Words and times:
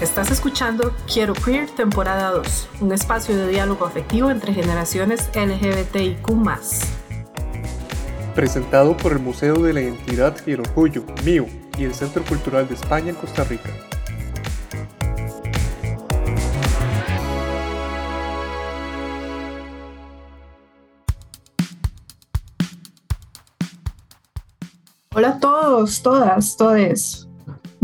Estás 0.00 0.30
escuchando 0.30 0.94
Quiero 1.10 1.32
Queer 1.32 1.70
temporada 1.70 2.30
2, 2.32 2.68
un 2.82 2.92
espacio 2.92 3.34
de 3.34 3.48
diálogo 3.48 3.86
afectivo 3.86 4.30
entre 4.30 4.52
generaciones 4.52 5.30
LGBTIQ. 5.34 6.26
Presentado 8.34 8.94
por 8.94 9.12
el 9.12 9.20
Museo 9.20 9.54
de 9.54 9.72
la 9.72 9.80
Identidad 9.80 10.36
y 10.46 10.52
el 10.52 10.60
Orgullo, 10.60 11.02
MIO, 11.24 11.46
y 11.78 11.84
el 11.84 11.94
Centro 11.94 12.22
Cultural 12.24 12.68
de 12.68 12.74
España 12.74 13.08
en 13.08 13.14
Costa 13.14 13.44
Rica. 13.44 13.70
Hola 25.14 25.28
a 25.30 25.40
todos, 25.40 26.02
todas, 26.02 26.54
todes. 26.58 27.25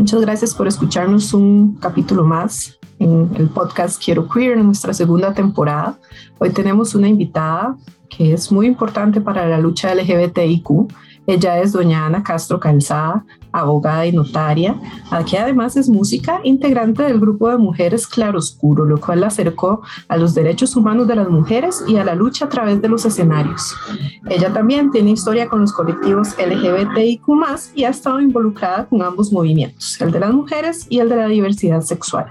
Muchas 0.02 0.20
gracias 0.20 0.52
por 0.52 0.66
escucharnos 0.66 1.32
un 1.32 1.76
capítulo 1.76 2.24
más 2.24 2.76
en 2.98 3.30
el 3.36 3.48
podcast 3.48 4.02
Quiero 4.04 4.28
Queer 4.28 4.58
en 4.58 4.66
nuestra 4.66 4.92
segunda 4.92 5.32
temporada. 5.32 5.96
Hoy 6.38 6.50
tenemos 6.50 6.96
una 6.96 7.06
invitada 7.06 7.76
que 8.10 8.32
es 8.32 8.50
muy 8.50 8.66
importante 8.66 9.20
para 9.20 9.46
la 9.46 9.58
lucha 9.58 9.94
LGBTIQ. 9.94 10.92
Ella 11.26 11.60
es 11.60 11.72
doña 11.72 12.06
Ana 12.06 12.22
Castro 12.22 12.58
Calzada, 12.58 13.24
abogada 13.52 14.06
y 14.06 14.12
notaria, 14.12 14.80
que 15.28 15.38
además 15.38 15.76
es 15.76 15.88
música, 15.88 16.40
integrante 16.42 17.04
del 17.04 17.20
grupo 17.20 17.48
de 17.48 17.58
mujeres 17.58 18.06
Claroscuro, 18.06 18.84
lo 18.84 18.98
cual 18.98 19.20
la 19.20 19.28
acercó 19.28 19.82
a 20.08 20.16
los 20.16 20.34
derechos 20.34 20.74
humanos 20.74 21.06
de 21.06 21.16
las 21.16 21.28
mujeres 21.28 21.84
y 21.86 21.96
a 21.96 22.04
la 22.04 22.14
lucha 22.14 22.46
a 22.46 22.48
través 22.48 22.82
de 22.82 22.88
los 22.88 23.04
escenarios. 23.04 23.74
Ella 24.28 24.52
también 24.52 24.90
tiene 24.90 25.12
historia 25.12 25.48
con 25.48 25.60
los 25.60 25.72
colectivos 25.72 26.34
LGBTIQ 26.38 27.22
y 27.74 27.84
ha 27.84 27.90
estado 27.90 28.20
involucrada 28.20 28.86
con 28.86 29.02
ambos 29.02 29.32
movimientos, 29.32 30.00
el 30.00 30.10
de 30.10 30.20
las 30.20 30.32
mujeres 30.32 30.86
y 30.88 30.98
el 30.98 31.08
de 31.08 31.16
la 31.16 31.26
diversidad 31.28 31.82
sexual. 31.82 32.26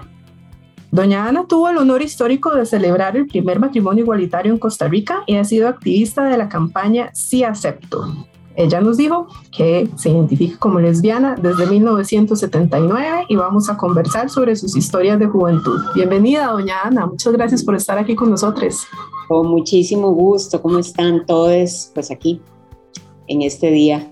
Doña 0.91 1.25
Ana 1.25 1.45
tuvo 1.47 1.69
el 1.69 1.77
honor 1.77 2.01
histórico 2.01 2.53
de 2.53 2.65
celebrar 2.65 3.15
el 3.15 3.25
primer 3.25 3.59
matrimonio 3.59 4.03
igualitario 4.03 4.51
en 4.51 4.59
Costa 4.59 4.89
Rica 4.89 5.23
y 5.25 5.37
ha 5.37 5.45
sido 5.45 5.69
activista 5.69 6.25
de 6.25 6.37
la 6.37 6.49
campaña 6.49 7.11
Sí 7.13 7.45
Acepto. 7.45 8.27
Ella 8.55 8.81
nos 8.81 8.97
dijo 8.97 9.27
que 9.55 9.89
se 9.95 10.09
identifica 10.09 10.57
como 10.59 10.79
lesbiana 10.79 11.35
desde 11.35 11.65
1979 11.67 13.25
y 13.29 13.35
vamos 13.35 13.69
a 13.69 13.77
conversar 13.77 14.29
sobre 14.29 14.55
sus 14.55 14.75
historias 14.75 15.19
de 15.19 15.27
juventud. 15.27 15.79
Bienvenida, 15.95 16.47
doña 16.47 16.81
Ana. 16.83 17.05
Muchas 17.05 17.31
gracias 17.33 17.63
por 17.63 17.75
estar 17.75 17.97
aquí 17.97 18.13
con 18.13 18.29
nosotros. 18.29 18.85
Con 19.27 19.47
muchísimo 19.47 20.11
gusto. 20.11 20.61
¿Cómo 20.61 20.79
están 20.79 21.25
todos? 21.25 21.91
Pues 21.93 22.11
aquí, 22.11 22.41
en 23.27 23.41
este 23.41 23.71
día 23.71 24.11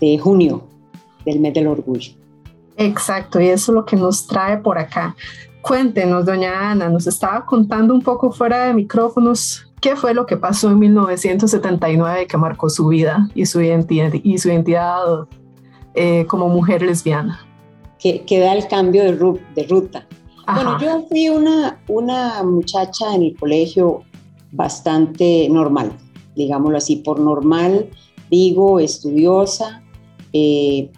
de 0.00 0.18
junio 0.18 0.64
del 1.24 1.40
mes 1.40 1.54
del 1.54 1.68
orgullo. 1.68 2.12
Exacto, 2.76 3.40
y 3.40 3.46
eso 3.46 3.72
es 3.72 3.74
lo 3.74 3.84
que 3.84 3.96
nos 3.96 4.26
trae 4.26 4.58
por 4.58 4.76
acá. 4.76 5.14
Cuéntenos, 5.62 6.26
doña 6.26 6.70
Ana, 6.70 6.88
nos 6.88 7.06
estaba 7.06 7.44
contando 7.46 7.94
un 7.94 8.02
poco 8.02 8.30
fuera 8.30 8.66
de 8.66 8.74
micrófonos 8.74 9.65
qué 9.86 9.94
fue 9.94 10.14
lo 10.14 10.26
que 10.26 10.36
pasó 10.36 10.68
en 10.68 10.80
1979 10.80 12.26
que 12.26 12.36
marcó 12.36 12.68
su 12.68 12.88
vida 12.88 13.30
y 13.36 13.46
su 13.46 13.60
identidad, 13.60 14.12
y 14.20 14.36
su 14.38 14.48
identidad 14.48 15.28
eh, 15.94 16.26
como 16.26 16.48
mujer 16.48 16.82
lesbiana. 16.82 17.46
Que, 18.00 18.24
que, 18.24 18.40
da 18.40 18.52
el 18.54 18.66
cambio 18.66 19.04
de, 19.04 19.12
de 19.54 19.62
ruta. 19.68 20.04
Bueno, 20.52 20.80
yo 20.80 21.06
fui 21.08 21.28
una, 21.28 21.80
una 21.86 22.42
muchacha 22.42 23.14
en 23.14 23.22
el 23.22 23.36
colegio 23.36 24.02
bastante 24.50 25.48
normal, 25.48 25.92
digámoslo 26.34 26.78
así, 26.78 26.96
por 26.96 27.20
normal 27.20 27.88
digo 28.28 28.80
estudiosa, 28.80 29.84
eh, 30.32 30.90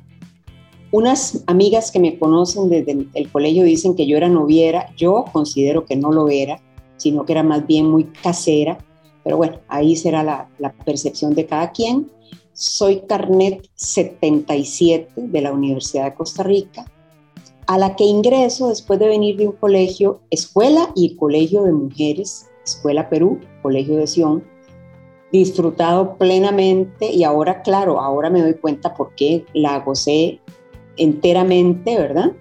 unas 0.93 1.45
amigas 1.47 1.91
que 1.91 2.01
me 2.01 2.19
conocen 2.19 2.71
desde 2.71 3.07
el 3.13 3.31
colegio 3.31 3.65
dicen 3.65 3.95
que 3.95 4.07
yo 4.07 4.17
era 4.17 4.31
noviera, 4.31 4.87
yo 4.97 5.27
considero 5.31 5.85
que 5.85 5.95
no 5.95 6.11
lo 6.11 6.31
era, 6.31 6.63
sino 6.97 7.27
que 7.27 7.33
era 7.33 7.43
más 7.43 7.67
bien 7.67 7.91
muy 7.91 8.05
casera, 8.05 8.79
pero 9.29 9.37
bueno, 9.37 9.59
ahí 9.69 9.95
será 9.95 10.23
la, 10.23 10.49
percepción 10.87 11.35
de 11.35 11.45
cada 11.45 11.71
quien. 11.73 12.11
Soy 12.55 13.03
Carnet 13.07 13.69
77 13.75 15.13
de 15.17 15.41
la 15.43 15.53
Universidad 15.53 16.07
de 16.07 16.15
Costa 16.15 16.45
Rica, 16.45 16.91
a 17.67 17.77
la 17.77 17.95
que 17.95 18.05
ingreso 18.05 18.71
después 18.71 18.99
de 18.99 19.07
venir 19.07 19.37
de 19.37 19.49
un 19.49 19.53
colegio, 19.53 20.21
escuela 20.31 20.93
y 20.95 21.15
colegio 21.17 21.65
de 21.65 21.73
mujeres, 21.73 22.49
Escuela 22.65 23.11
Perú, 23.11 23.39
Colegio 23.61 23.99
de 23.99 24.07
Sion, 24.07 24.43
disfrutado 25.31 26.17
plenamente 26.17 27.13
y 27.13 27.23
ahora, 27.23 27.61
claro, 27.61 28.01
ahora 28.01 28.31
me 28.31 28.41
doy 28.41 28.55
cuenta 28.55 28.95
por 28.95 29.15
qué 29.15 29.45
la 29.53 29.81
gocé 29.81 30.41
enteramente, 30.97 31.99
¿verdad? 31.99 32.33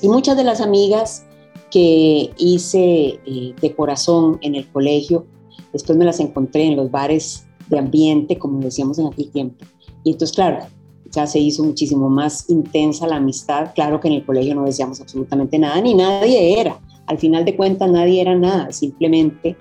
Y 0.00 0.08
muchas 0.08 0.38
de 0.38 0.44
las 0.44 0.62
amigas 0.62 1.26
que 1.70 2.30
hice 2.38 3.20
eh, 3.26 3.54
de 3.60 3.76
corazón 3.76 4.38
en 4.40 4.54
el 4.54 4.66
colegio, 4.72 5.26
después 5.72 5.98
me 5.98 6.04
las 6.04 6.20
encontré 6.20 6.64
en 6.64 6.76
los 6.76 6.90
bares 6.90 7.46
de 7.68 7.78
ambiente, 7.78 8.38
como 8.38 8.60
decíamos 8.60 8.98
en 8.98 9.06
aquel 9.06 9.30
tiempo. 9.30 9.64
Y 10.04 10.12
entonces, 10.12 10.34
claro, 10.34 10.66
ya 11.10 11.26
se 11.26 11.38
hizo 11.38 11.62
muchísimo 11.62 12.08
más 12.08 12.48
intensa 12.48 13.06
la 13.06 13.16
amistad. 13.16 13.72
Claro 13.74 14.00
que 14.00 14.08
en 14.08 14.14
el 14.14 14.24
colegio 14.24 14.54
no 14.54 14.64
decíamos 14.64 15.00
absolutamente 15.00 15.58
nada, 15.58 15.80
ni 15.80 15.94
nadie 15.94 16.60
era. 16.60 16.80
Al 17.06 17.18
final 17.18 17.44
de 17.44 17.56
cuentas, 17.56 17.90
nadie 17.90 18.20
era 18.20 18.34
nada. 18.34 18.72
Simplemente 18.72 19.56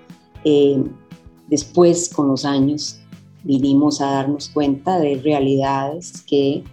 eh, 0.46 0.82
después, 1.48 2.10
con 2.10 2.30
los 2.30 2.46
años, 2.46 3.00
vinimos 3.44 4.02
a 4.02 4.12
darnos 4.12 4.50
cuenta 4.50 5.00
de 5.00 5.16
realidades 5.16 6.22
que 6.22 6.64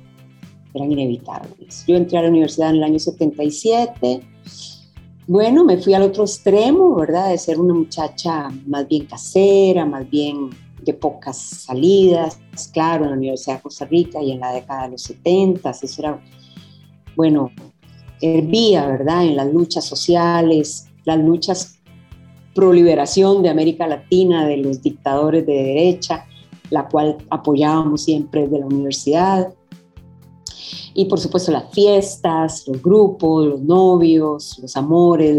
eran 0.74 0.92
inevitables. 0.92 1.84
Yo 1.86 1.96
entré 1.96 2.18
a 2.18 2.22
la 2.22 2.28
universidad 2.28 2.70
en 2.70 2.76
el 2.76 2.84
año 2.84 2.98
77. 2.98 4.20
Bueno, 5.28 5.62
me 5.62 5.76
fui 5.76 5.92
al 5.92 6.04
otro 6.04 6.24
extremo, 6.24 6.94
¿verdad? 6.94 7.28
De 7.28 7.36
ser 7.36 7.60
una 7.60 7.74
muchacha 7.74 8.48
más 8.66 8.88
bien 8.88 9.04
casera, 9.04 9.84
más 9.84 10.08
bien 10.08 10.48
de 10.80 10.94
pocas 10.94 11.36
salidas, 11.36 12.40
claro, 12.72 13.04
en 13.04 13.10
la 13.10 13.16
Universidad 13.18 13.56
de 13.56 13.62
Costa 13.62 13.84
Rica 13.84 14.22
y 14.22 14.32
en 14.32 14.40
la 14.40 14.54
década 14.54 14.84
de 14.84 14.92
los 14.92 15.02
70, 15.02 15.68
eso 15.68 15.86
era, 15.98 16.18
bueno, 17.14 17.50
hervía, 18.22 18.86
¿verdad? 18.86 19.26
En 19.26 19.36
las 19.36 19.52
luchas 19.52 19.84
sociales, 19.84 20.86
las 21.04 21.18
luchas 21.18 21.78
pro 22.54 22.72
liberación 22.72 23.42
de 23.42 23.50
América 23.50 23.86
Latina, 23.86 24.46
de 24.46 24.56
los 24.56 24.80
dictadores 24.80 25.44
de 25.44 25.52
derecha, 25.52 26.24
la 26.70 26.88
cual 26.88 27.18
apoyábamos 27.28 28.02
siempre 28.04 28.44
desde 28.44 28.60
la 28.60 28.66
universidad. 28.66 29.52
Y 30.98 31.04
por 31.04 31.20
supuesto 31.20 31.52
las 31.52 31.72
fiestas, 31.72 32.66
los 32.66 32.82
grupos, 32.82 33.46
los 33.46 33.60
novios, 33.60 34.58
los 34.60 34.76
amores, 34.76 35.30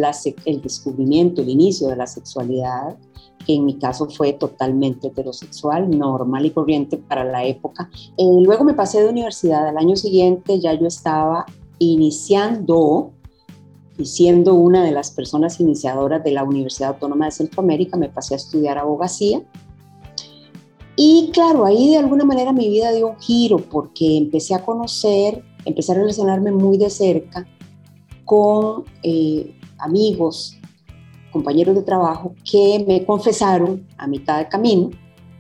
el 0.46 0.62
descubrimiento, 0.62 1.42
el 1.42 1.50
inicio 1.50 1.90
de 1.90 1.98
la 1.98 2.08
sexualidad, 2.08 2.98
que 3.46 3.56
en 3.56 3.66
mi 3.66 3.78
caso 3.78 4.10
fue 4.10 4.32
totalmente 4.32 5.08
heterosexual, 5.08 5.90
normal 5.90 6.46
y 6.46 6.52
corriente 6.52 6.96
para 6.96 7.26
la 7.26 7.44
época. 7.44 7.90
Eh, 8.18 8.24
luego 8.42 8.64
me 8.64 8.74
pasé 8.74 9.04
de 9.04 9.10
universidad, 9.10 9.68
al 9.68 9.78
año 9.78 9.98
siguiente 9.98 10.62
ya 10.62 10.74
yo 10.76 10.88
estaba 10.88 11.46
iniciando 11.78 13.12
y 13.98 14.06
siendo 14.06 14.54
una 14.54 14.86
de 14.86 14.92
las 14.92 15.12
personas 15.12 15.60
iniciadoras 15.60 16.24
de 16.24 16.32
la 16.32 16.46
Universidad 16.46 16.92
Autónoma 16.92 17.26
de 17.26 17.32
Centroamérica, 17.32 17.98
me 17.98 18.08
pasé 18.08 18.34
a 18.34 18.38
estudiar 18.38 18.78
abogacía 18.78 19.42
y 21.02 21.30
claro, 21.32 21.66
ahí 21.66 21.92
de 21.92 21.98
alguna 21.98 22.26
manera 22.26 22.52
mi 22.52 22.68
vida 22.68 22.92
dio 22.92 23.08
un 23.08 23.20
giro 23.22 23.58
porque 23.58 24.18
empecé 24.18 24.54
a 24.54 24.66
conocer, 24.66 25.46
empecé 25.70 25.92
a 25.92 25.96
relacionarme 25.96 26.52
muy 26.52 26.78
de 26.78 26.90
cerca 26.90 27.48
con 28.26 28.86
eh, 29.04 29.56
amigos, 29.78 30.58
compañeros 31.32 31.76
de 31.76 31.84
trabajo 31.84 32.34
que 32.50 32.84
me 32.88 33.06
confesaron 33.06 33.88
a 33.98 34.08
mitad 34.08 34.40
de 34.40 34.48
camino 34.48 34.90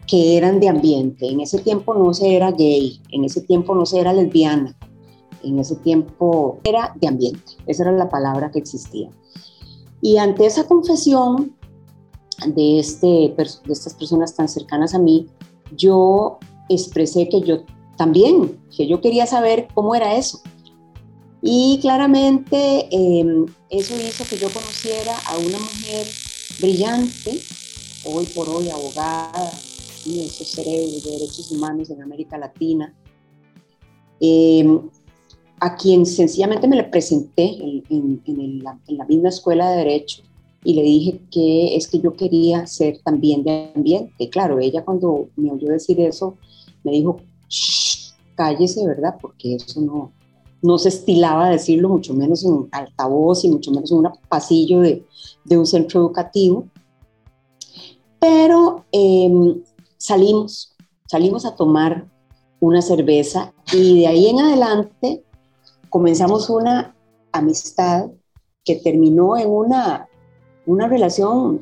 que 0.07 0.37
eran 0.37 0.59
de 0.59 0.69
ambiente. 0.69 1.27
En 1.27 1.39
ese 1.39 1.59
tiempo 1.59 1.93
no 1.93 2.13
se 2.13 2.35
era 2.35 2.51
gay, 2.51 2.99
en 3.11 3.25
ese 3.25 3.41
tiempo 3.41 3.75
no 3.75 3.85
se 3.85 3.99
era 3.99 4.11
lesbiana, 4.11 4.75
en 5.43 5.59
ese 5.59 5.75
tiempo 5.75 6.59
era 6.63 6.93
de 6.99 7.07
ambiente. 7.07 7.53
Esa 7.67 7.83
era 7.83 7.91
la 7.91 8.09
palabra 8.09 8.49
que 8.49 8.59
existía. 8.59 9.09
Y 10.01 10.17
ante 10.17 10.45
esa 10.45 10.65
confesión 10.65 11.55
de, 12.55 12.79
este, 12.79 13.35
de 13.35 13.73
estas 13.73 13.93
personas 13.93 14.35
tan 14.35 14.47
cercanas 14.47 14.95
a 14.95 14.99
mí, 14.99 15.27
yo 15.75 16.39
expresé 16.69 17.29
que 17.29 17.41
yo 17.41 17.63
también, 17.99 18.57
que 18.75 18.87
yo 18.87 19.01
quería 19.01 19.25
saber 19.25 19.67
cómo 19.73 19.93
era 19.93 20.15
eso. 20.15 20.39
Y 21.41 21.79
claramente 21.81 22.87
em, 22.91 23.45
eso 23.69 23.93
hizo 23.99 24.23
que 24.23 24.37
yo 24.37 24.49
conociera 24.49 25.13
a 25.27 25.37
una 25.37 25.59
mujer 25.59 26.07
brillante, 26.61 27.41
hoy 28.05 28.25
por 28.33 28.47
hoy 28.47 28.69
abogada, 28.69 29.51
y 30.05 30.21
esos 30.21 30.47
cerebros 30.47 31.03
de 31.03 31.11
derechos 31.11 31.51
humanos 31.51 31.89
en 31.89 32.01
América 32.01 32.37
Latina, 32.37 32.95
em, 34.21 34.79
a 35.59 35.75
quien 35.75 36.05
sencillamente 36.05 36.69
me 36.69 36.77
le 36.77 36.85
presenté 36.85 37.57
en, 37.89 38.21
en, 38.25 38.63
la 38.63 39.05
misma 39.09 39.27
escuela 39.27 39.71
de 39.71 39.77
derecho 39.79 40.23
y 40.63 40.73
le 40.73 40.83
dije 40.83 41.19
que 41.29 41.75
es 41.75 41.89
que 41.89 41.99
yo 41.99 42.13
quería 42.13 42.65
ser 42.65 42.99
también 43.03 43.43
de 43.43 43.73
ambiente. 43.75 44.29
Claro, 44.29 44.57
ella 44.57 44.85
cuando 44.85 45.27
me 45.35 45.51
oyó 45.51 45.67
decir 45.67 45.99
eso, 45.99 46.37
me 46.85 46.93
dijo, 46.93 47.17
cállese, 48.39 48.87
¿verdad? 48.87 49.17
Porque 49.21 49.55
eso 49.55 49.81
no, 49.81 50.13
no 50.61 50.77
se 50.77 50.87
estilaba 50.87 51.49
decirlo, 51.49 51.89
mucho 51.89 52.13
menos 52.13 52.45
en 52.45 52.69
altavoz 52.71 53.43
y 53.43 53.49
mucho 53.49 53.69
menos 53.71 53.91
en 53.91 53.97
un 53.97 54.09
pasillo 54.29 54.79
de, 54.79 55.05
de 55.43 55.57
un 55.57 55.65
centro 55.65 55.99
educativo. 55.99 56.65
Pero 58.17 58.85
em, 58.93 59.61
salimos, 59.97 60.73
salimos 61.05 61.45
a 61.45 61.55
tomar 61.57 62.07
una 62.61 62.81
cerveza 62.81 63.53
y 63.73 63.99
de 63.99 64.07
ahí 64.07 64.27
en 64.27 64.39
adelante 64.39 65.25
comenzamos 65.89 66.49
una 66.49 66.95
amistad 67.33 68.09
que 68.63 68.77
terminó 68.77 69.37
en 69.37 69.49
una, 69.49 70.07
una 70.65 70.87
relación 70.87 71.59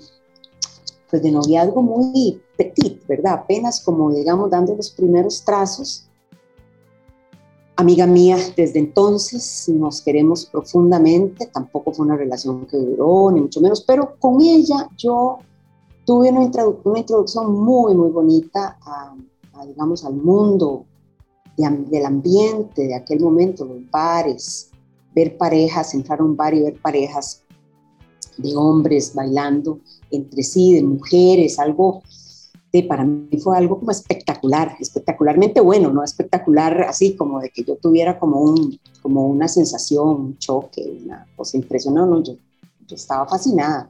pues 1.09 1.23
de 1.23 1.31
noviazgo 1.31 1.81
muy 1.81 2.39
petit, 2.55 3.03
¿verdad? 3.07 3.33
Apenas 3.33 3.81
como 3.83 4.13
digamos 4.13 4.51
dando 4.51 4.75
los 4.75 4.91
primeros 4.91 5.43
trazos. 5.43 6.06
Amiga 7.79 8.07
mía, 8.07 8.37
desde 8.55 8.79
entonces 8.79 9.69
nos 9.69 10.01
queremos 10.01 10.47
profundamente, 10.47 11.45
tampoco 11.45 11.93
fue 11.93 12.07
una 12.07 12.17
relación 12.17 12.65
que 12.65 12.75
duró, 12.75 13.29
ni 13.29 13.41
mucho 13.41 13.61
menos, 13.61 13.81
pero 13.81 14.15
con 14.19 14.41
ella 14.41 14.89
yo 14.97 15.37
tuve 16.03 16.31
una, 16.31 16.43
introducción 16.43 17.53
muy, 17.53 17.93
muy 17.93 18.09
bonita 18.09 18.79
a, 18.81 19.15
digamos, 19.67 20.03
al 20.05 20.15
mundo 20.15 20.85
del 21.55 22.03
ambiente 22.03 22.87
de 22.87 22.95
aquel 22.95 23.19
momento, 23.19 23.63
los 23.63 23.87
bares, 23.91 24.71
ver 25.13 25.37
parejas, 25.37 25.93
entrar 25.93 26.19
a 26.19 26.23
un 26.23 26.35
bar 26.35 26.55
y 26.55 26.61
ver 26.61 26.81
parejas 26.81 27.43
de 28.37 28.55
hombres 28.55 29.13
bailando 29.13 29.81
entre 30.09 30.41
sí, 30.41 30.73
de 30.73 30.81
mujeres, 30.81 31.59
algo 31.59 32.01
de, 32.71 32.83
para 32.83 33.05
mí 33.05 33.29
fue 33.39 33.57
algo 33.57 33.79
como 33.79 33.91
espectacular, 33.91 34.75
espectacularmente 34.79 35.61
bueno, 35.61 35.91
no 35.91 36.03
espectacular 36.03 36.81
así 36.81 37.15
como 37.15 37.39
de 37.39 37.49
que 37.49 37.63
yo 37.63 37.75
tuviera 37.77 38.19
como, 38.19 38.41
un, 38.41 38.79
como 39.01 39.27
una 39.27 39.47
sensación, 39.47 40.07
un 40.07 40.37
choque, 40.37 40.99
una 41.03 41.25
cosa 41.35 41.57
impresionante, 41.57 42.31
yo, 42.31 42.37
yo 42.87 42.95
estaba 42.95 43.27
fascinada 43.27 43.89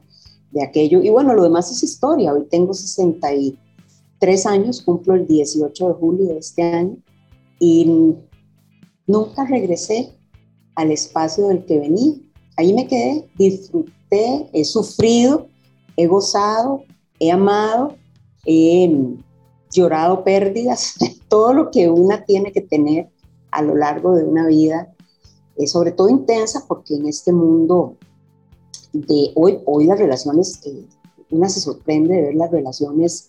de 0.50 0.62
aquello. 0.62 1.02
Y 1.02 1.10
bueno, 1.10 1.34
lo 1.34 1.42
demás 1.42 1.70
es 1.70 1.82
historia, 1.82 2.32
hoy 2.32 2.46
tengo 2.50 2.74
63 2.74 4.46
años, 4.46 4.82
cumplo 4.82 5.14
el 5.14 5.26
18 5.26 5.88
de 5.88 5.94
julio 5.94 6.26
de 6.28 6.38
este 6.38 6.62
año 6.62 6.96
y 7.58 8.14
nunca 9.06 9.44
regresé 9.44 10.14
al 10.74 10.92
espacio 10.92 11.48
del 11.48 11.64
que 11.64 11.78
venía. 11.78 12.14
Ahí 12.56 12.72
me 12.72 12.86
quedé, 12.86 13.28
disfruté, 13.36 14.48
he 14.52 14.64
sufrido, 14.64 15.48
he 15.96 16.06
gozado, 16.06 16.84
he 17.18 17.30
amado, 17.30 17.96
he 18.48 18.90
llorado 19.70 20.24
pérdidas, 20.24 20.94
todo 21.28 21.52
lo 21.52 21.70
que 21.70 21.90
una 21.90 22.24
tiene 22.24 22.50
que 22.52 22.62
tener 22.62 23.10
a 23.50 23.62
lo 23.62 23.74
largo 23.74 24.14
de 24.14 24.24
una 24.24 24.46
vida, 24.46 24.94
es 25.56 25.72
sobre 25.72 25.92
todo 25.92 26.08
intensa, 26.08 26.64
porque 26.66 26.94
en 26.94 27.06
este 27.06 27.32
mundo 27.32 27.96
de 28.92 29.32
hoy, 29.34 29.58
hoy 29.66 29.84
las 29.84 29.98
relaciones, 29.98 30.60
eh, 30.64 30.86
una 31.30 31.48
se 31.48 31.60
sorprende 31.60 32.14
de 32.14 32.22
ver 32.22 32.34
las 32.36 32.50
relaciones 32.50 33.28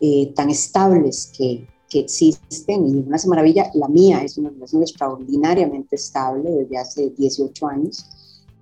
eh, 0.00 0.32
tan 0.34 0.48
estables 0.48 1.30
que, 1.36 1.66
que 1.90 2.00
existen. 2.00 2.86
Y 2.86 3.06
una 3.06 3.18
se 3.18 3.28
maravilla. 3.28 3.70
La 3.74 3.88
mía 3.88 4.22
es 4.22 4.38
una 4.38 4.50
relación 4.50 4.82
extraordinariamente 4.82 5.96
estable 5.96 6.50
desde 6.50 6.78
hace 6.78 7.10
18 7.10 7.66
años, 7.66 8.06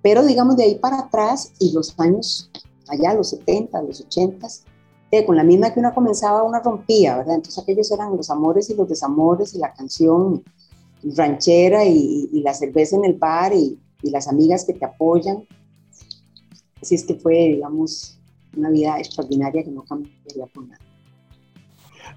pero 0.01 0.25
digamos 0.25 0.57
de 0.57 0.63
ahí 0.63 0.75
para 0.75 0.99
atrás 0.99 1.53
y 1.59 1.71
los 1.71 1.97
años 1.99 2.49
allá, 2.89 3.13
los 3.13 3.29
70, 3.29 3.81
los 3.83 4.01
80, 4.01 4.47
eh, 5.11 5.25
con 5.25 5.35
la 5.35 5.43
misma 5.43 5.73
que 5.73 5.79
una 5.79 5.93
comenzaba, 5.93 6.43
una 6.43 6.59
rompía, 6.59 7.17
¿verdad? 7.17 7.35
Entonces 7.35 7.61
aquellos 7.61 7.91
eran 7.91 8.15
los 8.15 8.29
amores 8.29 8.69
y 8.69 8.75
los 8.75 8.87
desamores 8.87 9.53
y 9.53 9.59
la 9.59 9.73
canción 9.73 10.43
ranchera 11.03 11.83
y, 11.85 12.29
la 12.43 12.53
cerveza 12.53 12.95
en 12.95 13.05
el 13.05 13.13
bar 13.13 13.53
y, 13.53 13.77
y, 14.01 14.09
las 14.09 14.27
amigas 14.27 14.65
que 14.65 14.73
te 14.73 14.85
apoyan. 14.85 15.45
Así 16.81 16.95
es 16.95 17.03
que 17.03 17.15
fue, 17.15 17.33
digamos, 17.33 18.17
una 18.55 18.69
vida 18.69 18.97
extraordinaria 18.99 19.63
que 19.63 19.71
no 19.71 19.83
cambiaría 19.83 20.45
por 20.47 20.67
nada. 20.67 20.79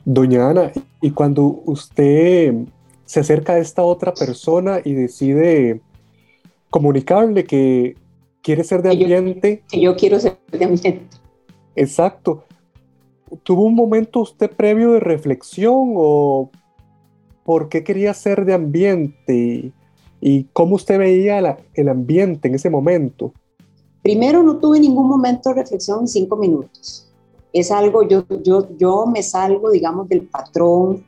Doña 0.04 0.50
Ana, 0.50 0.72
y 1.00 1.10
cuando 1.10 1.62
usted 1.64 2.54
se 3.04 3.20
acerca 3.20 3.54
a 3.54 3.58
esta 3.58 3.82
otra 3.82 4.14
persona 4.14 4.80
y 4.84 4.92
decide 4.92 5.80
comunicarle 6.70 7.44
que 7.44 7.96
quiere 8.42 8.64
ser 8.64 8.82
de 8.82 8.90
ambiente. 8.90 9.62
Que 9.68 9.80
yo, 9.80 9.96
quiero 9.96 10.20
ser 10.20 10.38
de 10.50 10.64
ambiente. 10.64 11.00
Exacto. 11.76 12.44
¿Tuvo 13.42 13.64
un 13.64 13.74
momento 13.74 14.20
usted 14.20 14.50
previo 14.50 14.92
de 14.92 15.00
reflexión 15.00 15.94
o 15.96 16.50
por 17.44 17.68
qué 17.68 17.84
quería 17.84 18.14
ser 18.14 18.44
de 18.44 18.54
ambiente 18.54 19.72
y, 20.20 20.44
cómo 20.52 20.76
usted 20.76 20.98
veía 20.98 21.58
el 21.74 21.88
ambiente 21.88 22.48
en 22.48 22.54
ese 22.54 22.70
momento? 22.70 23.32
Primero, 24.02 24.42
no 24.42 24.58
tuve 24.58 24.80
ningún 24.80 25.08
momento 25.08 25.50
de 25.50 25.56
reflexión 25.56 26.00
en 26.00 26.08
cinco 26.08 26.36
minutos 26.36 27.04
es 27.54 27.70
algo, 27.70 28.06
yo, 28.06 28.26
yo, 28.42 28.68
yo 28.76 29.06
me 29.06 29.22
salgo, 29.22 29.70
digamos, 29.70 30.08
del 30.08 30.26
patrón 30.26 31.06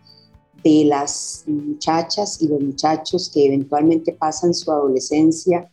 de 0.62 0.84
las 0.84 1.42
muchachas 1.46 2.40
y 2.40 2.46
los 2.46 2.60
muchachos 2.60 3.30
que 3.34 3.46
eventualmente 3.46 4.12
pasan 4.12 4.54
su 4.54 4.70
adolescencia 4.70 5.68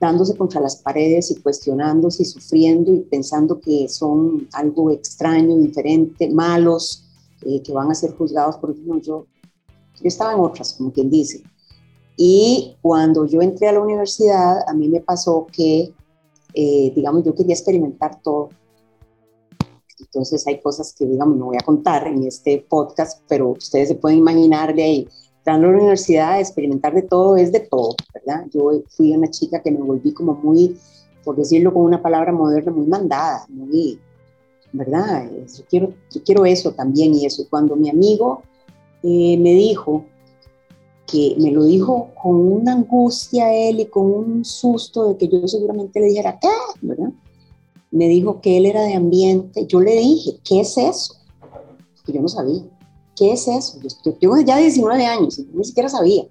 dándose 0.00 0.36
contra 0.36 0.60
las 0.60 0.76
paredes 0.76 1.30
y 1.30 1.40
cuestionándose 1.40 2.22
y 2.22 2.26
sufriendo 2.26 2.92
y 2.92 3.00
pensando 3.00 3.60
que 3.60 3.88
son 3.88 4.48
algo 4.52 4.90
extraño, 4.90 5.56
diferente, 5.56 6.30
malos, 6.30 7.04
eh, 7.42 7.62
que 7.62 7.72
van 7.72 7.90
a 7.90 7.94
ser 7.94 8.14
juzgados 8.16 8.56
por 8.56 8.76
no, 8.78 9.00
yo, 9.00 9.26
yo 9.66 10.04
estaba 10.04 10.32
en 10.32 10.40
otras, 10.40 10.74
como 10.74 10.92
quien 10.92 11.10
dice. 11.10 11.42
Y 12.16 12.76
cuando 12.82 13.26
yo 13.26 13.40
entré 13.42 13.68
a 13.68 13.72
la 13.72 13.80
universidad, 13.80 14.68
a 14.68 14.72
mí 14.72 14.88
me 14.88 15.00
pasó 15.00 15.46
que, 15.52 15.92
eh, 16.54 16.92
digamos, 16.94 17.24
yo 17.24 17.34
quería 17.34 17.54
experimentar 17.54 18.20
todo 18.22 18.50
entonces 20.00 20.46
hay 20.46 20.60
cosas 20.60 20.94
que, 20.96 21.04
digamos, 21.06 21.36
no 21.36 21.46
voy 21.46 21.56
a 21.60 21.64
contar 21.64 22.06
en 22.06 22.24
este 22.24 22.64
podcast, 22.68 23.22
pero 23.28 23.50
ustedes 23.50 23.88
se 23.88 23.94
pueden 23.94 24.18
imaginar 24.18 24.74
de 24.74 24.82
ahí. 24.82 25.08
Entrando 25.38 25.68
a 25.68 25.70
la 25.70 25.78
universidad, 25.78 26.40
experimentar 26.40 26.94
de 26.94 27.02
todo 27.02 27.36
es 27.36 27.52
de 27.52 27.60
todo, 27.60 27.94
¿verdad? 28.12 28.46
Yo 28.52 28.70
fui 28.88 29.12
una 29.12 29.30
chica 29.30 29.62
que 29.62 29.70
me 29.70 29.78
volví 29.78 30.12
como 30.12 30.34
muy, 30.34 30.76
por 31.24 31.36
decirlo 31.36 31.72
con 31.72 31.82
una 31.82 32.02
palabra 32.02 32.32
moderna, 32.32 32.72
muy 32.72 32.86
mandada, 32.86 33.46
muy, 33.48 33.98
¿verdad? 34.72 35.30
Yo 35.30 35.64
quiero, 35.68 35.94
yo 36.10 36.22
quiero 36.22 36.44
eso 36.44 36.72
también 36.72 37.14
y 37.14 37.24
eso. 37.24 37.46
Cuando 37.48 37.76
mi 37.76 37.88
amigo 37.88 38.42
eh, 39.02 39.38
me 39.38 39.54
dijo, 39.54 40.04
que 41.06 41.36
me 41.38 41.50
lo 41.50 41.64
dijo 41.64 42.10
con 42.20 42.34
una 42.34 42.72
angustia 42.72 43.54
él 43.54 43.80
y 43.80 43.86
con 43.86 44.04
un 44.04 44.44
susto 44.44 45.08
de 45.08 45.16
que 45.16 45.26
yo 45.26 45.48
seguramente 45.48 46.00
le 46.00 46.06
dijera, 46.08 46.38
¿qué? 46.38 46.48
¿verdad? 46.82 47.10
me 47.90 48.08
dijo 48.08 48.40
que 48.40 48.58
él 48.58 48.66
era 48.66 48.82
de 48.82 48.94
ambiente. 48.94 49.66
Yo 49.66 49.80
le 49.80 49.92
dije, 49.92 50.38
¿qué 50.44 50.60
es 50.60 50.76
eso? 50.76 51.14
Que 52.04 52.12
yo 52.12 52.20
no 52.20 52.28
sabía. 52.28 52.62
¿Qué 53.18 53.32
es 53.32 53.48
eso? 53.48 53.78
Yo, 54.04 54.14
tengo 54.14 54.38
ya 54.40 54.58
19 54.58 55.06
años 55.06 55.38
y 55.38 55.48
ni 55.52 55.64
siquiera 55.64 55.88
sabía. 55.88 56.24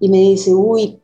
Y 0.00 0.08
me 0.08 0.18
dice, 0.18 0.54
uy, 0.54 0.98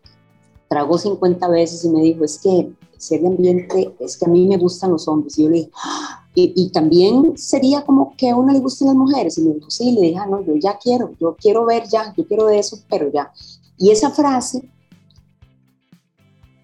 tragó 0.68 0.96
50 0.96 1.48
veces 1.48 1.84
y 1.84 1.90
me 1.90 2.00
dijo, 2.00 2.24
es 2.24 2.38
que 2.38 2.72
de 3.10 3.26
ambiente, 3.26 3.94
es 3.98 4.16
que 4.16 4.24
a 4.24 4.28
mí 4.28 4.46
me 4.46 4.56
gustan 4.56 4.90
los 4.90 5.08
hombres. 5.08 5.38
Y 5.38 5.42
yo 5.44 5.50
le 5.50 5.56
dije, 5.56 5.70
¡Ah! 5.84 6.24
y, 6.34 6.70
también 6.70 7.36
sería 7.36 7.84
como 7.84 8.14
que 8.16 8.30
a 8.30 8.36
uno 8.36 8.52
le 8.52 8.60
gusten 8.60 8.88
las 8.88 8.96
mujeres. 8.96 9.36
Y 9.38 9.42
me 9.42 9.54
dijo, 9.54 9.70
sí, 9.70 9.92
le 9.92 10.00
dije, 10.00 10.18
ah, 10.18 10.26
no, 10.26 10.42
yo 10.44 10.54
ya 10.56 10.78
quiero, 10.78 11.12
yo 11.20 11.36
quiero 11.38 11.64
ver 11.66 11.84
ya, 11.88 12.14
yo 12.16 12.26
quiero 12.26 12.46
de 12.46 12.58
eso, 12.58 12.78
pero 12.88 13.10
ya. 13.12 13.32
Y 13.76 13.90
esa 13.90 14.10
frase, 14.10 14.62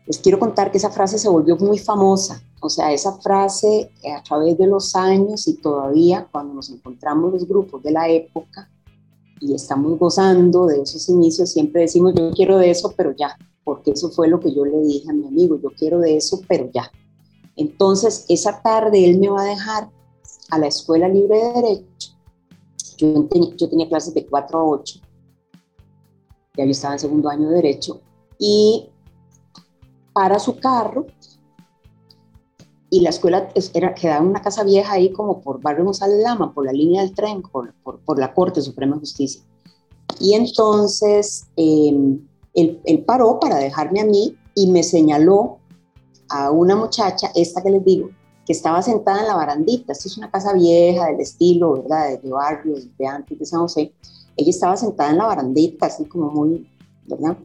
les 0.08 0.18
quiero 0.18 0.40
contar 0.40 0.72
que 0.72 0.78
esa 0.78 0.90
frase 0.90 1.18
se 1.18 1.28
volvió 1.28 1.56
muy 1.56 1.78
famosa 1.78 2.42
o 2.60 2.68
sea, 2.68 2.92
esa 2.92 3.12
frase 3.18 3.92
eh, 4.02 4.12
a 4.12 4.22
través 4.22 4.58
de 4.58 4.66
los 4.66 4.96
años 4.96 5.46
y 5.46 5.54
todavía 5.54 6.28
cuando 6.30 6.54
nos 6.54 6.70
encontramos 6.70 7.32
los 7.32 7.46
grupos 7.46 7.82
de 7.82 7.92
la 7.92 8.08
época 8.08 8.68
y 9.40 9.54
estamos 9.54 9.96
gozando 9.98 10.66
de 10.66 10.82
esos 10.82 11.08
inicios, 11.08 11.52
siempre 11.52 11.82
decimos 11.82 12.14
yo 12.16 12.32
quiero 12.32 12.58
de 12.58 12.70
eso, 12.70 12.92
pero 12.96 13.14
ya, 13.16 13.36
porque 13.62 13.92
eso 13.92 14.10
fue 14.10 14.26
lo 14.26 14.40
que 14.40 14.52
yo 14.52 14.64
le 14.64 14.80
dije 14.80 15.08
a 15.08 15.12
mi 15.12 15.28
amigo, 15.28 15.60
yo 15.62 15.70
quiero 15.78 16.00
de 16.00 16.16
eso, 16.16 16.40
pero 16.48 16.68
ya. 16.74 16.90
Entonces, 17.54 18.24
esa 18.28 18.60
tarde 18.60 19.08
él 19.08 19.20
me 19.20 19.28
va 19.28 19.42
a 19.42 19.44
dejar 19.44 19.90
a 20.50 20.58
la 20.58 20.66
Escuela 20.66 21.08
Libre 21.08 21.36
de 21.36 21.52
Derecho. 21.52 22.12
Yo, 22.96 23.28
yo 23.56 23.68
tenía 23.68 23.88
clases 23.88 24.12
de 24.12 24.26
4 24.26 24.58
a 24.58 24.64
8, 24.64 25.00
ya 26.56 26.64
yo 26.64 26.70
estaba 26.72 26.94
en 26.94 27.00
segundo 27.00 27.28
año 27.28 27.48
de 27.48 27.56
Derecho, 27.56 28.00
y 28.40 28.88
para 30.18 30.40
su 30.40 30.56
carro 30.58 31.06
y 32.90 33.02
la 33.02 33.10
escuela 33.10 33.50
era, 33.72 33.94
quedaba 33.94 34.18
en 34.18 34.30
una 34.30 34.42
casa 34.42 34.64
vieja 34.64 34.94
ahí 34.94 35.12
como 35.12 35.40
por 35.40 35.62
Barrio 35.62 35.84
González 35.84 36.18
Lama, 36.20 36.52
por 36.52 36.66
la 36.66 36.72
línea 36.72 37.02
del 37.02 37.14
tren, 37.14 37.40
por, 37.40 37.72
por, 38.04 38.18
la 38.18 38.34
Corte 38.34 38.60
Suprema 38.60 38.96
de 38.96 39.00
Justicia. 39.00 39.40
Y 40.18 40.34
entonces 40.34 41.46
em, 41.54 42.18
él, 42.52 42.80
él, 42.84 43.04
paró 43.04 43.38
para 43.38 43.58
dejarme 43.58 44.00
a 44.00 44.06
mí 44.06 44.36
y 44.56 44.66
me 44.72 44.82
señaló 44.82 45.58
a 46.30 46.50
una 46.50 46.74
muchacha, 46.74 47.30
esta 47.36 47.62
que 47.62 47.70
les 47.70 47.84
digo, 47.84 48.10
que 48.44 48.54
estaba 48.54 48.82
sentada 48.82 49.20
en 49.20 49.28
la 49.28 49.36
barandita. 49.36 49.92
Es 49.92 50.18
una 50.18 50.32
casa 50.32 50.52
vieja 50.52 51.06
del 51.06 51.20
estilo, 51.20 51.74
¿verdad? 51.74 52.20
De, 52.20 52.28
barrio, 52.28 52.74
de 52.98 53.06
antes 53.06 53.38
de 53.38 53.46
San 53.46 53.60
José. 53.60 53.92
Ella 54.36 54.50
estaba 54.50 54.76
sentada 54.76 55.10
en 55.10 55.18
la 55.18 55.26
barandita, 55.26 55.86
así 55.86 56.06
como 56.06 56.28
muy, 56.32 56.68
¿verdad? 57.06 57.36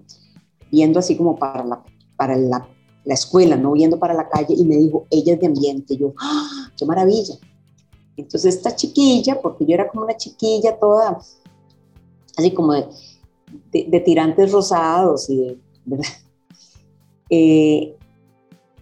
viendo 0.74 0.98
así 0.98 1.16
como 1.16 1.36
para 1.36 1.64
la, 1.64 1.84
para 2.16 2.36
la, 2.36 2.68
la 3.06 3.14
escuela, 3.14 3.56
no 3.56 3.74
viendo 3.74 4.00
para 4.00 4.14
la 4.14 4.30
calle, 4.30 4.54
y 4.58 4.66
me 4.66 4.78
dijo, 4.78 5.08
ella 5.10 5.34
es 5.34 5.40
de 5.40 5.48
ambiente. 5.48 5.98
Yo, 5.98 6.14
¡ah, 6.20 6.72
qué 6.78 6.86
maravilla! 6.86 7.36
Entonces 8.16 8.56
esta 8.56 8.76
chiquilla, 8.76 9.42
porque 9.42 9.66
yo 9.66 9.74
era 9.74 9.88
como 9.90 10.04
una 10.04 10.16
chiquilla 10.16 10.78
toda, 10.78 11.20
así 12.38 12.52
como 12.52 12.74
de, 12.74 14.04
tirantes 14.06 14.52
rosados 14.52 15.30
y 15.30 15.38
de. 15.38 15.58
Eh, 17.30 17.98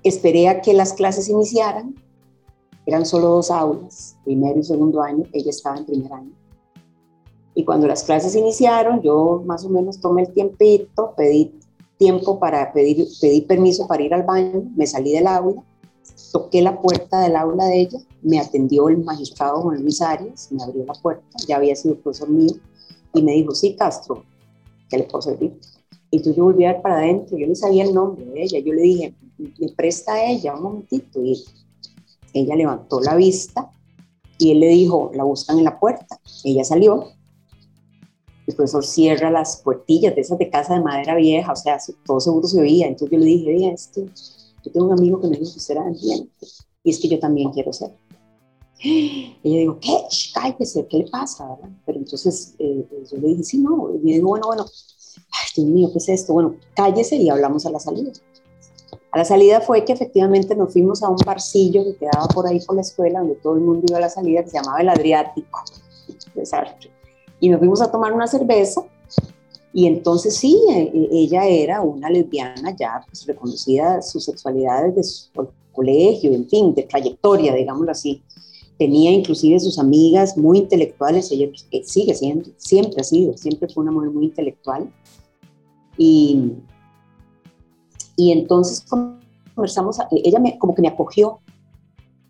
esperé 0.04 0.50
a 0.50 0.62
que 0.62 0.74
las 0.74 0.92
clases 0.92 1.30
iniciaran, 1.30 1.96
eran 2.86 3.06
solo 3.06 3.30
dos 3.30 3.50
aulas, 3.50 4.18
primero 4.26 4.60
y 4.60 4.64
segundo 4.64 5.02
año, 5.02 5.24
ella 5.32 5.52
estaba 5.52 5.78
en 5.78 5.86
primer 5.86 6.12
año. 6.12 6.32
Y 7.54 7.64
cuando 7.64 7.88
las 7.88 8.04
clases 8.04 8.36
iniciaron, 8.36 9.02
yo 9.02 9.42
más 9.46 9.64
o 9.64 9.70
menos 9.70 10.02
tomé 10.02 10.24
el 10.24 10.34
tiempito, 10.34 11.14
pedí 11.16 11.54
tiempo 12.02 12.40
para 12.40 12.74
pedir, 12.74 13.08
pedí 13.22 13.42
permiso 13.42 13.88
para 13.88 14.02
ir 14.02 14.12
al 14.12 14.24
baño, 14.24 14.64
me 14.76 14.88
salí 14.88 15.12
del 15.12 15.28
aula, 15.28 15.64
toqué 16.32 16.60
la 16.64 16.82
puerta 16.82 17.20
del 17.20 17.36
aula 17.36 17.66
de 17.66 17.82
ella, 17.82 18.00
me 18.24 18.40
atendió 18.40 18.90
el 18.90 18.98
magistrado 19.04 19.62
Juan 19.62 19.84
Luis 19.84 20.02
Arias, 20.02 20.52
me 20.52 20.64
abrió 20.64 20.84
la 20.84 20.94
puerta, 20.94 21.24
ya 21.48 21.58
había 21.58 21.76
sido 21.76 22.00
profesor 22.00 22.28
mío, 22.28 22.56
y 23.14 23.22
me 23.22 23.34
dijo, 23.34 23.54
sí, 23.54 23.76
Castro, 23.76 24.24
¿qué 24.90 24.98
le 24.98 25.04
puedo 25.04 25.22
servir? 25.22 25.60
Y 26.10 26.18
entonces 26.18 26.38
yo 26.38 26.46
volví 26.46 26.66
a 26.66 26.74
ver 26.74 26.82
para 26.82 26.98
adentro, 26.98 27.38
yo 27.38 27.46
no 27.46 27.54
sabía 27.54 27.84
el 27.84 27.94
nombre 27.94 28.26
de 28.26 28.42
ella, 28.46 28.58
yo 28.58 28.74
le 28.74 28.82
dije, 28.82 29.16
me 29.38 29.70
presta 29.70 30.14
a 30.14 30.26
ella 30.26 30.56
un 30.56 30.64
momentito, 30.64 31.24
y 31.24 31.46
ella 32.34 32.56
levantó 32.56 33.00
la 33.00 33.14
vista, 33.14 33.70
y 34.40 34.54
él 34.54 34.60
le 34.62 34.70
dijo, 34.70 35.12
la 35.14 35.24
buscan 35.24 35.60
en 35.60 35.66
la 35.66 35.80
puerta, 35.80 36.20
ella 36.44 36.64
salió, 36.64 37.10
el 38.48 38.56
profesor 38.56 38.86
cierra 38.86 39.30
las 39.30 39.58
puertillas 39.58 40.16
de 40.16 40.22
esas 40.22 40.38
de 40.38 40.50
casa 40.50 40.74
de 40.74 40.82
madera 40.82 41.16
vieja, 41.16 41.52
o 41.52 41.56
sea, 41.56 41.78
todo 42.06 42.20
seguro 42.20 42.48
se 42.48 42.60
oía, 42.60 42.88
entonces 42.88 43.12
yo 43.12 43.20
le 43.20 43.26
dije, 43.26 43.56
oye, 43.56 43.72
este, 43.72 44.06
yo 44.64 44.72
tengo 44.72 44.88
un 44.88 44.94
amigo 44.94 45.20
que 45.20 45.28
me 45.28 45.38
dijo 45.38 45.52
que 45.52 45.60
usted 45.60 45.76
era 45.76 45.86
ambiente, 45.86 46.48
y 46.84 46.90
es 46.90 47.00
que 47.00 47.08
yo 47.08 47.20
también 47.20 47.52
quiero 47.52 47.72
ser. 47.72 47.92
Y 48.84 49.38
ella 49.44 49.60
dijo, 49.60 49.80
¿qué? 49.80 49.96
Cállese, 50.34 50.88
¿qué 50.88 50.98
le 50.98 51.08
pasa? 51.08 51.48
Pero 51.86 52.00
entonces 52.00 52.56
eh, 52.58 52.84
yo 53.12 53.18
le 53.18 53.28
dije, 53.28 53.44
sí, 53.44 53.60
no. 53.60 53.94
Y 53.94 54.00
me 54.00 54.14
dijo, 54.14 54.28
bueno, 54.28 54.48
bueno, 54.48 54.66
ay, 54.66 55.48
Dios 55.56 55.68
mío, 55.68 55.90
¿qué 55.92 56.00
es 56.00 56.10
esto? 56.10 56.34
Bueno, 56.34 56.56
cállese 56.76 57.16
y 57.18 57.30
hablamos 57.30 57.66
a 57.68 57.70
la 57.70 57.80
salida. 57.80 58.12
A 59.12 59.18
la 59.20 59.26
salida 59.26 59.62
fue 59.62 59.86
que 59.86 59.94
efectivamente 59.94 60.56
nos 60.56 60.74
fuimos 60.74 61.04
a 61.04 61.10
un 61.10 61.18
barcillo 61.26 61.84
que 61.84 61.96
quedaba 61.96 62.28
por 62.28 62.48
ahí 62.48 62.60
por 62.62 62.76
la 62.76 62.82
escuela, 62.82 63.20
donde 63.20 63.36
todo 63.36 63.56
el 63.56 63.62
mundo 63.62 63.86
iba 63.88 63.98
a 63.98 64.02
la 64.02 64.10
salida, 64.10 64.44
que 64.44 64.50
se 64.50 64.58
llamaba 64.58 64.82
el 64.82 64.90
Adriático. 64.90 65.60
Desastre. 66.34 66.90
Y 67.42 67.50
nos 67.50 67.60
fuimos 67.60 67.82
a 67.82 67.92
tomar 67.92 68.14
una 68.14 68.28
cerveza. 68.28 68.82
Y 69.74 69.88
entonces 69.88 70.38
sí, 70.38 70.58
e, 70.70 70.84
e, 70.84 71.10
ella 71.12 71.46
era 71.46 71.82
una 71.82 72.10
lesbiana 72.10 72.74
ya 72.78 73.04
pues, 73.06 73.26
reconocida 73.26 74.02
su 74.02 74.22
sexualidad 74.22 74.86
desde 74.86 75.04
su 75.04 75.50
colegio, 75.74 76.32
en 76.32 76.48
fin, 76.48 76.74
de 76.74 76.84
trayectoria, 76.84 77.54
digámoslo 77.54 77.92
así 77.92 78.22
tenía 78.82 79.12
inclusive 79.12 79.60
sus 79.60 79.78
amigas 79.78 80.36
muy 80.36 80.58
intelectuales, 80.58 81.32
ella 81.32 81.52
sigue 81.84 82.16
siendo, 82.16 82.50
siempre 82.58 83.00
ha 83.00 83.04
sido, 83.04 83.38
siempre 83.38 83.70
fue 83.70 83.84
una 83.84 83.92
mujer 83.92 84.10
muy 84.10 84.26
intelectual. 84.26 84.92
Y, 86.00 86.54
y 88.16 88.32
entonces 88.32 88.84
conversamos, 89.54 90.00
ella 90.10 90.40
me, 90.40 90.58
como 90.58 90.74
que 90.74 90.82
me 90.82 90.88
acogió, 90.88 91.42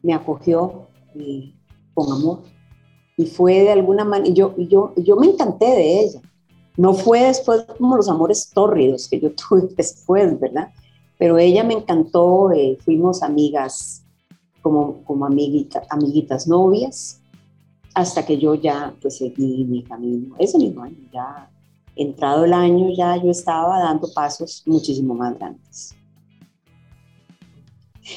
me 0.03 0.13
acogió 0.13 0.87
eh, 1.15 1.53
con 1.93 2.11
amor. 2.11 2.39
Y 3.21 3.27
fue 3.27 3.61
de 3.61 3.71
alguna 3.71 4.03
manera, 4.03 4.33
yo, 4.33 4.55
yo, 4.57 4.93
yo 4.97 5.15
me 5.15 5.27
encanté 5.27 5.65
de 5.65 5.99
ella. 6.01 6.21
No 6.75 6.95
fue 6.95 7.21
después 7.21 7.65
como 7.77 7.95
los 7.95 8.09
amores 8.09 8.49
tórridos 8.51 9.07
que 9.07 9.19
yo 9.19 9.29
tuve 9.35 9.69
después, 9.77 10.39
¿verdad? 10.39 10.69
Pero 11.19 11.37
ella 11.37 11.63
me 11.63 11.75
encantó, 11.75 12.51
eh, 12.51 12.79
fuimos 12.83 13.21
amigas 13.21 14.03
como, 14.63 15.03
como 15.03 15.27
amiguita, 15.27 15.83
amiguitas 15.91 16.47
novias, 16.47 17.21
hasta 17.93 18.25
que 18.25 18.39
yo 18.39 18.55
ya 18.55 18.95
pues 18.99 19.17
seguí 19.17 19.65
mi 19.65 19.83
camino. 19.83 20.35
Ese 20.39 20.57
mismo 20.57 20.81
año, 20.81 20.97
ya 21.13 21.47
entrado 21.95 22.45
el 22.45 22.53
año, 22.53 22.89
ya 22.89 23.17
yo 23.17 23.29
estaba 23.29 23.77
dando 23.77 24.11
pasos 24.15 24.63
muchísimo 24.65 25.13
más 25.13 25.37
grandes. 25.37 25.93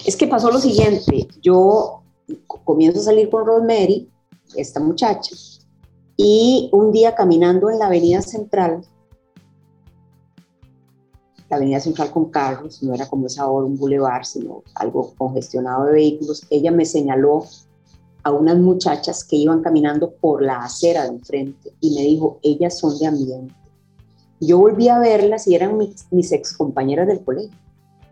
Es 0.07 0.17
que 0.17 0.27
pasó 0.27 0.51
lo 0.51 0.61
siguiente, 0.61 1.29
yo 1.43 2.01
comienzo 2.47 3.01
a 3.01 3.03
salir 3.03 3.29
con 3.29 3.45
Rosemary, 3.45 4.09
esta 4.57 4.81
muchacha, 4.81 5.35
y 6.17 6.69
un 6.73 6.93
día 6.93 7.15
caminando 7.15 7.71
en 7.71 7.79
la 7.79 7.87
avenida 7.87 8.23
central, 8.23 8.83
la 11.51 11.57
avenida 11.57 11.81
central 11.81 12.11
con 12.11 12.31
carros, 12.31 12.83
no 12.83 12.95
era 12.95 13.07
como 13.09 13.27
es 13.27 13.39
ahora 13.39 13.67
un 13.67 13.77
bulevar, 13.77 14.25
sino 14.25 14.63
algo 14.75 15.13
congestionado 15.17 15.87
de 15.87 15.93
vehículos, 15.93 16.47
ella 16.51 16.71
me 16.71 16.85
señaló 16.85 17.45
a 18.23 18.33
unas 18.33 18.59
muchachas 18.59 19.25
que 19.25 19.37
iban 19.37 19.63
caminando 19.63 20.13
por 20.15 20.43
la 20.43 20.65
acera 20.65 21.03
de 21.03 21.09
enfrente 21.09 21.73
y 21.81 21.95
me 21.95 22.03
dijo, 22.03 22.39
ellas 22.43 22.79
son 22.79 22.99
de 22.99 23.07
ambiente. 23.07 23.55
Yo 24.41 24.59
volví 24.59 24.89
a 24.89 24.99
verlas 24.99 25.47
y 25.47 25.55
eran 25.55 25.77
mis, 25.77 26.07
mis 26.11 26.33
ex 26.33 26.57
compañeras 26.57 27.07
del 27.07 27.23
colegio. 27.23 27.59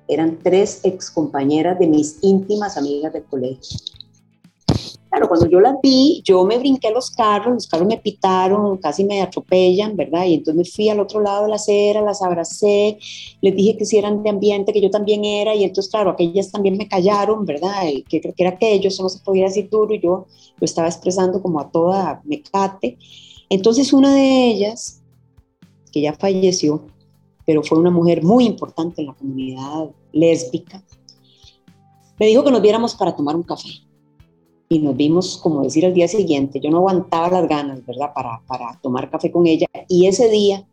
Eran 0.09 0.39
tres 0.43 0.81
ex 0.85 1.11
compañeras 1.11 1.79
de 1.79 1.87
mis 1.87 2.19
íntimas 2.23 2.77
amigas 2.77 3.13
del 3.13 3.25
colegio. 3.25 3.79
Claro, 5.13 5.29
cuando 5.29 5.47
yo 5.47 5.61
las 5.61 5.75
vi, 5.83 6.23
yo 6.25 6.43
me 6.47 6.57
brinqué 6.57 6.91
los 6.91 7.11
carros, 7.11 7.53
los 7.53 7.67
carros 7.67 7.87
me 7.87 7.99
pitaron, 7.99 8.79
casi 8.79 9.05
me 9.05 9.21
atropellan, 9.21 9.95
¿verdad? 9.95 10.25
Y 10.25 10.37
entonces 10.37 10.57
me 10.57 10.65
fui 10.65 10.89
al 10.89 11.01
otro 11.01 11.21
lado 11.21 11.43
de 11.43 11.51
la 11.51 11.57
acera, 11.57 12.01
las 12.01 12.23
abracé, 12.23 12.99
les 13.43 13.55
dije 13.55 13.77
que 13.77 13.85
si 13.85 13.99
eran 13.99 14.23
de 14.23 14.31
ambiente, 14.31 14.73
que 14.73 14.81
yo 14.81 14.89
también 14.89 15.27
era, 15.27 15.55
y 15.55 15.65
entonces, 15.65 15.91
claro, 15.91 16.13
aquellas 16.13 16.51
también 16.51 16.79
me 16.79 16.89
callaron, 16.89 17.45
¿verdad? 17.45 17.83
que, 18.09 18.23
que 18.23 18.35
era 18.39 18.53
aquello, 18.53 18.89
eso 18.89 19.03
no 19.03 19.11
se 19.11 19.19
podía 19.19 19.45
decir 19.45 19.69
duro, 19.69 19.93
y 19.93 20.01
yo 20.01 20.29
lo 20.57 20.65
estaba 20.65 20.89
expresando 20.89 21.43
como 21.43 21.61
a 21.61 21.71
toda 21.71 22.23
mecate. 22.25 22.97
Entonces, 23.51 23.93
una 23.93 24.15
de 24.15 24.47
ellas, 24.47 25.03
que 25.93 26.01
ya 26.01 26.15
falleció, 26.15 26.87
pero 27.45 27.63
fue 27.63 27.79
una 27.79 27.91
mujer 27.91 28.25
muy 28.25 28.47
importante 28.47 29.03
en 29.03 29.09
la 29.09 29.13
comunidad 29.13 29.91
lésbica, 30.11 30.83
me 32.19 32.29
dijo 32.29 32.43
que 32.43 32.51
nos 32.51 32.63
viéramos 32.63 32.95
para 32.95 33.15
tomar 33.15 33.37
un 33.37 33.43
café 33.43 33.69
y 34.73 34.79
nos 34.79 34.97
vimos, 34.97 35.37
como 35.37 35.63
decir, 35.63 35.85
al 35.85 35.93
día 35.93 36.09
siguiente. 36.09 36.59
Yo 36.59 36.71
no 36.71 36.79
aguantaba 36.79 37.29
las 37.29 37.49
ganas, 37.49 37.85
¿verdad?, 37.85 38.13
para, 38.15 38.41
para 38.47 38.79
tomar 38.81 39.11
café 39.11 39.31
con 39.31 39.47
ella. 39.47 39.67
Y 39.89 40.07
ese 40.07 40.31
día 40.31 40.67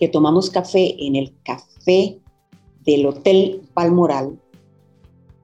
que 0.00 0.08
tomamos 0.08 0.50
café 0.50 0.96
en 0.98 1.14
el 1.14 1.32
café 1.44 2.18
del 2.84 3.06
Hotel 3.06 3.62
Palmoral, 3.72 4.38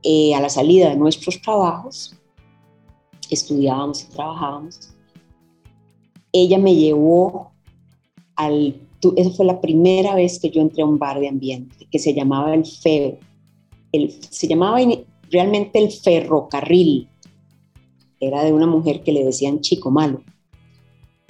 eh, 0.02 0.34
a 0.34 0.40
la 0.40 0.48
salida 0.48 0.90
de 0.90 0.96
nuestros 0.96 1.40
trabajos, 1.40 2.16
estudiábamos 3.30 4.02
y 4.02 4.12
trabajábamos, 4.12 4.92
ella 6.32 6.58
me 6.58 6.74
llevó 6.74 7.52
al... 8.36 8.80
Esa 9.16 9.30
fue 9.30 9.46
la 9.46 9.60
primera 9.60 10.14
vez 10.14 10.38
que 10.40 10.50
yo 10.50 10.60
entré 10.60 10.82
a 10.82 10.86
un 10.86 10.98
bar 10.98 11.18
de 11.18 11.28
ambiente 11.28 11.86
que 11.90 11.98
se 11.98 12.14
llamaba 12.14 12.54
El 12.54 12.64
Feo. 12.64 13.18
El, 13.90 14.12
se 14.12 14.46
llamaba 14.46 14.78
realmente 15.30 15.78
el 15.78 15.90
ferrocarril, 15.90 17.08
era 18.22 18.44
de 18.44 18.52
una 18.52 18.66
mujer 18.66 19.02
que 19.02 19.12
le 19.12 19.24
decían 19.24 19.60
chico 19.60 19.90
malo. 19.90 20.22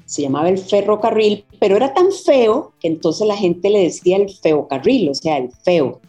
Se 0.05 0.23
llamaba 0.23 0.51
el 0.51 0.59
ferrocarril, 0.59 1.45
pero 1.59 1.77
era 1.77 1.95
tan 1.95 2.13
feo 2.13 2.73
que 2.79 2.89
entonces 2.89 3.27
la 3.27 3.37
gente 3.37 3.71
le 3.71 3.85
decía 3.85 4.19
el 4.19 4.29
feocarril, 4.29 5.09
o 5.09 5.15
sea, 5.15 5.39
el 5.39 5.51
feo. 5.65 6.01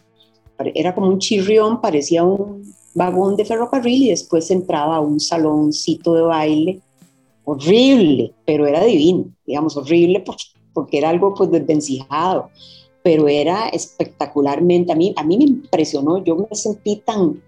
Era 0.74 0.94
como 0.94 1.08
un 1.08 1.18
chirrión, 1.18 1.80
parecía 1.80 2.22
un 2.22 2.74
vagón 2.94 3.36
de 3.36 3.44
ferrocarril 3.44 4.04
y 4.04 4.10
después 4.10 4.50
entraba 4.50 4.96
a 4.96 5.00
un 5.00 5.18
saloncito 5.20 6.14
de 6.14 6.22
baile 6.22 6.80
horrible, 7.44 8.32
pero 8.44 8.66
era 8.66 8.84
divino, 8.84 9.26
digamos, 9.46 9.76
horrible 9.76 10.24
porque, 10.74 10.98
era 10.98 11.10
algo 11.10 11.34
pues 11.34 11.50
desvencijado, 11.50 12.50
pero 13.02 13.28
era 13.28 13.68
espectacularmente, 13.68 14.92
a 14.92 14.96
mí, 14.96 15.14
a 15.16 15.22
mí 15.22 15.38
me 15.38 15.44
impresionó, 15.44 16.24
yo 16.24 16.36
me 16.36 16.48
sentí 16.56 16.96
tan, 16.96 17.40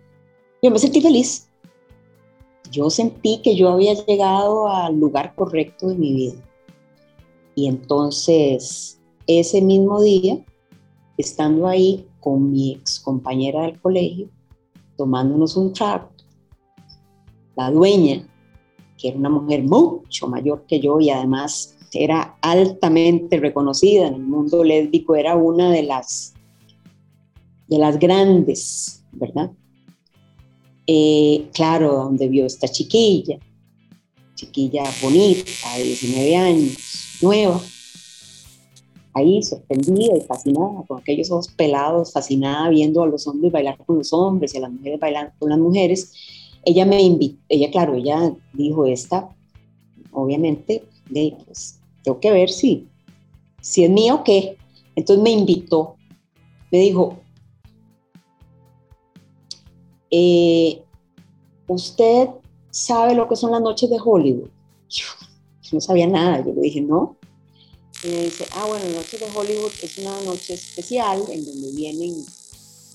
yo 0.62 0.70
me 0.70 0.78
sentí 0.78 1.00
feliz, 1.00 1.45
yo 2.70 2.90
sentí 2.90 3.40
que 3.42 3.56
yo 3.56 3.70
había 3.70 3.94
llegado 3.94 4.68
al 4.68 4.98
lugar 4.98 5.34
correcto 5.34 5.88
de 5.88 5.96
mi 5.96 6.12
vida. 6.12 6.34
Y 7.54 7.66
entonces, 7.68 9.00
ese 9.26 9.62
mismo 9.62 10.02
día, 10.02 10.44
estando 11.16 11.66
ahí 11.66 12.06
con 12.20 12.52
mi 12.52 12.72
ex 12.72 13.00
compañera 13.00 13.62
del 13.62 13.80
colegio, 13.80 14.28
tomándonos 14.96 15.56
un 15.56 15.72
trago, 15.72 16.10
la 17.56 17.70
dueña, 17.70 18.26
que 18.98 19.08
era 19.08 19.18
una 19.18 19.30
mujer 19.30 19.62
mucho 19.62 20.26
mayor 20.26 20.64
que 20.66 20.80
yo 20.80 21.00
y 21.00 21.10
además 21.10 21.76
era 21.92 22.36
altamente 22.42 23.38
reconocida 23.38 24.08
en 24.08 24.14
el 24.14 24.22
mundo 24.22 24.62
lésbico, 24.64 25.14
era 25.14 25.36
una 25.36 25.70
de 25.70 25.82
las, 25.82 26.34
de 27.68 27.78
las 27.78 27.98
grandes, 27.98 29.04
¿verdad? 29.12 29.50
Eh, 30.86 31.48
claro, 31.52 31.94
donde 31.94 32.28
vio 32.28 32.46
esta 32.46 32.68
chiquilla, 32.68 33.38
chiquilla 34.36 34.84
bonita, 35.02 35.42
de 35.76 35.82
19 35.82 36.36
años, 36.36 37.18
nueva. 37.20 37.60
ahí 39.14 39.42
sorprendida 39.42 40.16
y 40.16 40.20
fascinada, 40.20 40.84
con 40.86 41.00
aquellos 41.00 41.30
ojos 41.30 41.48
pelados, 41.48 42.12
fascinada 42.12 42.68
viendo 42.68 43.02
a 43.02 43.06
los 43.06 43.26
hombres 43.26 43.50
bailar 43.50 43.78
con 43.84 43.98
los 43.98 44.12
hombres 44.12 44.54
y 44.54 44.58
a 44.58 44.60
las 44.60 44.70
mujeres 44.70 45.00
bailar 45.00 45.32
con 45.38 45.48
las 45.50 45.58
mujeres. 45.58 46.12
Ella 46.64 46.84
me 46.84 47.00
invitó, 47.02 47.38
ella, 47.48 47.70
claro, 47.70 47.94
ella 47.94 48.32
dijo 48.52 48.86
esta, 48.86 49.28
obviamente, 50.12 50.84
de, 51.08 51.36
pues, 51.46 51.80
tengo 52.04 52.20
que 52.20 52.30
ver 52.30 52.50
si, 52.50 52.86
si 53.60 53.84
es 53.84 53.90
mío 53.90 54.16
o 54.16 54.24
qué. 54.24 54.56
Entonces 54.94 55.22
me 55.22 55.30
invitó, 55.30 55.96
me 56.70 56.78
dijo, 56.78 57.18
eh, 60.10 60.82
¿usted 61.66 62.28
sabe 62.70 63.14
lo 63.14 63.28
que 63.28 63.36
son 63.36 63.50
las 63.50 63.60
noches 63.60 63.90
de 63.90 63.98
Hollywood? 64.02 64.48
Yo, 64.88 65.04
no 65.72 65.80
sabía 65.80 66.06
nada, 66.06 66.44
yo 66.44 66.52
le 66.52 66.60
dije, 66.60 66.80
no. 66.80 67.16
Y 68.04 68.08
me 68.08 68.24
dice, 68.24 68.46
ah, 68.52 68.66
bueno, 68.68 68.84
Noches 68.94 69.20
de 69.20 69.26
Hollywood 69.34 69.72
es 69.82 69.98
una 69.98 70.20
noche 70.22 70.54
especial 70.54 71.22
en 71.30 71.44
donde 71.44 71.72
vienen, 71.72 72.14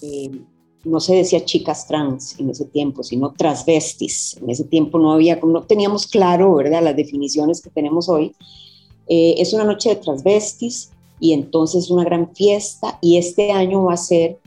eh, 0.02 0.32
no 0.84 1.00
se 1.00 1.16
decía 1.16 1.44
chicas 1.44 1.88
trans 1.88 2.40
en 2.40 2.50
ese 2.50 2.66
tiempo, 2.66 3.04
sino 3.04 3.34
transvestis. 3.34 4.38
En 4.42 4.50
ese 4.50 4.64
tiempo 4.64 5.00
no 5.00 5.12
había, 5.12 5.36
no 5.38 5.64
teníamos 5.64 6.08
claro, 6.08 6.56
¿verdad?, 6.56 6.84
las 6.84 6.96
definiciones 6.96 7.62
que 7.62 7.70
tenemos 7.70 8.10
hoy. 8.10 8.34
Eh, 9.08 9.36
es 9.38 9.54
una 9.54 9.64
noche 9.64 9.90
de 9.90 9.96
transvestis 9.98 10.92
y 11.20 11.34
entonces 11.34 11.90
una 11.90 12.04
gran 12.04 12.34
fiesta 12.34 12.98
y 13.02 13.18
este 13.18 13.52
año 13.52 13.84
va 13.86 13.94
a 13.94 13.98
ser 13.98 14.40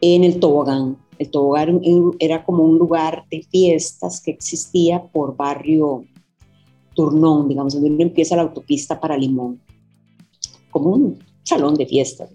en 0.00 0.24
el 0.24 0.40
tobogán. 0.40 0.96
El 1.18 1.30
tobogán 1.30 1.80
era 2.18 2.44
como 2.44 2.64
un 2.64 2.78
lugar 2.78 3.24
de 3.30 3.42
fiestas 3.42 4.20
que 4.20 4.30
existía 4.30 5.02
por 5.02 5.36
barrio 5.36 6.04
Turnón, 6.94 7.48
digamos, 7.48 7.74
donde 7.74 8.02
empieza 8.02 8.36
la 8.36 8.42
autopista 8.42 8.98
para 8.98 9.16
Limón, 9.16 9.60
como 10.70 10.90
un 10.90 11.18
salón 11.44 11.74
de 11.76 11.86
fiestas. 11.86 12.30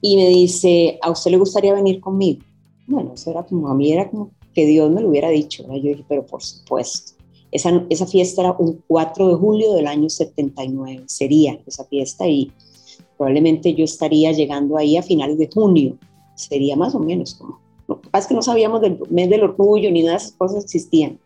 Y 0.00 0.16
me 0.16 0.28
dice, 0.28 0.98
¿a 1.00 1.10
usted 1.10 1.30
le 1.30 1.38
gustaría 1.38 1.72
venir 1.72 2.00
conmigo? 2.00 2.42
Bueno, 2.86 3.12
eso 3.14 3.30
era 3.30 3.44
como, 3.44 3.68
a 3.68 3.74
mí 3.74 3.92
era 3.92 4.10
como 4.10 4.32
que 4.52 4.66
Dios 4.66 4.90
me 4.90 5.00
lo 5.00 5.08
hubiera 5.08 5.30
dicho. 5.30 5.64
Yo 5.68 5.90
dije, 5.90 6.04
pero 6.08 6.26
por 6.26 6.42
supuesto. 6.42 7.12
Esa, 7.52 7.84
esa 7.88 8.06
fiesta 8.06 8.42
era 8.42 8.52
un 8.58 8.82
4 8.86 9.28
de 9.28 9.34
julio 9.34 9.74
del 9.74 9.86
año 9.86 10.08
79, 10.08 11.04
sería 11.06 11.60
esa 11.66 11.84
fiesta 11.84 12.26
y 12.26 12.50
probablemente 13.16 13.74
yo 13.74 13.84
estaría 13.84 14.32
llegando 14.32 14.76
ahí 14.76 14.96
a 14.96 15.02
finales 15.02 15.38
de 15.38 15.48
junio, 15.52 15.98
sería 16.34 16.76
más 16.76 16.94
o 16.94 16.98
menos 16.98 17.34
como. 17.34 17.61
Lo 17.92 18.00
que 18.00 18.10
pasa 18.10 18.24
es 18.24 18.28
que 18.28 18.34
no 18.34 18.42
sabíamos 18.42 18.80
del 18.80 18.98
mes 19.10 19.28
del 19.28 19.42
orgullo 19.42 19.90
ni 19.90 20.02
nada 20.02 20.12
de 20.12 20.24
esas 20.24 20.32
cosas 20.32 20.64
existían. 20.64 21.18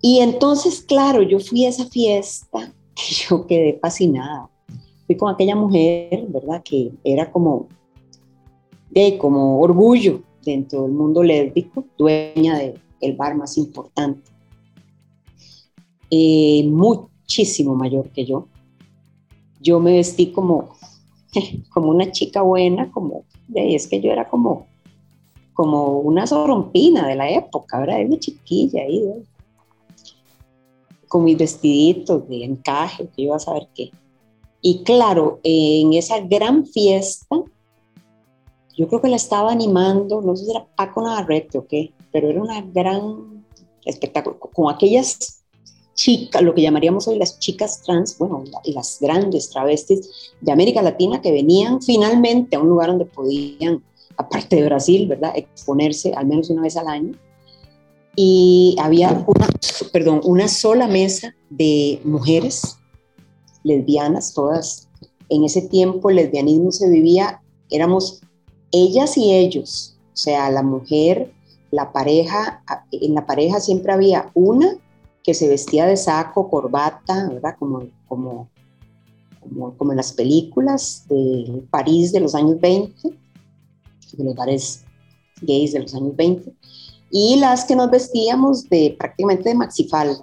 Y 0.00 0.20
entonces, 0.20 0.80
claro, 0.80 1.22
yo 1.22 1.38
fui 1.40 1.64
a 1.64 1.68
esa 1.68 1.86
fiesta 1.86 2.72
y 2.96 3.14
yo 3.14 3.46
quedé 3.46 3.78
fascinada. 3.80 4.48
Fui 5.06 5.16
con 5.16 5.32
aquella 5.32 5.56
mujer, 5.56 6.26
¿verdad? 6.28 6.62
Que 6.62 6.92
era 7.04 7.30
como, 7.30 7.68
de, 8.90 9.18
como 9.18 9.60
orgullo 9.60 10.22
dentro 10.44 10.82
del 10.82 10.92
mundo 10.92 11.22
lésbico, 11.22 11.84
dueña 11.96 12.58
del 12.58 13.16
bar 13.16 13.34
más 13.36 13.58
importante. 13.58 14.30
Eh, 16.10 16.64
muchísimo 16.66 17.74
mayor 17.74 18.10
que 18.10 18.24
yo. 18.24 18.48
Yo 19.60 19.80
me 19.80 19.92
vestí 19.92 20.28
como, 20.32 20.76
como 21.70 21.90
una 21.90 22.10
chica 22.10 22.42
buena, 22.42 22.90
como, 22.90 23.24
es 23.54 23.86
que 23.86 24.00
yo 24.00 24.10
era 24.10 24.28
como, 24.28 24.66
como 25.54 25.98
una 25.98 26.26
sorompina 26.26 27.06
de 27.06 27.16
la 27.16 27.30
época, 27.30 27.80
¿verdad? 27.80 28.00
Era 28.00 28.08
una 28.08 28.18
chiquilla 28.18 28.82
ahí, 28.82 29.02
con 31.08 31.24
mis 31.24 31.38
vestiditos 31.38 32.28
de 32.28 32.44
encaje, 32.44 33.08
que 33.08 33.22
iba 33.22 33.36
a 33.36 33.40
saber 33.40 33.68
qué. 33.74 33.90
Y 34.60 34.82
claro, 34.82 35.40
en 35.42 35.94
esa 35.94 36.20
gran 36.20 36.66
fiesta, 36.66 37.36
yo 38.76 38.88
creo 38.88 39.00
que 39.00 39.08
la 39.08 39.16
estaba 39.16 39.50
animando, 39.50 40.20
no 40.20 40.36
sé 40.36 40.44
si 40.44 40.50
era 40.50 40.66
Paco 40.76 41.02
Navarrete 41.02 41.58
o 41.58 41.66
qué, 41.66 41.92
pero 42.12 42.28
era 42.28 42.42
una 42.42 42.60
gran 42.60 43.44
espectáculo, 43.84 44.38
con 44.38 44.72
aquellas 44.72 45.37
chicas, 45.98 46.42
lo 46.42 46.54
que 46.54 46.62
llamaríamos 46.62 47.08
hoy 47.08 47.18
las 47.18 47.40
chicas 47.40 47.82
trans, 47.82 48.16
bueno, 48.18 48.44
las 48.64 48.98
grandes 49.00 49.50
travestis 49.50 50.32
de 50.40 50.52
América 50.52 50.80
Latina 50.80 51.20
que 51.20 51.32
venían 51.32 51.82
finalmente 51.82 52.54
a 52.54 52.60
un 52.60 52.68
lugar 52.68 52.90
donde 52.90 53.04
podían, 53.04 53.82
aparte 54.16 54.56
de 54.56 54.64
Brasil, 54.64 55.08
¿verdad?, 55.08 55.32
exponerse 55.34 56.14
al 56.14 56.26
menos 56.26 56.50
una 56.50 56.62
vez 56.62 56.76
al 56.76 56.86
año 56.86 57.14
y 58.14 58.76
había 58.78 59.24
una, 59.26 59.48
perdón, 59.92 60.20
una 60.22 60.46
sola 60.46 60.86
mesa 60.86 61.34
de 61.50 62.00
mujeres 62.04 62.78
lesbianas, 63.64 64.32
todas. 64.34 64.88
En 65.28 65.42
ese 65.42 65.62
tiempo 65.62 66.10
el 66.10 66.16
lesbianismo 66.16 66.70
se 66.70 66.88
vivía, 66.88 67.42
éramos 67.70 68.20
ellas 68.70 69.16
y 69.16 69.34
ellos, 69.34 69.96
o 70.12 70.16
sea, 70.16 70.48
la 70.50 70.62
mujer, 70.62 71.32
la 71.72 71.92
pareja, 71.92 72.62
en 72.92 73.14
la 73.14 73.26
pareja 73.26 73.58
siempre 73.58 73.92
había 73.92 74.30
una 74.34 74.78
que 75.28 75.34
se 75.34 75.46
vestía 75.46 75.84
de 75.84 75.98
saco, 75.98 76.48
corbata, 76.48 77.28
¿verdad? 77.28 77.54
Como, 77.58 77.86
como, 78.06 78.48
como, 79.42 79.76
como 79.76 79.92
en 79.92 79.98
las 79.98 80.10
películas 80.10 81.04
de 81.06 81.64
París 81.68 82.12
de 82.12 82.20
los 82.20 82.34
años 82.34 82.58
20, 82.58 83.10
de 84.12 84.24
los 84.24 84.34
bares 84.34 84.86
gays 85.42 85.74
de 85.74 85.80
los 85.80 85.94
años 85.94 86.16
20 86.16 86.50
y 87.10 87.36
las 87.36 87.66
que 87.66 87.76
nos 87.76 87.90
vestíamos 87.90 88.70
de 88.70 88.96
prácticamente 88.98 89.50
de 89.50 89.54
maxifal, 89.54 90.16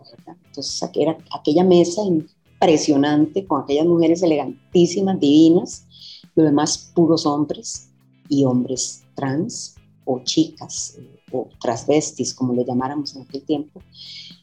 Entonces 0.48 0.89
era 0.96 1.15
aquella 1.38 1.63
mesa 1.63 2.02
impresionante 2.02 3.46
con 3.46 3.62
aquellas 3.62 3.86
mujeres 3.86 4.24
elegantísimas, 4.24 5.20
divinas, 5.20 5.86
los 6.34 6.48
demás 6.48 6.91
puros 6.96 7.28
hombres 7.28 7.91
y 8.28 8.44
hombres 8.44 9.04
trans 9.13 9.76
o 10.06 10.20
chicas 10.24 10.98
eh, 10.98 11.20
o 11.36 11.50
transvestis, 11.62 12.34
como 12.34 12.54
le 12.54 12.65
llamáramos 12.65 13.15
en 13.15 13.24
aquel 13.24 13.41
tiempo. 13.43 13.82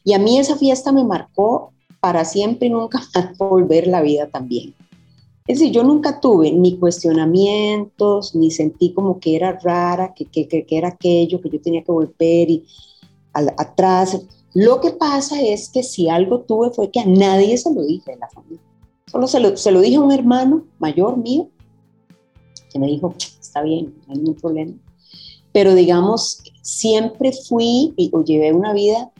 Y 0.03 0.13
a 0.13 0.19
mí 0.19 0.37
esa 0.37 0.55
fiesta 0.55 0.91
me 0.91 1.03
marcó 1.03 1.73
para 1.99 2.25
siempre 2.25 2.67
y 2.67 2.71
nunca 2.71 3.01
más 3.15 3.37
volver 3.37 3.87
la 3.87 4.01
vida 4.01 4.27
también. 4.27 4.73
Es 5.45 5.59
decir, 5.59 5.73
yo 5.73 5.83
nunca 5.83 6.21
tuve 6.21 6.51
ni 6.51 6.77
cuestionamientos, 6.77 8.33
ni 8.33 8.49
sentí 8.49 8.93
como 8.93 9.19
que 9.19 9.35
era 9.35 9.59
rara, 9.61 10.13
que, 10.13 10.25
que, 10.25 10.47
que 10.47 10.77
era 10.77 10.89
aquello, 10.89 11.41
que 11.41 11.49
yo 11.49 11.61
tenía 11.61 11.83
que 11.83 11.91
volver 11.91 12.49
y 12.49 12.65
atrás. 13.33 14.21
Lo 14.53 14.79
que 14.79 14.91
pasa 14.91 15.41
es 15.41 15.69
que 15.69 15.83
si 15.83 16.07
algo 16.09 16.41
tuve 16.41 16.71
fue 16.71 16.91
que 16.91 16.99
a 16.99 17.05
nadie 17.05 17.57
se 17.57 17.73
lo 17.73 17.83
dije 17.83 18.11
de 18.11 18.17
la 18.17 18.29
familia. 18.29 18.61
Solo 19.07 19.27
se 19.27 19.39
lo, 19.39 19.57
se 19.57 19.71
lo 19.71 19.81
dije 19.81 19.97
a 19.97 20.01
un 20.01 20.11
hermano 20.11 20.65
mayor 20.79 21.17
mío, 21.17 21.49
que 22.71 22.79
me 22.79 22.87
dijo, 22.87 23.13
está 23.17 23.61
bien, 23.61 23.93
no 24.07 24.13
hay 24.13 24.19
ningún 24.19 24.35
problema. 24.35 24.73
Pero 25.51 25.75
digamos, 25.75 26.41
siempre 26.63 27.33
fui 27.33 27.93
o 28.11 28.23
llevé 28.23 28.53
una 28.53 28.73
vida 28.73 29.11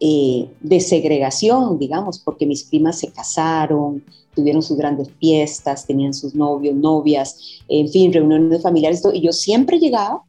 eh, 0.00 0.50
de 0.60 0.80
segregación, 0.80 1.78
digamos, 1.78 2.18
porque 2.18 2.44
mis 2.44 2.64
primas 2.64 2.98
se 2.98 3.12
casaron, 3.12 4.04
tuvieron 4.34 4.60
sus 4.60 4.76
grandes 4.76 5.10
fiestas, 5.20 5.86
tenían 5.86 6.12
sus 6.12 6.34
novios, 6.34 6.74
novias, 6.74 7.60
en 7.68 7.88
fin, 7.88 8.12
reuniones 8.12 8.62
familiares, 8.62 9.02
y 9.14 9.20
yo 9.20 9.32
siempre 9.32 9.78
llegaba 9.78 10.22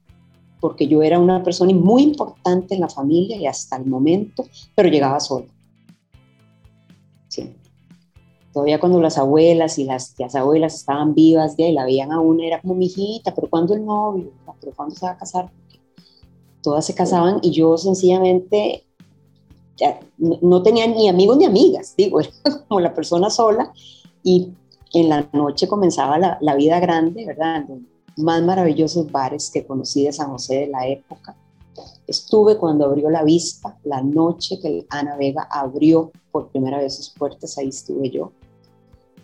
porque 0.59 0.87
yo 0.87 1.01
era 1.01 1.19
una 1.19 1.43
persona 1.43 1.73
muy 1.73 2.03
importante 2.03 2.75
en 2.75 2.81
la 2.81 2.89
familia 2.89 3.35
y 3.35 3.47
hasta 3.47 3.77
el 3.77 3.87
momento, 3.87 4.45
pero 4.75 4.89
llegaba 4.89 5.19
sola. 5.19 5.47
Sí. 7.29 7.55
Todavía 8.53 8.79
cuando 8.79 9.01
las 9.01 9.17
abuelas 9.17 9.79
y 9.79 9.85
las 9.85 10.13
tías 10.13 10.35
abuelas 10.35 10.75
estaban 10.75 11.15
vivas 11.15 11.55
ya 11.57 11.65
y 11.65 11.73
la 11.73 11.85
veían 11.85 12.11
a 12.11 12.19
una, 12.19 12.45
era 12.45 12.61
como 12.61 12.75
mi 12.75 12.85
hijita, 12.85 13.33
pero 13.33 13.49
¿cuándo 13.49 13.73
el 13.73 13.83
novio? 13.83 14.31
¿Pero 14.59 14.73
cuándo 14.75 14.93
se 14.93 15.05
va 15.05 15.13
a 15.13 15.17
casar? 15.17 15.49
Todas 16.61 16.85
se 16.85 16.95
casaban 16.95 17.39
y 17.41 17.51
yo 17.51 17.77
sencillamente 17.77 18.85
no 20.17 20.61
tenía 20.61 20.87
ni 20.87 21.09
amigos 21.09 21.37
ni 21.37 21.45
amigas, 21.45 21.95
digo, 21.97 22.19
era 22.19 22.31
como 22.67 22.79
la 22.79 22.93
persona 22.93 23.29
sola 23.29 23.71
y 24.23 24.49
en 24.93 25.09
la 25.09 25.27
noche 25.33 25.67
comenzaba 25.67 26.17
la, 26.39 26.55
vida 26.55 26.79
grande, 26.79 27.25
¿verdad? 27.25 27.65
Los 27.67 27.79
más 28.17 28.43
maravillosos 28.43 29.11
bares 29.11 29.49
que 29.49 29.65
conocí 29.65 30.03
de 30.03 30.13
San 30.13 30.29
José 30.29 30.61
de 30.61 30.67
la 30.67 30.85
época. 30.87 31.35
Estuve 32.05 32.57
cuando 32.57 32.85
abrió 32.85 33.09
la 33.09 33.23
vista, 33.23 33.77
la 33.85 34.01
noche 34.01 34.59
que 34.59 34.85
Ana 34.89 35.15
Vega 35.15 35.47
abrió 35.49 36.11
por 36.31 36.49
primera 36.49 36.77
vez 36.77 36.95
sus 36.95 37.09
puertas, 37.09 37.57
ahí 37.57 37.69
estuve 37.69 38.09
yo. 38.09 38.33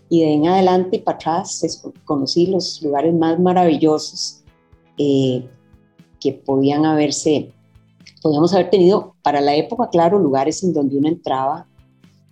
Y 0.10 0.21
de 0.21 0.34
en 0.34 0.47
adelante 0.47 0.95
y 0.95 1.00
para 1.00 1.17
atrás 1.17 1.84
conocí 2.06 2.47
los 2.47 2.82
lugares 2.82 3.13
más 3.13 3.38
maravillosos 3.39 4.41
eh, 4.97 5.47
que 6.20 6.34
podían 6.34 6.86
haberse 6.86 7.52
podíamos 8.22 8.54
haber 8.54 8.70
tenido 8.70 9.16
para 9.22 9.42
la 9.42 9.56
época, 9.56 9.90
claro, 9.90 10.20
lugares 10.20 10.64
en 10.64 10.74
donde 10.74 10.98
uno 10.98 11.08
entraba, 11.08 11.68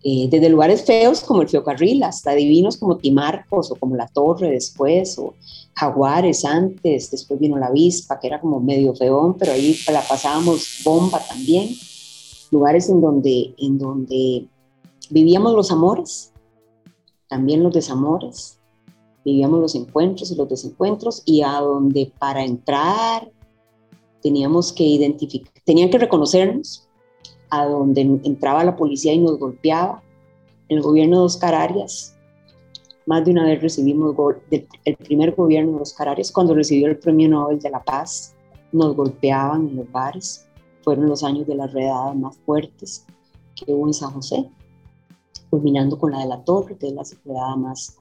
eh, 0.03 0.27
desde 0.29 0.49
lugares 0.49 0.83
feos 0.83 1.21
como 1.21 1.41
el 1.41 1.49
Feocarril 1.49 2.03
hasta 2.03 2.33
divinos 2.33 2.77
como 2.77 2.97
Timarcos 2.97 3.71
o 3.71 3.75
como 3.75 3.95
La 3.95 4.07
Torre 4.07 4.51
después, 4.51 5.17
o 5.17 5.33
Jaguares 5.73 6.45
antes, 6.45 7.09
después 7.09 7.39
vino 7.39 7.57
La 7.57 7.71
Vispa, 7.71 8.19
que 8.19 8.27
era 8.27 8.39
como 8.39 8.59
medio 8.59 8.95
feón, 8.95 9.35
pero 9.37 9.53
ahí 9.53 9.75
la 9.91 10.01
pasábamos 10.01 10.81
bomba 10.83 11.19
también. 11.27 11.69
Lugares 12.51 12.89
en 12.89 13.01
donde, 13.01 13.55
en 13.57 13.79
donde 13.79 14.47
vivíamos 15.09 15.53
los 15.53 15.71
amores, 15.71 16.31
también 17.27 17.63
los 17.63 17.73
desamores, 17.73 18.59
vivíamos 19.25 19.59
los 19.59 19.73
encuentros 19.73 20.29
y 20.29 20.35
los 20.35 20.47
desencuentros 20.47 21.23
y 21.25 21.41
a 21.41 21.53
donde 21.53 22.13
para 22.19 22.43
entrar 22.43 23.27
teníamos 24.25 24.73
que 24.73 24.83
identificar, 24.83 25.53
tenían 25.65 25.91
que 25.91 25.99
reconocernos, 25.99 26.89
a 27.51 27.67
donde 27.67 28.01
entraba 28.01 28.63
la 28.63 28.75
policía 28.75 29.13
y 29.13 29.19
nos 29.19 29.37
golpeaba. 29.37 30.01
El 30.67 30.81
gobierno 30.81 31.19
de 31.19 31.25
Oscar 31.25 31.53
Arias, 31.53 32.17
más 33.05 33.23
de 33.23 33.29
una 33.29 33.45
vez 33.45 33.61
recibimos 33.61 34.15
el 34.49 34.95
primer 34.97 35.35
gobierno 35.35 35.73
de 35.73 35.83
Oscar 35.83 36.09
Arias, 36.09 36.31
cuando 36.31 36.55
recibió 36.55 36.87
el 36.87 36.97
Premio 36.97 37.29
Nobel 37.29 37.59
de 37.59 37.69
la 37.69 37.83
Paz, 37.83 38.33
nos 38.71 38.95
golpeaban 38.95 39.67
en 39.69 39.75
los 39.75 39.91
bares. 39.91 40.47
Fueron 40.81 41.07
los 41.07 41.23
años 41.23 41.45
de 41.45 41.53
las 41.53 41.71
redadas 41.71 42.15
más 42.15 42.35
fuertes 42.47 43.05
que 43.53 43.71
hubo 43.71 43.85
en 43.85 43.93
San 43.93 44.09
José, 44.09 44.49
culminando 45.51 45.99
con 45.99 46.13
la 46.13 46.21
de 46.21 46.25
la 46.25 46.43
Torre, 46.43 46.75
que 46.79 46.87
es 46.87 46.93
la 46.93 47.03
redada 47.23 47.55
más, 47.57 47.99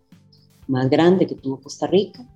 más 0.68 0.88
grande 0.88 1.26
que 1.26 1.34
tuvo 1.34 1.60
Costa 1.60 1.86
Rica. 1.86 2.26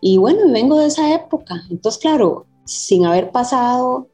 Y 0.00 0.18
bueno, 0.18 0.52
vengo 0.52 0.80
de 0.80 0.86
esa 0.86 1.14
época. 1.14 1.62
Entonces, 1.70 2.00
claro, 2.00 2.46
sin 2.68 3.06
haber 3.06 3.30
pasado 3.30 4.08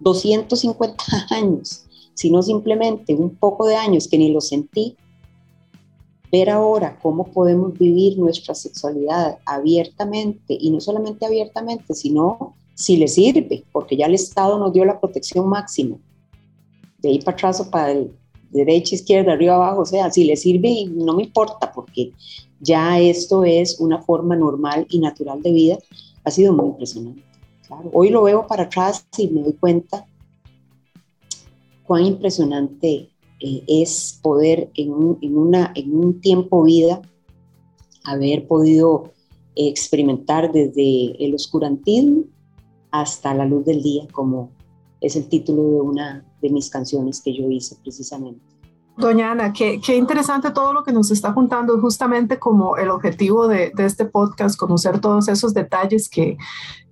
250 0.00 1.04
años, 1.30 1.84
sino 2.14 2.42
simplemente 2.42 3.14
un 3.14 3.36
poco 3.36 3.66
de 3.66 3.76
años 3.76 4.08
que 4.08 4.16
ni 4.16 4.32
lo 4.32 4.40
sentí, 4.40 4.96
ver 6.32 6.48
ahora 6.48 6.98
cómo 7.02 7.24
podemos 7.24 7.78
vivir 7.78 8.18
nuestra 8.18 8.54
sexualidad 8.54 9.38
abiertamente 9.44 10.56
y 10.58 10.70
no 10.70 10.80
solamente 10.80 11.26
abiertamente, 11.26 11.94
sino 11.94 12.56
si 12.74 12.96
le 12.96 13.08
sirve, 13.08 13.64
porque 13.72 13.96
ya 13.96 14.06
el 14.06 14.14
Estado 14.14 14.58
nos 14.58 14.72
dio 14.72 14.84
la 14.86 14.98
protección 14.98 15.46
máxima. 15.46 15.98
De 16.98 17.10
ahí 17.10 17.18
para 17.20 17.36
atrás 17.36 17.60
o 17.60 17.70
para 17.70 17.92
el 17.92 18.10
derecha, 18.50 18.94
izquierda, 18.94 19.34
arriba, 19.34 19.56
abajo, 19.56 19.82
o 19.82 19.86
sea, 19.86 20.10
si 20.10 20.24
le 20.24 20.36
sirve 20.36 20.70
y 20.70 20.86
no 20.86 21.14
me 21.14 21.24
importa, 21.24 21.70
porque 21.72 22.12
ya 22.60 22.98
esto 22.98 23.44
es 23.44 23.78
una 23.80 24.00
forma 24.00 24.34
normal 24.34 24.86
y 24.88 24.98
natural 24.98 25.42
de 25.42 25.52
vida, 25.52 25.78
ha 26.24 26.30
sido 26.30 26.54
muy 26.54 26.68
impresionante. 26.68 27.33
Hoy 27.92 28.10
lo 28.10 28.22
veo 28.22 28.46
para 28.46 28.64
atrás 28.64 29.06
y 29.16 29.28
me 29.28 29.42
doy 29.42 29.54
cuenta 29.54 30.06
cuán 31.84 32.04
impresionante 32.04 33.10
eh, 33.40 33.64
es 33.66 34.18
poder 34.22 34.70
en 34.74 34.92
un, 34.92 35.18
en, 35.20 35.96
un 35.96 36.20
tiempo 36.20 36.64
vida 36.64 37.02
haber 38.04 38.46
podido 38.46 39.12
experimentar 39.56 40.52
desde 40.52 41.24
el 41.24 41.34
oscurantismo 41.34 42.24
hasta 42.90 43.34
la 43.34 43.44
luz 43.44 43.64
del 43.64 43.82
día, 43.82 44.06
como 44.12 44.50
es 45.00 45.16
el 45.16 45.28
título 45.28 45.62
de 45.62 45.80
una 45.80 46.24
de 46.40 46.50
mis 46.50 46.70
canciones 46.70 47.20
que 47.20 47.34
yo 47.34 47.50
hice 47.50 47.76
precisamente. 47.82 48.53
Doña 48.96 49.32
Ana, 49.32 49.52
qué, 49.52 49.80
qué, 49.84 49.96
interesante 49.96 50.52
todo 50.52 50.72
lo 50.72 50.84
que 50.84 50.92
nos 50.92 51.10
está 51.10 51.34
contando, 51.34 51.80
justamente 51.80 52.38
como 52.38 52.76
el 52.76 52.90
objetivo 52.90 53.48
de, 53.48 53.72
de, 53.74 53.86
este 53.86 54.04
podcast, 54.04 54.56
conocer 54.56 55.00
todos 55.00 55.26
esos 55.26 55.52
detalles 55.52 56.08
que, 56.08 56.36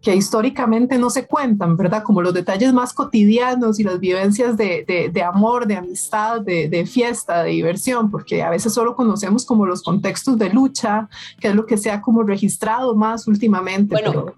que 0.01 0.17
históricamente 0.17 0.99
no 0.99 1.11
se 1.11 1.27
cuentan, 1.27 1.77
¿verdad? 1.77 2.03
Como 2.03 2.21
los 2.21 2.35
detalles 2.35 2.73
más 2.73 2.93
cotidianos 2.93 3.79
y 3.79 3.85
las 3.85 4.01
vivencias 4.01 4.57
de, 4.57 4.85
de, 4.87 5.11
de 5.11 5.23
amor, 5.23 5.69
de 5.69 5.77
amistad, 5.77 6.41
de, 6.41 6.87
fiesta, 6.87 7.45
de 7.45 7.51
diversión, 7.51 8.11
porque 8.11 8.43
a 8.43 8.51
veces 8.51 8.75
solo 8.75 8.97
conocemos 8.97 9.47
como 9.47 9.65
los 9.65 9.81
contextos 9.83 10.37
de 10.39 10.51
lucha, 10.51 11.09
que 11.41 11.49
es 11.49 11.55
lo 11.55 11.67
que 11.67 11.77
se 11.77 11.93
ha 11.93 12.03
como 12.03 12.25
registrado 12.25 12.97
más 12.97 13.29
últimamente. 13.29 13.95
Bueno, 13.95 14.33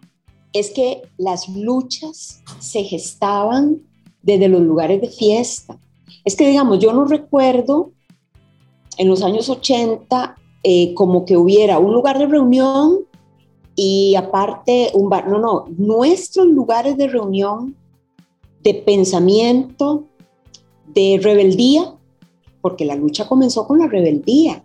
es 0.53 0.71
que 0.71 1.01
las 1.17 1.49
luchas 1.49 2.43
se 2.59 2.83
gestaban 2.83 3.79
desde 4.23 4.49
los 4.49 4.61
lugares 4.61 5.01
de 5.01 5.09
fiesta 5.09 5.79
es 6.25 6.37
que, 6.37 6.49
digamos, 6.49 6.79
yo 6.79 6.93
no 6.93 7.05
recuerdo 7.05 7.93
en 8.97 9.09
los 9.09 9.23
años 9.23 9.49
80 9.49 10.37
eh, 10.63 10.95
como 10.95 11.25
que 11.25 11.37
hubiera 11.37 11.79
un 11.79 11.93
lugar 11.93 12.19
de 12.19 12.27
reunión 12.27 13.01
y 13.77 14.15
aparte 14.15 14.91
un 14.95 15.09
bar. 15.09 15.29
No, 15.29 15.39
no, 15.39 15.67
nuestros 15.77 16.47
lugares 16.47 16.97
de 16.97 17.09
reunión, 17.09 17.77
de 18.63 18.75
pensamiento, 18.75 20.05
de 20.87 21.21
rebeldía, 21.23 21.95
porque 22.61 22.85
la 22.85 22.95
lucha 22.95 23.29
comenzó 23.29 23.67
con 23.67 23.79
la 23.79 23.89
rebeldía. 23.89 24.65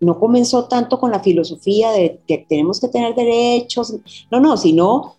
No 0.00 0.18
comenzó 0.18 0.64
tanto 0.64 0.98
con 0.98 1.10
la 1.10 1.20
filosofía 1.20 1.90
de 1.92 2.20
que 2.26 2.38
tenemos 2.38 2.80
que 2.80 2.88
tener 2.88 3.14
derechos, 3.14 3.94
no, 4.30 4.40
no, 4.40 4.56
sino 4.56 5.14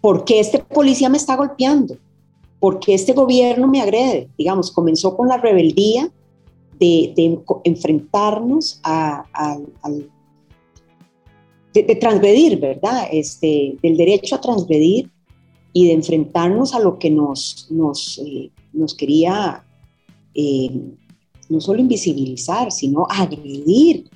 porque 0.00 0.38
este 0.38 0.58
policía 0.58 1.08
me 1.08 1.16
está 1.16 1.36
golpeando, 1.36 1.96
porque 2.60 2.94
este 2.94 3.12
gobierno 3.12 3.66
me 3.68 3.80
agrede. 3.80 4.28
Digamos, 4.38 4.70
comenzó 4.70 5.16
con 5.16 5.28
la 5.28 5.36
rebeldía 5.36 6.10
de, 6.78 7.40
enfrentarnos 7.64 8.80
a, 8.82 9.24
de, 11.72 11.96
transgredir, 11.96 12.58
¿verdad? 12.58 13.08
Este, 13.10 13.76
del 13.82 13.96
derecho 13.96 14.36
a 14.36 14.40
transgredir 14.40 15.10
y 15.72 15.88
de 15.88 15.92
enfrentarnos 15.92 16.74
a 16.74 16.80
lo 16.80 16.98
que 16.98 17.10
nos, 17.10 17.66
nos, 17.70 18.18
eh, 18.24 18.50
quería 18.96 19.64
eh, 20.34 20.70
no 21.48 21.60
solo 21.60 21.80
invisibilizar, 21.80 22.72
sino 22.72 23.06
agredir 23.08 24.08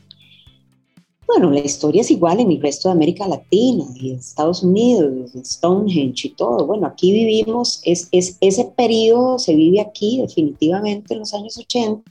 bueno, 1.30 1.52
la 1.52 1.60
historia 1.60 2.00
es 2.00 2.10
igual 2.10 2.40
en 2.40 2.50
el 2.50 2.60
resto 2.60 2.88
de 2.88 2.94
América 2.94 3.28
Latina 3.28 3.84
y 3.94 4.14
Estados 4.14 4.64
Unidos, 4.64 5.32
en 5.32 5.44
Stonehenge 5.44 6.26
y 6.26 6.30
todo. 6.30 6.66
Bueno, 6.66 6.88
aquí 6.88 7.12
vivimos, 7.12 7.80
es, 7.84 8.08
es, 8.10 8.36
ese 8.40 8.64
periodo 8.64 9.38
se 9.38 9.54
vive 9.54 9.80
aquí 9.80 10.20
definitivamente 10.20 11.14
en 11.14 11.20
los 11.20 11.32
años 11.32 11.56
80. 11.56 12.02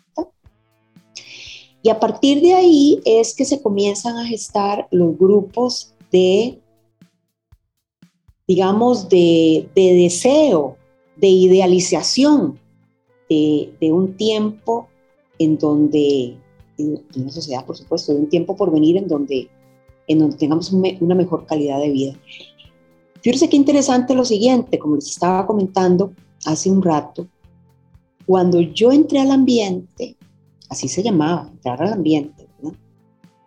Y 1.81 1.89
a 1.89 1.99
partir 1.99 2.41
de 2.41 2.53
ahí 2.53 3.01
es 3.03 3.35
que 3.35 3.43
se 3.43 3.61
comienzan 3.61 4.15
a 4.15 4.25
gestar 4.25 4.87
los 4.89 5.17
grupos 5.17 5.93
de, 6.11 6.57
digamos, 8.47 9.09
de, 9.09 9.67
de 9.75 9.95
deseo, 9.95 10.77
de 11.17 11.27
idealización 11.27 12.57
de, 13.29 13.73
de 13.81 13.91
un 13.91 14.15
tiempo 14.15 14.87
en 15.39 15.57
donde 15.57 16.37
en 16.79 17.21
una 17.21 17.31
sociedad, 17.31 17.65
por 17.65 17.77
supuesto, 17.77 18.13
de 18.13 18.19
un 18.19 18.29
tiempo 18.29 18.55
por 18.55 18.71
venir 18.71 18.97
en 18.97 19.07
donde, 19.07 19.49
en 20.07 20.19
donde 20.19 20.37
tengamos 20.37 20.71
una 20.71 21.15
mejor 21.15 21.45
calidad 21.45 21.79
de 21.79 21.89
vida. 21.89 22.13
Fíjense 23.21 23.49
qué 23.49 23.57
interesante 23.57 24.15
lo 24.15 24.23
siguiente, 24.23 24.79
como 24.79 24.95
les 24.95 25.09
estaba 25.09 25.45
comentando 25.45 26.13
hace 26.45 26.71
un 26.71 26.81
rato, 26.81 27.27
cuando 28.25 28.61
yo 28.61 28.91
entré 28.91 29.19
al 29.19 29.31
ambiente, 29.31 30.15
así 30.69 30.87
se 30.87 31.03
llamaba, 31.03 31.49
entrar 31.51 31.81
al 31.81 31.93
ambiente, 31.93 32.47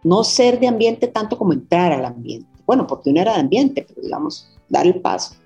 no 0.04 0.24
ser 0.24 0.58
de 0.58 0.66
ambiente 0.66 1.06
tanto 1.06 1.38
como 1.38 1.52
entrar 1.52 1.92
al 1.92 2.04
ambiente. 2.04 2.48
Bueno, 2.66 2.86
porque 2.86 3.10
uno 3.10 3.20
era 3.20 3.34
de 3.34 3.40
ambiente, 3.40 3.84
pero 3.88 4.02
digamos, 4.02 4.48
dar 4.68 4.86
el 4.86 5.00
paso. 5.00 5.36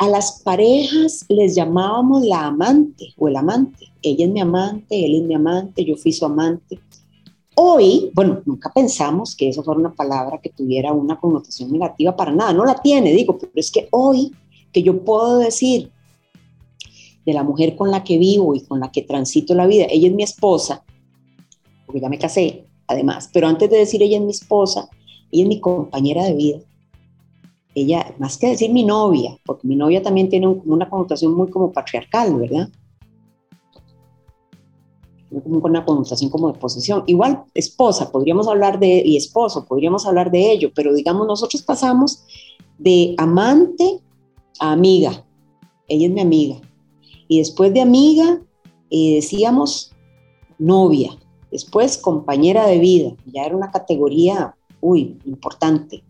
A 0.00 0.08
las 0.08 0.40
parejas 0.40 1.26
les 1.28 1.54
llamábamos 1.54 2.24
la 2.24 2.46
amante 2.46 3.12
o 3.18 3.28
el 3.28 3.36
amante. 3.36 3.92
Ella 4.00 4.24
es 4.24 4.32
mi 4.32 4.40
amante, 4.40 5.04
él 5.04 5.16
es 5.16 5.22
mi 5.24 5.34
amante, 5.34 5.84
yo 5.84 5.94
fui 5.94 6.10
su 6.10 6.24
amante. 6.24 6.80
Hoy, 7.54 8.10
bueno, 8.14 8.40
nunca 8.46 8.72
pensamos 8.74 9.36
que 9.36 9.50
eso 9.50 9.62
fuera 9.62 9.78
una 9.78 9.92
palabra 9.92 10.40
que 10.42 10.48
tuviera 10.48 10.90
una 10.94 11.20
connotación 11.20 11.70
negativa 11.70 12.16
para 12.16 12.32
nada. 12.32 12.54
No 12.54 12.64
la 12.64 12.80
tiene, 12.80 13.12
digo, 13.12 13.36
pero 13.36 13.52
es 13.54 13.70
que 13.70 13.88
hoy 13.90 14.32
que 14.72 14.82
yo 14.82 15.04
puedo 15.04 15.36
decir 15.36 15.92
de 17.26 17.34
la 17.34 17.42
mujer 17.42 17.76
con 17.76 17.90
la 17.90 18.02
que 18.02 18.16
vivo 18.16 18.54
y 18.54 18.62
con 18.62 18.80
la 18.80 18.90
que 18.90 19.02
transito 19.02 19.54
la 19.54 19.66
vida, 19.66 19.84
ella 19.90 20.08
es 20.08 20.14
mi 20.14 20.22
esposa, 20.22 20.82
porque 21.84 22.00
ya 22.00 22.08
me 22.08 22.18
casé, 22.18 22.64
además, 22.86 23.28
pero 23.34 23.48
antes 23.48 23.68
de 23.68 23.76
decir 23.76 24.02
ella 24.02 24.16
es 24.16 24.24
mi 24.24 24.30
esposa, 24.30 24.88
ella 25.30 25.42
es 25.42 25.48
mi 25.48 25.60
compañera 25.60 26.24
de 26.24 26.32
vida 26.32 26.60
ella, 27.74 28.14
más 28.18 28.36
que 28.36 28.48
decir 28.48 28.72
mi 28.72 28.84
novia, 28.84 29.36
porque 29.44 29.66
mi 29.66 29.76
novia 29.76 30.02
también 30.02 30.28
tiene 30.28 30.46
una 30.46 30.88
connotación 30.88 31.34
muy 31.34 31.48
como 31.50 31.72
patriarcal, 31.72 32.34
¿verdad? 32.36 32.68
una 35.30 35.84
connotación 35.84 36.28
como 36.28 36.52
de 36.52 36.58
posesión. 36.58 37.04
Igual 37.06 37.44
esposa, 37.54 38.10
podríamos 38.10 38.48
hablar 38.48 38.80
de, 38.80 39.02
y 39.04 39.16
esposo, 39.16 39.64
podríamos 39.64 40.04
hablar 40.04 40.30
de 40.32 40.50
ello, 40.50 40.72
pero 40.74 40.92
digamos, 40.92 41.24
nosotros 41.24 41.62
pasamos 41.62 42.24
de 42.78 43.14
amante 43.16 44.00
a 44.58 44.72
amiga. 44.72 45.24
Ella 45.86 46.06
es 46.08 46.12
mi 46.12 46.20
amiga. 46.20 46.60
Y 47.28 47.38
después 47.38 47.72
de 47.72 47.80
amiga, 47.80 48.40
eh, 48.90 49.14
decíamos 49.14 49.92
novia. 50.58 51.16
Después 51.52 51.96
compañera 51.96 52.66
de 52.66 52.78
vida. 52.78 53.12
Ya 53.26 53.44
era 53.44 53.56
una 53.56 53.70
categoría, 53.70 54.56
uy, 54.80 55.16
importante 55.24 56.02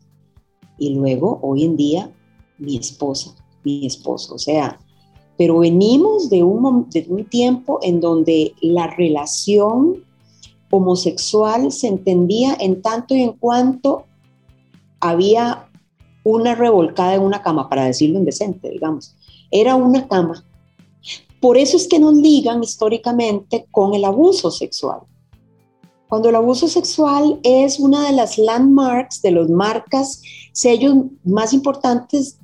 y 0.81 0.95
luego 0.95 1.39
hoy 1.43 1.65
en 1.65 1.77
día 1.77 2.11
mi 2.59 2.77
esposa, 2.77 3.37
mi 3.63 3.87
esposo. 3.87 4.35
O 4.35 4.39
sea, 4.39 4.81
pero 5.37 5.61
venimos 5.61 6.29
de 6.29 6.43
un, 6.43 6.91
de 6.91 7.07
un 7.09 7.25
tiempo 7.27 7.79
en 7.83 8.01
donde 8.01 8.55
la 8.61 8.89
relación 8.89 10.05
homosexual 10.71 11.71
se 11.71 11.87
entendía 11.87 12.57
en 12.59 12.83
tanto 12.83 13.15
y 13.15 13.23
en 13.23 13.33
cuanto 13.33 14.05
había 15.01 15.69
una 16.25 16.55
revolcada 16.55 17.15
en 17.15 17.23
una 17.23 17.43
cama, 17.43 17.69
para 17.69 17.85
decirlo 17.85 18.19
en 18.19 18.25
decente, 18.25 18.71
digamos. 18.71 19.15
Era 19.51 19.77
una 19.77 20.07
cama. 20.09 20.45
Por 21.41 21.57
eso 21.57 21.77
es 21.77 21.89
que 21.89 21.99
nos 21.99 22.15
ligan 22.15 22.63
históricamente 22.63 23.67
con 23.71 23.95
el 23.95 24.05
abuso 24.05 24.51
sexual. 24.51 25.01
Cuando 26.11 26.29
el 26.29 26.35
abuso 26.35 26.67
sexual 26.67 27.39
es 27.45 27.79
una 27.79 28.09
de 28.09 28.13
las 28.13 28.37
landmarks, 28.37 29.23
de 29.23 29.31
los 29.31 29.49
marcas, 29.49 30.21
sellos 30.53 30.97
más 31.23 31.53
importantes 31.53 32.37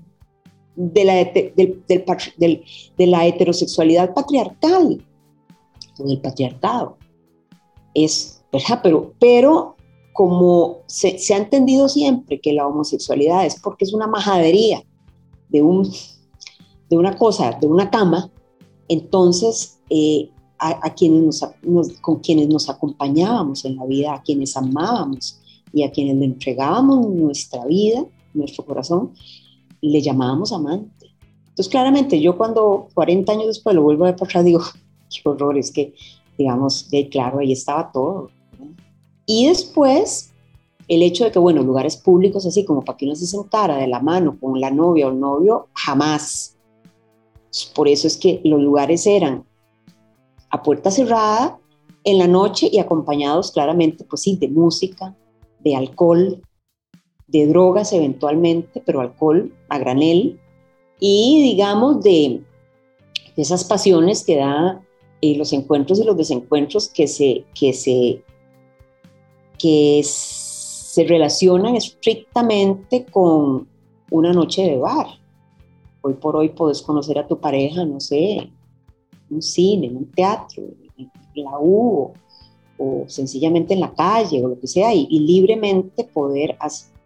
de 0.77 1.05
la, 1.05 1.15
de 1.17 3.07
la 3.07 3.27
heterosexualidad 3.27 4.15
patriarcal, 4.15 5.05
del 5.99 6.21
patriarcado. 6.21 6.97
Es, 7.93 8.45
¿verdad? 8.53 8.81
Pero, 8.85 9.13
pero 9.19 9.75
como 10.13 10.79
se, 10.87 11.19
ha 11.35 11.37
entendido 11.37 11.89
siempre 11.89 12.41
que 12.41 12.53
la 12.53 12.69
homosexualidad 12.69 13.47
es 13.47 13.61
porque 13.61 13.85
es 13.85 13.93
una 13.93 14.07
majadería 14.07 14.85
de, 15.49 15.63
un, 15.63 15.93
de 16.89 16.97
una 16.97 17.17
cosa, 17.19 17.51
de 17.61 17.67
una 17.67 17.91
cama, 17.91 18.31
entonces 18.89 19.81
eh, 19.91 20.31
a, 20.59 20.95
quienes 20.95 21.45
con 22.01 22.21
quienes 22.21 22.49
nos 22.49 22.69
acompañábamos 22.69 23.65
en 23.65 23.77
la 23.77 23.85
vida, 23.85 24.15
a 24.15 24.23
quienes 24.23 24.57
amábamos 24.57 25.41
y 25.73 25.83
a 25.83 25.91
quienes 25.91 26.17
le 26.17 26.25
entregábamos 26.27 27.09
nuestra 27.09 27.65
vida, 27.67 28.05
nuestro 28.35 28.65
corazón, 28.65 29.13
le 29.81 30.01
llamábamos 30.01 30.53
amante. 30.53 31.11
Entonces, 31.49 31.71
claramente, 31.71 32.21
yo 32.21 32.37
cuando 32.37 32.89
40 32.95 33.33
años 33.33 33.47
después 33.47 33.75
lo 33.75 33.83
vuelvo 33.83 34.05
a 34.05 34.11
ver 34.11 34.17
para 34.17 34.43
digo, 34.43 34.61
qué 35.11 35.29
horror, 35.29 35.59
es 35.59 35.71
que, 35.71 35.95
digamos, 36.37 36.91
de 36.91 37.09
claro, 37.09 37.39
ahí 37.39 37.53
estaba 37.53 37.91
todo. 37.93 38.31
Y 39.25 39.49
después, 39.49 40.33
el 40.89 41.03
hecho 41.03 41.25
de 41.25 41.33
que, 41.33 41.39
bueno, 41.39 41.63
lugares 41.63 41.97
públicos 41.97 42.47
así 42.47 42.65
como 42.65 42.85
para 42.85 42.97
que 42.97 43.07
uno 43.07 43.17
se 43.17 43.27
sentara 43.27 43.77
de 43.79 43.87
la 43.87 44.01
mano 44.01 44.39
con 44.39 44.61
la 44.61 44.71
novia 44.71 45.09
o 45.09 45.11
el 45.11 45.19
novio, 45.19 45.69
jamás. 45.75 46.57
Por 47.75 47.89
eso 47.89 48.07
es 48.07 48.17
que 48.17 48.41
los 48.45 48.61
lugares 48.61 49.07
eran 49.07 49.45
a 50.57 50.63
puerta 50.63 50.91
cerrada 50.91 51.59
en 52.05 52.19
la 52.19 52.27
noche 52.27 52.69
y 52.71 52.79
acompañados 52.79 53.53
claramente, 53.53 54.05
pues 54.05 54.23
sí, 54.23 54.37
de 54.37 54.49
música, 54.49 55.17
de 55.61 55.77
alcohol, 55.77 56.41
de 57.27 57.47
drogas 57.47 57.93
eventualmente, 57.93 58.83
pero 58.85 59.01
alcohol 59.01 59.53
a 59.69 59.79
granel, 59.79 60.39
y 61.01 61.43
digamos 61.43 62.03
de, 62.03 62.43
esas 63.37 63.65
pasiones 63.65 64.25
que 64.25 64.37
da 64.37 64.81
eh, 65.21 65.37
los 65.37 65.53
encuentros 65.53 65.99
y 65.99 66.05
los 66.05 66.17
desencuentros 66.17 66.89
que 66.89 67.07
se, 67.07 67.45
que 67.55 67.73
se, 67.73 68.23
que 69.59 70.01
se 70.05 71.05
relacionan 71.05 71.77
estrictamente 71.77 73.05
con 73.05 73.69
una 74.11 74.33
noche 74.33 74.63
de 74.63 74.79
bar. 74.79 75.07
Hoy 76.01 76.15
por 76.15 76.37
hoy 76.37 76.51
puedes 76.51 76.81
conocer 76.81 77.19
a 77.19 77.27
tu 77.27 77.39
pareja, 77.41 77.85
no 77.85 78.01
sé, 78.01 78.51
un 79.31 79.43
cine, 79.43 79.89
un 79.89 80.11
teatro, 80.11 80.65
la 81.35 81.59
U 81.61 82.13
o, 82.79 83.05
sencillamente 83.07 83.75
en 83.75 83.81
la 83.81 83.95
calle 83.95 84.45
o 84.45 84.49
lo 84.49 84.61
que 84.61 84.67
sea, 84.67 84.95
y, 84.95 85.07
libremente 85.21 86.05
poder, 86.05 86.57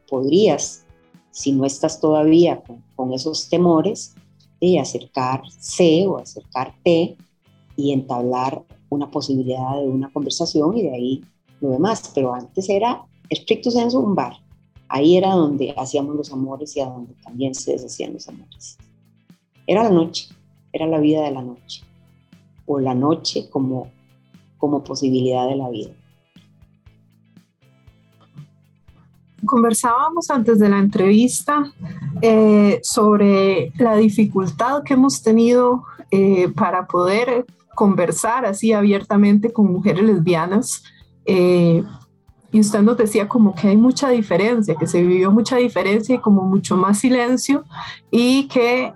podrías, 0.09 0.85
si 1.31 1.53
no 1.53 1.65
estás 1.65 2.01
todavía 2.01 2.63
con, 2.97 3.13
esos 3.13 3.49
temores, 3.49 4.15
de 4.61 4.79
acercarse 4.79 6.07
o 6.07 6.19
acercarte 6.19 7.17
y 7.77 7.93
entablar 7.93 8.63
una 8.91 9.11
posibilidad 9.11 9.81
de 9.81 9.89
una 9.89 10.13
conversación 10.13 10.77
y 10.77 10.83
de 10.83 10.95
ahí 10.95 11.25
lo 11.61 11.71
demás. 11.71 12.11
Pero 12.15 12.35
antes 12.35 12.69
era 12.69 13.03
estricto 13.31 13.71
senso 13.71 14.01
un 14.01 14.15
bar. 14.15 14.35
Ahí 14.89 15.17
era 15.17 15.35
donde 15.35 15.73
hacíamos 15.79 16.15
los 16.15 16.31
amores 16.31 16.77
y 16.77 16.81
a 16.81 16.87
donde 16.87 17.15
también 17.23 17.55
se 17.55 17.73
deshacían 17.73 18.13
los 18.13 18.29
amores. 18.29 18.77
Era 19.67 19.85
la 19.85 19.91
noche, 19.91 20.29
era 20.73 20.87
la 20.87 20.99
vida 20.99 21.23
de 21.23 21.31
la 21.31 21.43
noche 21.43 21.83
o 22.73 22.79
la 22.79 22.95
noche 22.95 23.49
como, 23.51 23.91
como 24.57 24.85
posibilidad 24.85 25.49
de 25.49 25.57
la 25.57 25.69
vida. 25.71 25.91
Conversábamos 29.45 30.31
antes 30.31 30.61
de 30.61 30.69
la 30.69 30.79
entrevista 30.79 31.73
eh, 32.23 32.79
sobre 32.85 33.73
la 33.77 33.97
dificultad 33.97 34.85
que 34.85 34.95
hemos 34.95 35.21
tenido 35.21 35.83
eh, 36.13 36.49
para 36.55 36.87
poder 36.87 37.45
conversar 37.75 38.45
así 38.45 38.73
abiertamente 38.73 39.53
con 39.53 39.73
mujeres 39.73 40.05
lesbianas. 40.05 40.85
Eh, 41.25 41.83
y 42.53 42.61
usted 42.61 42.83
nos 42.83 42.97
decía 42.97 43.29
como 43.29 43.55
que 43.55 43.69
hay 43.69 43.77
mucha 43.77 44.11
diferencia, 44.11 44.75
que 44.75 44.87
se 44.87 45.03
vivió 45.03 45.31
mucha 45.31 45.57
diferencia 45.57 46.17
y 46.17 46.19
como 46.19 46.43
mucho 46.43 46.77
más 46.77 46.99
silencio 46.99 47.65
y 48.11 48.49
que 48.49 48.93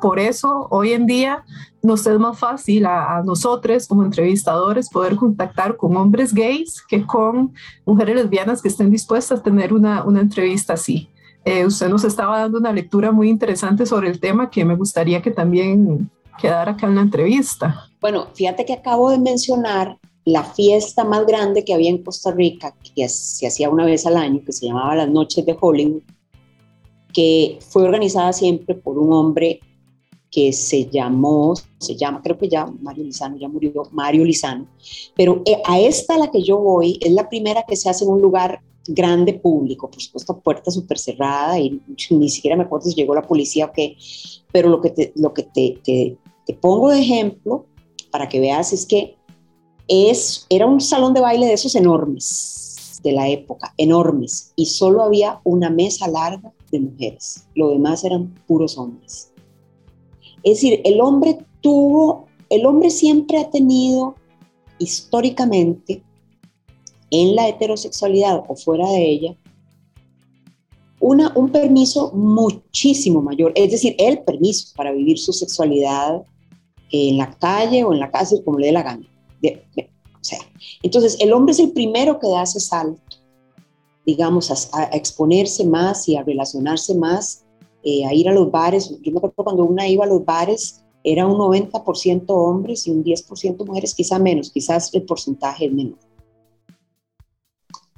por 0.00 0.18
eso 0.18 0.68
hoy 0.70 0.92
en 0.92 1.06
día 1.06 1.44
nos 1.82 2.06
es 2.06 2.18
más 2.18 2.38
fácil 2.38 2.86
a, 2.86 3.22
nosotros 3.24 3.86
como 3.86 4.04
entrevistadores 4.04 4.88
poder 4.88 5.16
contactar 5.16 5.76
con 5.76 5.96
hombres 5.96 6.34
gays 6.34 6.82
que 6.82 7.04
con 7.06 7.52
mujeres 7.84 8.16
lesbianas 8.16 8.62
que 8.62 8.68
estén 8.68 8.90
dispuestas 8.90 9.40
a 9.40 9.42
tener 9.42 9.72
una, 9.72 10.04
una 10.04 10.20
entrevista 10.20 10.74
así. 10.74 11.08
Eh, 11.44 11.64
usted 11.64 11.88
nos 11.88 12.04
estaba 12.04 12.40
dando 12.40 12.58
una 12.58 12.72
lectura 12.72 13.12
muy 13.12 13.28
interesante 13.28 13.86
sobre 13.86 14.08
el 14.08 14.20
tema 14.20 14.50
que 14.50 14.64
me 14.64 14.74
gustaría 14.74 15.22
que 15.22 15.30
también 15.30 16.10
quedara 16.38 16.72
acá 16.72 16.86
en 16.86 16.96
la 16.96 17.02
entrevista. 17.02 17.88
Bueno, 18.00 18.28
fíjate 18.34 18.64
que 18.64 18.74
acabo 18.74 19.10
de 19.10 19.18
mencionar 19.18 19.98
la 20.28 20.44
fiesta 20.44 21.04
más 21.04 21.26
grande 21.26 21.64
que 21.64 21.72
había 21.72 21.88
en 21.88 22.02
Costa 22.02 22.30
Rica, 22.32 22.74
que 22.94 23.08
se 23.08 23.46
hacía 23.46 23.70
una 23.70 23.86
vez 23.86 24.04
al 24.04 24.18
año, 24.18 24.42
que 24.44 24.52
se 24.52 24.66
llamaba 24.66 24.94
las 24.94 25.08
Noches 25.08 25.46
de 25.46 25.56
Hollywood, 25.58 26.02
que 27.14 27.58
fue 27.66 27.84
organizada 27.84 28.34
siempre 28.34 28.74
por 28.74 28.98
un 28.98 29.10
hombre 29.12 29.60
que 30.30 30.52
se 30.52 30.84
llamó, 30.84 31.54
se 31.78 31.96
llama, 31.96 32.20
creo 32.22 32.36
que 32.36 32.48
ya 32.48 32.66
Mario 32.66 33.04
Lizano, 33.04 33.38
ya 33.38 33.48
murió 33.48 33.72
Mario 33.90 34.22
Lizano, 34.26 34.66
pero 35.16 35.40
eh, 35.46 35.62
a 35.64 35.80
esta 35.80 36.18
la 36.18 36.30
que 36.30 36.42
yo 36.42 36.58
voy 36.58 36.98
es 37.00 37.12
la 37.12 37.30
primera 37.30 37.64
que 37.66 37.76
se 37.76 37.88
hace 37.88 38.04
en 38.04 38.10
un 38.10 38.20
lugar 38.20 38.60
grande 38.86 39.32
público, 39.32 39.90
por 39.90 40.02
supuesto 40.02 40.38
puerta 40.40 40.70
súper 40.70 40.98
cerrada 40.98 41.58
y 41.58 41.80
ni 42.10 42.28
siquiera 42.28 42.56
me 42.56 42.64
acuerdo 42.64 42.90
si 42.90 42.94
llegó 42.94 43.14
la 43.14 43.26
policía 43.26 43.64
o 43.64 43.72
qué, 43.72 43.96
pero 44.52 44.68
lo 44.68 44.82
que 44.82 44.90
te, 44.90 45.12
lo 45.16 45.32
que 45.32 45.44
te, 45.44 45.78
te 46.44 46.54
pongo 46.54 46.90
de 46.90 47.00
ejemplo 47.00 47.64
para 48.10 48.28
que 48.28 48.40
veas 48.40 48.74
es 48.74 48.84
que 48.84 49.17
es, 49.88 50.46
era 50.50 50.66
un 50.66 50.80
salón 50.80 51.14
de 51.14 51.20
baile 51.20 51.46
de 51.46 51.54
esos 51.54 51.74
enormes 51.74 53.00
de 53.02 53.12
la 53.12 53.28
época, 53.28 53.72
enormes, 53.76 54.52
y 54.56 54.66
solo 54.66 55.02
había 55.02 55.40
una 55.44 55.70
mesa 55.70 56.08
larga 56.08 56.52
de 56.70 56.80
mujeres, 56.80 57.46
lo 57.54 57.70
demás 57.70 58.04
eran 58.04 58.34
puros 58.46 58.76
hombres. 58.76 59.32
Es 60.42 60.56
decir, 60.56 60.80
el 60.84 61.00
hombre 61.00 61.38
tuvo, 61.60 62.26
el 62.50 62.66
hombre 62.66 62.90
siempre 62.90 63.38
ha 63.38 63.50
tenido 63.50 64.14
históricamente 64.78 66.02
en 67.10 67.34
la 67.34 67.48
heterosexualidad 67.48 68.44
o 68.48 68.54
fuera 68.54 68.88
de 68.90 69.10
ella 69.10 69.36
una, 71.00 71.32
un 71.34 71.50
permiso 71.50 72.10
muchísimo 72.12 73.22
mayor, 73.22 73.52
es 73.54 73.70
decir, 73.70 73.94
el 73.98 74.20
permiso 74.20 74.72
para 74.76 74.92
vivir 74.92 75.18
su 75.18 75.32
sexualidad 75.32 76.22
en 76.90 77.18
la 77.18 77.30
calle 77.38 77.84
o 77.84 77.92
en 77.92 78.00
la 78.00 78.10
casa, 78.10 78.36
como 78.44 78.58
le 78.58 78.66
dé 78.66 78.72
la 78.72 78.82
gana. 78.82 79.06
O 79.42 80.24
sea, 80.24 80.38
entonces, 80.82 81.16
el 81.20 81.32
hombre 81.32 81.52
es 81.52 81.60
el 81.60 81.72
primero 81.72 82.18
que 82.18 82.28
da 82.28 82.42
ese 82.42 82.60
salto, 82.60 83.00
digamos, 84.06 84.72
a, 84.72 84.84
exponerse 84.92 85.64
más 85.64 86.08
y 86.08 86.16
a 86.16 86.22
relacionarse 86.22 86.94
más 86.94 87.44
eh, 87.84 88.04
a 88.04 88.14
ir 88.14 88.28
a 88.28 88.32
los 88.32 88.50
bares. 88.50 88.90
Yo 89.02 89.12
me 89.12 89.18
acuerdo 89.18 89.44
cuando 89.44 89.64
una 89.64 89.86
iba 89.88 90.04
a 90.04 90.08
los 90.08 90.24
bares, 90.24 90.82
era 91.04 91.26
un 91.26 91.38
90% 91.38 92.24
hombres 92.28 92.86
y 92.86 92.90
un 92.90 93.04
10% 93.04 93.64
mujeres, 93.66 93.94
quizá 93.94 94.18
menos, 94.18 94.50
quizás 94.50 94.92
el 94.94 95.04
porcentaje 95.04 95.66
es 95.66 95.72
menor. 95.72 95.98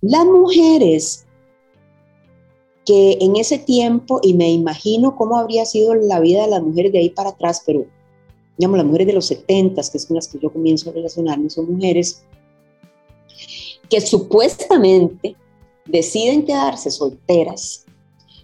Las 0.02 0.24
mujeres 0.26 1.26
que 2.86 3.18
en 3.20 3.36
ese 3.36 3.58
tiempo, 3.58 4.20
y 4.22 4.34
me 4.34 4.50
imagino 4.50 5.16
cómo 5.16 5.36
habría 5.36 5.64
sido 5.66 5.94
la 5.94 6.20
vida 6.20 6.42
de 6.42 6.50
las 6.50 6.62
mujeres 6.62 6.92
de 6.92 6.98
ahí 6.98 7.10
para 7.10 7.30
atrás, 7.30 7.62
pero 7.66 7.86
digamos, 8.60 8.76
las 8.76 8.86
mujeres 8.86 9.06
de 9.06 9.12
los 9.14 9.24
70, 9.24 9.80
que 9.90 9.96
es 9.96 10.04
con 10.04 10.16
las 10.16 10.28
que 10.28 10.38
yo 10.38 10.52
comienzo 10.52 10.90
a 10.90 10.92
relacionarme, 10.92 11.48
son 11.48 11.72
mujeres 11.72 12.22
que 13.88 14.02
supuestamente 14.02 15.34
deciden 15.86 16.44
quedarse 16.44 16.90
solteras 16.90 17.86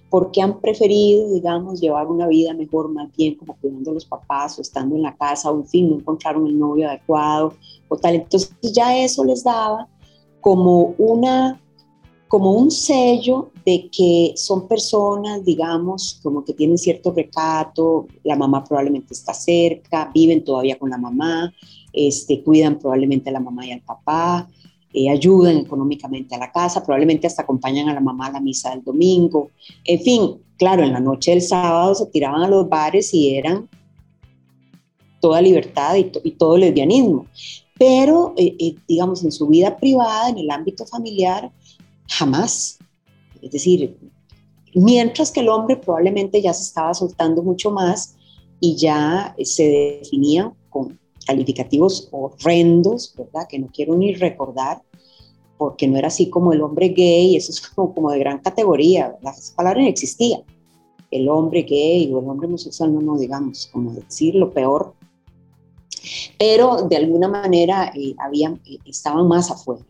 porque 0.08 0.40
han 0.40 0.58
preferido, 0.58 1.34
digamos, 1.34 1.82
llevar 1.82 2.06
una 2.06 2.26
vida 2.28 2.54
mejor, 2.54 2.88
más 2.88 3.14
bien 3.14 3.34
como 3.34 3.56
cuidando 3.60 3.90
a 3.90 3.94
los 3.94 4.06
papás 4.06 4.58
o 4.58 4.62
estando 4.62 4.96
en 4.96 5.02
la 5.02 5.14
casa, 5.14 5.50
o 5.50 5.56
en 5.56 5.66
fin, 5.66 5.90
no 5.90 5.96
encontraron 5.96 6.46
el 6.46 6.58
novio 6.58 6.88
adecuado 6.88 7.52
o 7.88 7.98
tal. 7.98 8.14
Entonces 8.14 8.54
ya 8.62 8.96
eso 8.96 9.22
les 9.22 9.44
daba 9.44 9.86
como 10.40 10.94
una 10.96 11.60
como 12.28 12.52
un 12.52 12.70
sello 12.70 13.50
de 13.64 13.88
que 13.90 14.32
son 14.36 14.66
personas, 14.66 15.44
digamos, 15.44 16.18
como 16.22 16.44
que 16.44 16.54
tienen 16.54 16.78
cierto 16.78 17.12
recato, 17.12 18.06
la 18.24 18.36
mamá 18.36 18.64
probablemente 18.64 19.14
está 19.14 19.32
cerca, 19.32 20.10
viven 20.12 20.44
todavía 20.44 20.78
con 20.78 20.90
la 20.90 20.98
mamá, 20.98 21.52
este, 21.92 22.42
cuidan 22.42 22.78
probablemente 22.78 23.30
a 23.30 23.32
la 23.32 23.40
mamá 23.40 23.64
y 23.66 23.72
al 23.72 23.80
papá, 23.80 24.48
eh, 24.92 25.10
ayudan 25.10 25.58
económicamente 25.58 26.34
a 26.34 26.38
la 26.38 26.50
casa, 26.50 26.84
probablemente 26.84 27.26
hasta 27.26 27.42
acompañan 27.42 27.88
a 27.88 27.94
la 27.94 28.00
mamá 28.00 28.26
a 28.26 28.32
la 28.32 28.40
misa 28.40 28.70
del 28.70 28.82
domingo. 28.82 29.50
En 29.84 30.00
fin, 30.00 30.42
claro, 30.56 30.82
en 30.82 30.92
la 30.92 31.00
noche 31.00 31.32
del 31.32 31.42
sábado 31.42 31.94
se 31.94 32.06
tiraban 32.06 32.42
a 32.42 32.48
los 32.48 32.68
bares 32.68 33.12
y 33.12 33.36
eran 33.36 33.68
toda 35.20 35.40
libertad 35.40 35.96
y, 35.96 36.30
todo 36.32 36.56
lesbianismo. 36.56 37.26
pero 37.78 38.32
eh, 38.36 38.56
eh, 38.58 38.76
digamos 38.88 39.22
en 39.22 39.32
su 39.32 39.46
vida 39.48 39.76
privada, 39.76 40.30
en 40.30 40.38
el 40.38 40.50
ámbito 40.50 40.86
familiar, 40.86 41.52
jamás. 42.08 42.78
Es 43.42 43.50
decir, 43.50 43.96
mientras 44.74 45.30
que 45.30 45.40
el 45.40 45.48
hombre 45.48 45.76
probablemente 45.76 46.40
ya 46.42 46.52
se 46.52 46.62
estaba 46.62 46.94
soltando 46.94 47.42
mucho 47.42 47.70
más 47.70 48.16
y 48.60 48.76
ya 48.76 49.34
se 49.42 49.98
definía 50.00 50.52
con 50.70 50.98
calificativos 51.26 52.08
horrendos, 52.12 53.14
¿verdad? 53.16 53.46
Que 53.48 53.58
no 53.58 53.68
quiero 53.72 53.96
ni 53.96 54.14
recordar, 54.14 54.82
porque 55.58 55.86
no 55.86 55.96
era 55.96 56.08
así 56.08 56.30
como 56.30 56.52
el 56.52 56.62
hombre 56.62 56.90
gay, 56.90 57.36
eso 57.36 57.50
es 57.50 57.60
como, 57.68 58.10
de 58.10 58.18
gran 58.18 58.38
categoría, 58.38 59.08
¿verdad? 59.08 59.34
Esa 59.36 59.56
palabra 59.56 59.82
no 59.82 59.88
existía. 59.88 60.42
El 61.10 61.28
hombre 61.28 61.62
gay 61.62 62.12
o 62.12 62.20
el 62.20 62.28
hombre 62.28 62.46
homosexual, 62.46 62.92
no, 62.92 63.00
no, 63.00 63.18
digamos, 63.18 63.68
como 63.72 63.92
decir 63.92 64.34
lo 64.34 64.52
peor. 64.52 64.94
Pero 66.38 66.82
de 66.82 66.96
alguna 66.96 67.28
manera 67.28 67.92
eh, 67.94 68.14
habían, 68.18 68.60
eh, 68.66 68.78
estaban 68.84 69.26
más 69.26 69.50
afuera. 69.50 69.84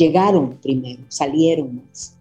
Llegaron 0.00 0.56
primero, 0.62 1.02
salieron 1.08 1.76
más. 1.76 2.16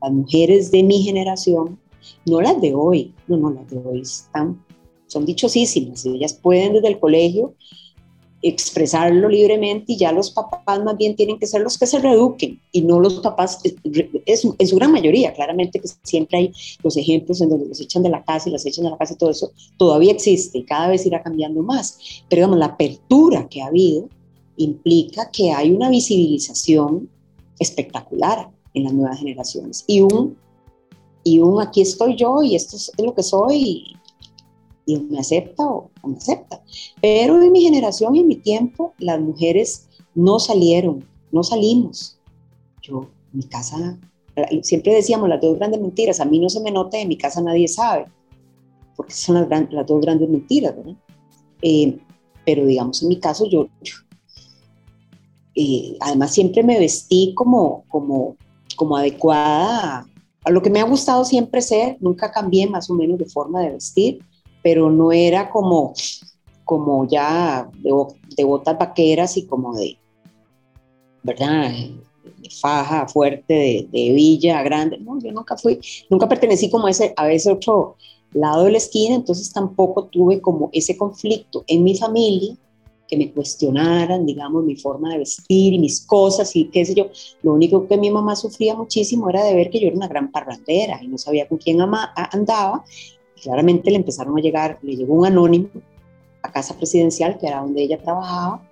Las 0.00 0.12
mujeres 0.12 0.70
de 0.70 0.82
mi 0.82 1.02
generación, 1.02 1.78
no 2.24 2.40
las 2.40 2.58
de 2.62 2.72
hoy, 2.74 3.12
no, 3.28 3.36
no, 3.36 3.50
las 3.50 3.68
de 3.68 3.76
hoy 3.76 4.00
están, 4.00 4.64
son 5.08 5.26
dichosísimas. 5.26 6.06
Ellas 6.06 6.32
pueden 6.32 6.72
desde 6.72 6.88
el 6.88 6.98
colegio 6.98 7.54
expresarlo 8.40 9.28
libremente 9.28 9.92
y 9.92 9.98
ya 9.98 10.10
los 10.10 10.30
papás 10.30 10.82
más 10.82 10.96
bien 10.96 11.14
tienen 11.14 11.38
que 11.38 11.46
ser 11.46 11.60
los 11.60 11.78
que 11.78 11.86
se 11.86 11.98
reeduquen 11.98 12.58
y 12.72 12.80
no 12.80 12.98
los 12.98 13.20
papás, 13.20 13.60
es, 14.24 14.48
en 14.58 14.66
su 14.66 14.76
gran 14.76 14.90
mayoría, 14.90 15.34
claramente 15.34 15.80
que 15.80 15.88
siempre 16.02 16.38
hay 16.38 16.52
los 16.82 16.96
ejemplos 16.96 17.42
en 17.42 17.50
donde 17.50 17.66
los 17.66 17.80
echan 17.80 18.02
de 18.02 18.08
la 18.08 18.24
casa 18.24 18.48
y 18.48 18.52
las 18.52 18.64
echan 18.64 18.84
de 18.84 18.90
la 18.90 18.96
casa 18.96 19.12
y 19.12 19.18
todo 19.18 19.30
eso, 19.30 19.52
todavía 19.76 20.12
existe 20.12 20.56
y 20.56 20.64
cada 20.64 20.88
vez 20.88 21.04
irá 21.04 21.22
cambiando 21.22 21.62
más. 21.62 21.98
Pero 22.30 22.40
digamos, 22.40 22.58
la 22.58 22.66
apertura 22.66 23.46
que 23.50 23.60
ha 23.60 23.66
habido 23.66 24.08
implica 24.56 25.30
que 25.30 25.52
hay 25.52 25.72
una 25.72 25.88
visibilización 25.88 27.08
espectacular 27.58 28.50
en 28.74 28.84
las 28.84 28.92
nuevas 28.92 29.18
generaciones 29.18 29.84
y 29.86 30.00
un, 30.00 30.36
y 31.24 31.40
un 31.40 31.60
aquí 31.60 31.82
estoy 31.82 32.16
yo 32.16 32.42
y 32.42 32.54
esto 32.56 32.76
es 32.76 32.92
lo 32.98 33.14
que 33.14 33.22
soy 33.22 33.96
y 34.86 34.98
me 34.98 35.18
acepta 35.18 35.64
o, 35.64 35.90
me 36.04 36.16
acepta. 36.16 36.62
Pero 37.00 37.40
en 37.40 37.52
mi 37.52 37.62
generación 37.62 38.16
y 38.16 38.20
en 38.20 38.28
mi 38.28 38.36
tiempo, 38.36 38.94
las 38.98 39.20
mujeres 39.20 39.88
no 40.14 40.38
salieron, 40.38 41.04
no 41.30 41.42
salimos. 41.42 42.18
Yo, 42.82 43.08
mi 43.32 43.44
casa, 43.44 43.98
siempre 44.62 44.94
decíamos 44.94 45.28
las 45.28 45.40
dos 45.40 45.56
grandes 45.56 45.80
mentiras, 45.80 46.20
a 46.20 46.24
mí 46.24 46.38
no 46.38 46.48
se 46.48 46.60
me 46.60 46.70
nota, 46.70 46.98
en 46.98 47.08
mi 47.08 47.16
casa 47.16 47.40
nadie 47.40 47.68
sabe, 47.68 48.06
porque 48.96 49.12
son 49.12 49.36
las, 49.36 49.72
las 49.72 49.86
dos 49.86 50.00
grandes 50.00 50.28
mentiras, 50.28 50.76
¿verdad? 50.76 50.96
Eh, 51.62 51.98
pero 52.44 52.66
digamos, 52.66 53.02
en 53.02 53.08
mi 53.08 53.20
caso, 53.20 53.48
yo, 53.48 53.68
eh, 55.54 55.96
además 56.00 56.32
siempre 56.32 56.62
me 56.62 56.78
vestí 56.78 57.34
como, 57.34 57.84
como, 57.88 58.36
como 58.76 58.96
adecuada 58.96 59.98
a, 59.98 60.06
a, 60.44 60.50
lo 60.50 60.62
que 60.62 60.70
me 60.70 60.80
ha 60.80 60.84
gustado 60.84 61.24
siempre 61.24 61.60
ser, 61.60 61.96
nunca 62.00 62.32
cambié 62.32 62.66
más 62.66 62.88
o 62.90 62.94
menos 62.94 63.18
de 63.18 63.26
forma 63.26 63.60
de 63.60 63.72
vestir, 63.72 64.20
pero 64.62 64.90
no 64.90 65.12
era 65.12 65.50
como, 65.50 65.92
como 66.64 67.06
ya 67.06 67.68
de, 67.82 68.44
botas 68.44 68.78
vaqueras 68.78 69.36
y 69.36 69.46
como 69.46 69.74
de, 69.74 69.98
¿verdad? 71.22 71.70
De 71.70 72.50
faja 72.60 73.06
fuerte, 73.08 73.52
de, 73.52 73.88
de, 73.92 74.12
villa 74.12 74.62
grande. 74.62 74.98
No, 74.98 75.18
yo 75.20 75.32
nunca 75.32 75.56
fui, 75.56 75.80
nunca 76.08 76.28
pertenecí 76.28 76.70
como 76.70 76.86
a 76.86 76.90
ese, 76.90 77.12
a 77.16 77.30
ese 77.30 77.52
otro 77.52 77.96
lado 78.32 78.64
de 78.64 78.72
la 78.72 78.78
esquina, 78.78 79.14
entonces 79.14 79.52
tampoco 79.52 80.06
tuve 80.06 80.40
como 80.40 80.70
ese 80.72 80.96
conflicto 80.96 81.64
en 81.66 81.84
mi 81.84 81.96
familia 81.96 82.56
que 83.12 83.18
me 83.18 83.30
cuestionaran, 83.30 84.24
digamos, 84.24 84.64
mi 84.64 84.74
forma 84.74 85.10
de 85.10 85.18
vestir 85.18 85.74
y 85.74 85.78
mis 85.78 86.00
cosas 86.06 86.56
y 86.56 86.64
qué 86.70 86.82
sé 86.86 86.94
yo. 86.94 87.10
Lo 87.42 87.52
único 87.52 87.86
que 87.86 87.98
mi 87.98 88.10
mamá 88.10 88.34
sufría 88.36 88.74
muchísimo 88.74 89.28
era 89.28 89.44
de 89.44 89.54
ver 89.54 89.68
que 89.68 89.80
yo 89.80 89.88
era 89.88 89.96
una 89.96 90.08
gran 90.08 90.32
parrandera 90.32 90.98
y 91.02 91.08
no 91.08 91.18
sabía 91.18 91.46
con 91.46 91.58
quién 91.58 91.78
andaba 91.82 92.82
claramente 93.42 93.90
le 93.90 93.98
empezaron 93.98 94.38
a 94.38 94.40
llegar, 94.40 94.78
le 94.80 94.96
llegó 94.96 95.12
un 95.12 95.26
anónimo 95.26 95.68
a 96.42 96.50
casa 96.50 96.74
presidencial, 96.74 97.36
que 97.38 97.48
era 97.48 97.60
donde 97.60 97.82
ella 97.82 97.98
trabajaba, 97.98 98.66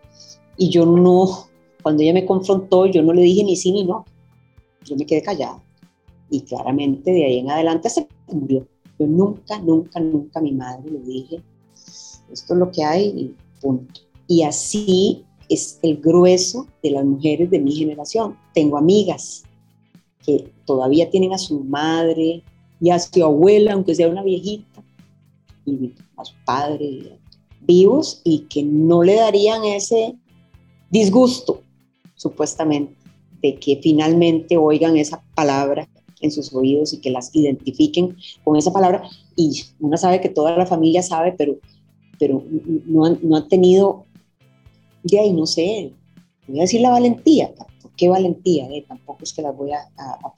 y 0.57 0.71
yo 0.71 0.87
no, 0.87 1.49
cuando 1.83 2.03
ella 2.03 2.15
me 2.15 2.25
confrontó, 2.25 2.87
yo 2.87 3.03
no 3.03 3.13
le 3.13 3.21
dije 3.21 3.45
ni 3.45 3.57
sí 3.57 3.73
ni 3.73 3.85
no, 3.85 4.07
yo 4.85 4.97
me 4.97 5.05
quedé 5.05 5.23
callada. 5.23 5.63
Y 6.31 6.41
claramente 6.43 7.11
de 7.11 7.27
ahí 7.27 7.39
en 7.41 7.51
adelante 7.51 7.91
se 7.91 8.07
murió. 8.29 8.67
Yo 8.99 9.07
nunca, 9.07 9.59
nunca, 9.59 10.01
nunca 10.01 10.39
a 10.39 10.43
mi 10.43 10.53
madre 10.53 10.91
le 10.91 11.01
dije, 11.01 11.43
esto 12.33 12.55
es 12.55 12.59
lo 12.59 12.71
que 12.71 12.85
hay 12.85 13.07
y 13.09 13.35
punto. 13.61 14.01
Y 14.31 14.45
así 14.45 15.25
es 15.49 15.81
el 15.83 15.97
grueso 15.97 16.69
de 16.83 16.93
las 16.93 17.05
mujeres 17.05 17.51
de 17.51 17.59
mi 17.59 17.73
generación. 17.73 18.37
Tengo 18.55 18.79
amigas 18.79 19.43
que 20.25 20.51
todavía 20.65 21.11
tienen 21.11 21.33
a 21.33 21.39
su 21.39 21.65
madre, 21.65 22.45
y 22.81 22.91
a 22.91 22.99
su 22.99 23.23
abuela, 23.23 23.75
aunque 23.75 23.95
sea 23.95 24.09
una 24.09 24.23
viejita, 24.23 24.83
y 25.67 25.93
a 26.17 26.25
su 26.25 26.35
padre 26.45 27.19
vivos 27.61 28.23
y 28.25 28.41
que 28.41 28.63
no 28.63 29.03
le 29.03 29.17
darían 29.17 29.65
ese 29.65 30.17
disgusto, 30.91 31.63
supuestamente, 32.15 32.95
de 33.43 33.55
que 33.57 33.79
finalmente 33.83 34.57
oigan 34.57 34.97
esa 34.97 35.23
palabra 35.35 35.89
en 36.21 36.31
sus 36.33 36.53
oídos 36.55 36.93
y 36.93 37.01
que 37.01 37.11
las 37.11 37.35
identifiquen 37.35 38.17
con 38.45 38.57
esa 38.57 38.73
palabra. 38.73 39.03
Y 39.37 39.63
uno 39.79 39.97
sabe 39.97 40.21
que 40.21 40.29
toda 40.29 40.57
la 40.57 40.67
familia 40.67 41.03
sabe, 41.03 41.33
pero, 41.37 41.59
pero 42.19 42.43
no, 42.87 43.05
han, 43.05 43.19
no 43.23 43.37
han 43.37 43.49
tenido, 43.49 44.07
de 45.03 45.19
ahí 45.19 45.33
no 45.33 45.47
sé, 45.47 45.93
voy 46.47 46.59
a 46.59 46.63
decir 46.63 46.81
la 46.81 46.91
valentía, 46.91 47.53
qué 48.01 48.09
valentía, 48.09 48.67
eh? 48.71 48.83
tampoco 48.89 49.25
es 49.25 49.35
que 49.35 49.43
las 49.43 49.55
voy 49.55 49.73
a, 49.73 49.87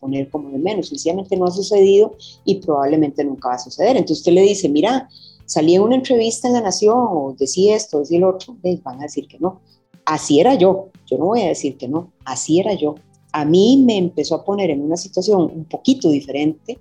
poner 0.00 0.28
como 0.30 0.50
de 0.50 0.58
menos, 0.58 0.88
sencillamente 0.88 1.36
no 1.36 1.44
ha 1.44 1.50
sucedido 1.52 2.16
y 2.44 2.56
probablemente 2.56 3.22
nunca 3.24 3.50
va 3.50 3.54
a 3.54 3.58
suceder. 3.60 3.96
Entonces 3.96 4.18
usted 4.18 4.32
le 4.32 4.42
dice, 4.42 4.68
mira, 4.68 5.08
salí 5.46 5.76
en 5.76 5.82
una 5.82 5.94
entrevista 5.94 6.48
en 6.48 6.54
La 6.54 6.60
Nación 6.60 6.96
o 6.98 7.36
decía 7.38 7.76
esto, 7.76 8.00
decía 8.00 8.18
el 8.18 8.24
otro, 8.24 8.56
van 8.82 8.98
a 8.98 9.02
decir 9.02 9.28
que 9.28 9.38
no. 9.38 9.60
Así 10.04 10.40
era 10.40 10.56
yo, 10.56 10.88
yo 11.06 11.18
no 11.18 11.26
voy 11.26 11.42
a 11.42 11.48
decir 11.48 11.76
que 11.76 11.86
no, 11.86 12.10
así 12.24 12.58
era 12.58 12.74
yo. 12.74 12.96
A 13.30 13.44
mí 13.44 13.80
me 13.86 13.96
empezó 13.96 14.34
a 14.34 14.44
poner 14.44 14.70
en 14.70 14.82
una 14.82 14.96
situación 14.96 15.42
un 15.42 15.64
poquito 15.66 16.10
diferente, 16.10 16.80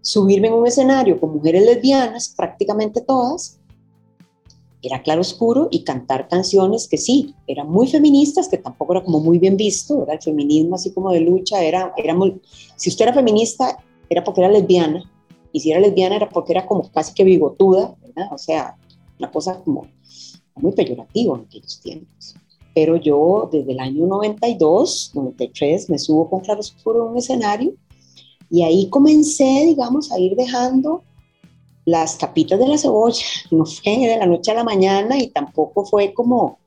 subirme 0.00 0.48
en 0.48 0.54
un 0.54 0.66
escenario 0.66 1.20
con 1.20 1.34
mujeres 1.34 1.64
lesbianas, 1.64 2.34
prácticamente 2.36 3.00
todas, 3.00 3.57
era 4.82 5.02
claro 5.02 5.20
oscuro 5.20 5.68
y 5.70 5.82
cantar 5.82 6.28
canciones 6.28 6.88
que 6.88 6.98
sí, 6.98 7.34
eran 7.46 7.68
muy 7.68 7.88
feministas, 7.88 8.48
que 8.48 8.58
tampoco 8.58 8.92
era 8.92 9.04
como 9.04 9.20
muy 9.20 9.38
bien 9.38 9.56
visto, 9.56 10.02
era 10.02 10.14
el 10.14 10.22
feminismo 10.22 10.76
así 10.76 10.92
como 10.92 11.10
de 11.10 11.20
lucha, 11.20 11.62
era, 11.62 11.92
era 11.96 12.14
muy, 12.14 12.40
si 12.76 12.90
usted 12.90 13.06
era 13.06 13.14
feminista 13.14 13.78
era 14.08 14.24
porque 14.24 14.40
era 14.40 14.50
lesbiana, 14.50 15.02
y 15.52 15.60
si 15.60 15.70
era 15.70 15.80
lesbiana 15.80 16.16
era 16.16 16.28
porque 16.28 16.52
era 16.52 16.66
como 16.66 16.90
casi 16.90 17.14
que 17.14 17.24
bigotuda, 17.24 17.96
¿verdad? 18.02 18.32
O 18.32 18.38
sea, 18.38 18.76
una 19.18 19.30
cosa 19.30 19.60
como 19.62 19.86
muy 20.56 20.72
peyorativa 20.72 21.36
en 21.36 21.44
aquellos 21.44 21.80
tiempos. 21.80 22.34
Pero 22.74 22.96
yo 22.96 23.48
desde 23.50 23.72
el 23.72 23.80
año 23.80 24.06
92, 24.06 25.12
93, 25.14 25.90
me 25.90 25.98
subo 25.98 26.28
con 26.28 26.40
claro 26.40 26.60
oscuro 26.60 27.04
en 27.04 27.12
un 27.12 27.18
escenario 27.18 27.74
y 28.50 28.62
ahí 28.62 28.88
comencé, 28.88 29.64
digamos, 29.66 30.12
a 30.12 30.18
ir 30.18 30.36
dejando 30.36 31.02
las 31.88 32.16
capitas 32.16 32.58
de 32.58 32.68
la 32.68 32.76
cebolla, 32.76 33.24
no 33.50 33.64
fue 33.64 33.96
de 33.96 34.18
la 34.18 34.26
noche 34.26 34.50
a 34.50 34.54
la 34.54 34.64
mañana 34.64 35.16
y 35.16 35.28
tampoco 35.28 35.86
fue 35.86 36.12
como, 36.12 36.58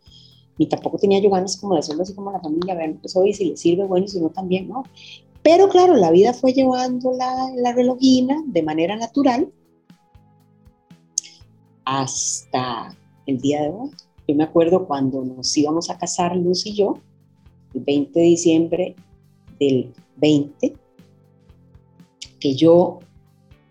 ni 0.57 0.65
tampoco 0.65 0.97
tenía 0.97 1.19
yo 1.19 1.29
ganas 1.29 1.57
como 1.57 1.75
de 1.75 1.81
hacerlo 1.81 2.01
así 2.01 2.15
como 2.15 2.31
la 2.31 2.39
familia, 2.39 2.73
ver, 2.73 2.95
pues 2.99 3.15
hoy 3.15 3.31
si 3.31 3.45
le 3.45 3.55
sirve, 3.55 3.85
bueno, 3.85 4.07
si 4.07 4.19
no 4.19 4.29
también, 4.29 4.67
¿no? 4.67 4.83
Pero 5.43 5.69
claro, 5.69 5.93
la 5.93 6.09
vida 6.09 6.33
fue 6.33 6.53
llevando 6.53 7.11
la, 7.13 7.51
la 7.55 7.71
relojina 7.71 8.41
de 8.47 8.63
manera 8.63 8.95
natural 8.95 9.51
hasta 11.85 12.97
el 13.27 13.39
día 13.39 13.61
de 13.61 13.69
hoy. 13.69 13.91
Yo 14.27 14.35
me 14.35 14.43
acuerdo 14.43 14.87
cuando 14.87 15.23
nos 15.23 15.55
íbamos 15.55 15.91
a 15.91 15.99
casar 15.99 16.35
Luz 16.35 16.65
y 16.65 16.73
yo, 16.73 16.97
el 17.75 17.81
20 17.81 18.19
de 18.19 18.25
diciembre 18.25 18.95
del 19.59 19.93
20, 20.17 20.75
que 22.39 22.55
yo 22.55 22.99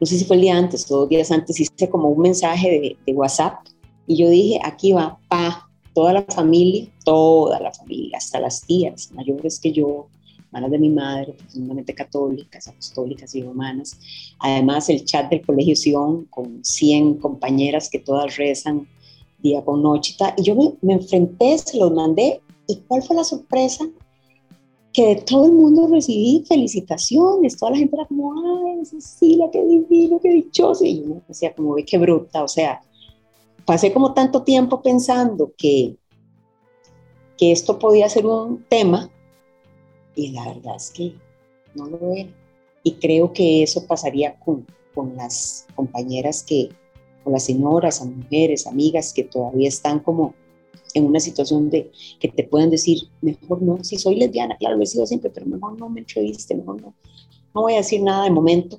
no 0.00 0.06
sé 0.06 0.18
si 0.18 0.24
fue 0.24 0.36
el 0.36 0.42
día 0.42 0.56
antes 0.56 0.90
o 0.90 1.00
dos 1.00 1.08
días 1.08 1.30
antes, 1.30 1.60
hice 1.60 1.90
como 1.90 2.08
un 2.08 2.22
mensaje 2.22 2.96
de, 3.06 3.12
WhatsApp 3.12 3.66
y 4.06 4.16
yo 4.16 4.30
dije, 4.30 4.58
aquí 4.64 4.92
va, 4.92 5.18
pa, 5.28 5.68
toda 5.94 6.14
la 6.14 6.22
familia, 6.22 6.88
toda 7.04 7.60
la 7.60 7.72
familia, 7.72 8.16
hasta 8.16 8.40
las 8.40 8.62
tías 8.62 9.12
mayores 9.12 9.60
que 9.60 9.72
yo, 9.72 10.08
hermanas 10.46 10.70
de 10.70 10.78
mi 10.78 10.88
madre, 10.88 11.34
profundamente 11.34 11.94
católicas, 11.94 12.66
apostólicas 12.66 13.34
y 13.34 13.42
romanas. 13.42 13.98
Además, 14.38 14.88
el 14.88 15.04
chat 15.04 15.30
del 15.30 15.44
Colegio 15.44 15.76
Sion 15.76 16.24
con 16.24 16.64
100 16.64 17.16
compañeras 17.16 17.88
que 17.90 17.98
todas 17.98 18.36
rezan 18.36 18.88
día 19.42 19.62
con 19.62 19.82
noche. 19.82 20.16
Y 20.38 20.42
yo 20.42 20.54
me, 20.54 20.72
me 20.80 20.94
enfrenté, 20.94 21.58
se 21.58 21.78
los 21.78 21.92
mandé. 21.92 22.40
¿Y 22.66 22.76
cuál 22.88 23.02
fue 23.02 23.16
la 23.16 23.24
sorpresa? 23.24 23.86
Que 24.92 25.14
de 25.14 25.16
todo 25.22 25.46
el 25.46 25.52
mundo 25.52 25.86
recibí 25.86 26.44
felicitaciones, 26.46 27.56
toda 27.56 27.72
la 27.72 27.78
gente 27.78 27.96
era 27.96 28.06
como, 28.06 28.34
ay, 28.66 28.84
Cecilia, 28.84 29.48
qué 29.52 29.64
divino, 29.64 30.18
qué 30.20 30.30
dichoso, 30.30 30.84
y 30.84 31.02
yo 31.02 31.22
decía 31.28 31.54
como, 31.54 31.74
ve 31.74 31.84
qué 31.84 31.98
bruta, 31.98 32.42
o 32.42 32.48
sea, 32.48 32.82
pasé 33.64 33.92
como 33.92 34.14
tanto 34.14 34.42
tiempo 34.42 34.82
pensando 34.82 35.52
que, 35.56 35.96
que 37.38 37.52
esto 37.52 37.78
podía 37.78 38.08
ser 38.08 38.26
un 38.26 38.64
tema 38.68 39.10
y 40.16 40.32
la 40.32 40.44
verdad 40.46 40.76
es 40.76 40.90
que 40.90 41.14
no 41.74 41.86
lo 41.86 42.12
era. 42.12 42.30
Y 42.82 42.94
creo 42.94 43.32
que 43.32 43.62
eso 43.62 43.86
pasaría 43.86 44.38
con, 44.40 44.66
con 44.94 45.14
las 45.16 45.66
compañeras 45.74 46.42
que, 46.42 46.70
con 47.22 47.32
las 47.32 47.44
señoras, 47.44 48.00
a 48.00 48.06
mujeres, 48.06 48.66
amigas 48.66 49.12
que 49.12 49.24
todavía 49.24 49.68
están 49.68 50.00
como 50.00 50.34
en 50.94 51.06
una 51.06 51.20
situación 51.20 51.70
de 51.70 51.90
que 52.18 52.28
te 52.28 52.44
puedan 52.44 52.70
decir, 52.70 53.08
mejor 53.20 53.62
no, 53.62 53.82
si 53.82 53.96
soy 53.96 54.16
lesbiana, 54.16 54.56
claro, 54.56 54.76
lo 54.76 54.82
he 54.82 54.86
sido 54.86 55.06
siempre, 55.06 55.30
pero 55.30 55.46
mejor 55.46 55.78
no 55.78 55.88
me 55.88 56.00
entreviste, 56.00 56.54
mejor 56.54 56.80
no, 56.80 56.94
no 57.54 57.62
voy 57.62 57.74
a 57.74 57.78
decir 57.78 58.02
nada 58.02 58.24
de 58.24 58.30
momento, 58.30 58.78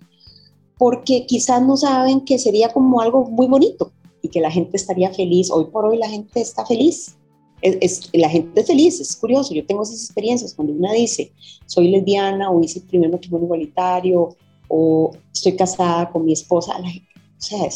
porque 0.78 1.26
quizás 1.26 1.62
no 1.62 1.78
saben 1.78 2.22
que 2.22 2.40
sería 2.40 2.70
como 2.70 3.02
algo 3.02 3.26
muy 3.26 3.48
bonito 3.48 3.92
y 4.22 4.30
que 4.30 4.42
la 4.42 4.52
gente 4.52 4.78
estaría 4.78 5.14
feliz. 5.14 5.52
Hoy 5.52 5.66
por 5.66 5.86
hoy 5.86 5.98
la 5.98 6.10
gente 6.10 6.42
está 6.42 6.66
feliz. 6.66 7.18
Es, 7.62 8.10
la 8.14 8.30
gente 8.30 8.62
es 8.62 8.68
feliz, 8.68 9.00
es 9.00 9.16
curioso. 9.16 9.54
Yo 9.54 9.66
tengo 9.66 9.84
esas 9.84 10.04
experiencias 10.04 10.54
cuando 10.56 10.74
una 10.74 10.94
dice, 10.94 11.32
soy 11.68 11.90
lesbiana 11.90 12.50
o 12.50 12.62
hice 12.64 12.80
el 12.80 12.86
primer 12.86 13.12
matrimonio 13.12 13.46
igualitario 13.46 14.36
o 14.68 15.12
estoy 15.34 15.56
casada 15.56 16.10
con 16.12 16.26
mi 16.26 16.34
esposa. 16.34 16.80
La, 16.80 16.90
o 16.90 16.92
sea, 17.38 17.68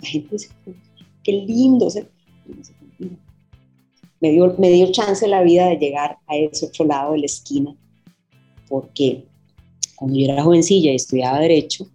la 0.00 0.08
gente 0.08 0.28
dice, 0.32 0.48
qué 1.22 1.32
lindo. 1.32 1.88
Me, 4.24 4.32
dio, 4.32 4.54
me 4.56 4.70
dio 4.70 4.90
chance 4.90 5.28
la 5.28 5.42
vida 5.42 5.66
de 5.66 5.76
llegar 5.76 6.16
a 6.26 6.36
ese 6.36 6.64
otro 6.64 6.86
lado 6.86 7.12
de 7.12 7.18
la 7.18 7.26
esquina 7.26 7.76
porque 8.68 9.26
cuando 9.96 10.18
yo 10.18 10.24
era 10.24 10.42
jovencilla 10.42 10.92
y 10.92 10.96
estudiaba 10.96 11.40
Derecho, 11.40 11.86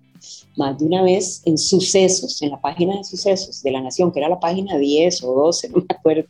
más 0.56 0.78
de 0.78 0.86
una 0.86 1.02
vez 1.02 1.42
en 1.46 1.58
sucesos, 1.58 2.40
en 2.44 2.52
la 2.52 2.62
página 2.62 2.98
de 2.98 3.04
sucesos 3.04 3.64
de 3.64 3.72
la 3.72 3.82
Nación, 3.82 4.12
que 4.12 4.20
era 4.20 4.30
la 4.30 4.40
página 4.40 4.78
10 4.78 5.24
o 5.24 5.34
12, 5.34 5.70
no 5.70 5.78
me 5.78 5.86
acuerdo, 5.90 6.30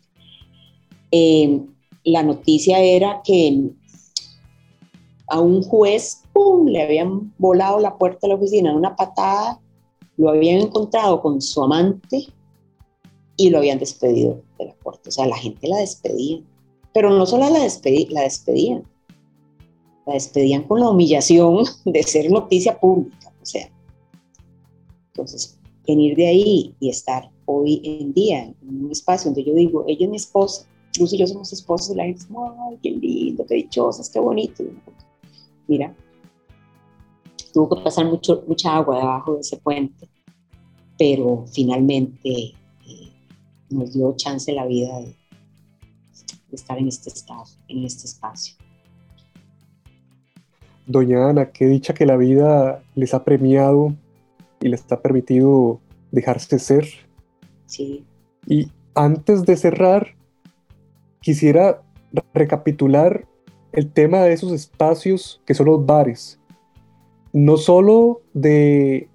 eh, 1.11 1.59
la 2.05 2.23
noticia 2.23 2.79
era 2.79 3.21
que 3.23 3.71
a 5.27 5.41
un 5.41 5.61
juez, 5.63 6.23
¡pum!, 6.31 6.67
le 6.67 6.81
habían 6.81 7.33
volado 7.37 7.79
la 7.79 7.97
puerta 7.97 8.19
de 8.21 8.29
la 8.29 8.35
oficina 8.35 8.71
en 8.71 8.77
una 8.77 8.95
patada, 8.95 9.59
lo 10.15 10.29
habían 10.29 10.61
encontrado 10.61 11.21
con 11.21 11.41
su 11.41 11.61
amante 11.61 12.27
y 13.39 13.49
lo 13.49 13.59
habían 13.59 13.79
despedido 13.79 14.43
de 14.59 14.65
la 14.65 14.73
puerta. 14.75 15.07
O 15.07 15.11
sea, 15.13 15.25
la 15.25 15.37
gente 15.37 15.65
la 15.65 15.77
despedía. 15.77 16.41
Pero 16.93 17.09
no 17.09 17.25
solo 17.25 17.49
la, 17.49 17.59
la 17.59 17.63
despedían, 17.63 18.83
la 20.05 20.13
despedían 20.13 20.63
con 20.63 20.81
la 20.81 20.89
humillación 20.89 21.63
de 21.85 22.03
ser 22.03 22.29
noticia 22.29 22.77
pública. 22.77 23.33
O 23.41 23.45
sea, 23.45 23.71
entonces, 25.13 25.57
venir 25.87 26.17
de 26.17 26.27
ahí 26.27 26.75
y 26.81 26.89
estar 26.89 27.31
hoy 27.45 27.81
en 27.85 28.13
día 28.13 28.43
en 28.43 28.85
un 28.85 28.91
espacio 28.91 29.31
donde 29.31 29.45
yo 29.45 29.55
digo, 29.55 29.85
ella 29.87 30.05
es 30.05 30.09
mi 30.09 30.17
esposa, 30.17 30.67
Luz 30.99 31.13
y 31.13 31.17
yo 31.17 31.25
somos 31.25 31.53
esposos, 31.53 31.91
y 31.91 31.95
la 31.95 32.03
gente 32.03 32.23
dice, 32.23 32.33
ay, 32.67 32.77
qué 32.83 32.91
lindo, 32.91 33.45
qué 33.45 33.55
dichosas, 33.55 34.09
qué 34.09 34.19
bonito. 34.19 34.65
Mira, 35.67 35.95
tuvo 37.53 37.69
que 37.69 37.81
pasar 37.83 38.05
mucho, 38.05 38.43
mucha 38.47 38.75
agua 38.75 38.97
debajo 38.97 39.35
de 39.35 39.41
ese 39.41 39.57
puente, 39.57 40.09
pero 40.97 41.45
finalmente 41.47 42.53
nos 43.69 43.93
dio 43.93 44.15
chance 44.15 44.51
la 44.53 44.65
vida 44.65 44.99
de, 44.99 45.05
de, 45.05 45.15
estar 46.55 46.77
en 46.77 46.87
este 46.87 47.09
estado, 47.09 47.43
en 47.67 47.83
este 47.83 48.05
espacio. 48.05 48.55
Doña 50.85 51.29
Ana, 51.29 51.51
qué 51.51 51.67
dicha 51.67 51.93
que 51.93 52.05
la 52.05 52.17
vida 52.17 52.81
les 52.95 53.13
ha 53.13 53.23
premiado 53.23 53.95
y 54.59 54.69
les 54.69 54.91
ha 54.91 55.01
permitido 55.01 55.79
dejarse 56.11 56.57
ser. 56.59 56.87
Sí. 57.67 58.03
Y 58.47 58.71
antes 58.95 59.45
de 59.45 59.55
cerrar, 59.55 60.15
quisiera 61.21 61.83
recapitular 62.33 63.27
el 63.71 63.91
tema 63.91 64.19
de 64.19 64.33
esos 64.33 64.51
espacios 64.51 65.41
que 65.45 65.53
son 65.53 65.67
los 65.67 65.85
bares. 65.85 66.39
No 67.33 67.57
solo 67.57 68.21
de 68.33 69.07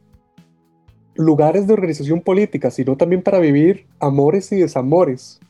lugares 1.14 1.66
de 1.66 1.72
organización 1.72 2.20
política, 2.20 2.70
sino 2.70 2.96
también 2.96 3.22
para 3.22 3.38
vivir 3.38 3.86
amores 4.00 4.50
y 4.52 4.56
desamores. 4.56 5.40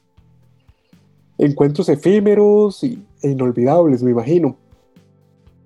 Encuentros 1.39 1.89
efímeros 1.89 2.83
e 2.85 2.99
inolvidables, 3.23 4.03
me 4.03 4.11
imagino. 4.11 4.57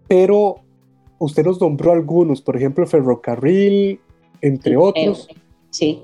Pero 0.06 0.56
usted 1.18 1.44
nos 1.44 1.60
nombró 1.60 1.92
algunos, 1.92 2.40
por 2.40 2.56
ejemplo, 2.56 2.84
el 2.84 2.90
ferrocarril, 2.90 4.00
entre 4.40 4.76
otros. 4.76 5.28
Sí. 5.70 6.02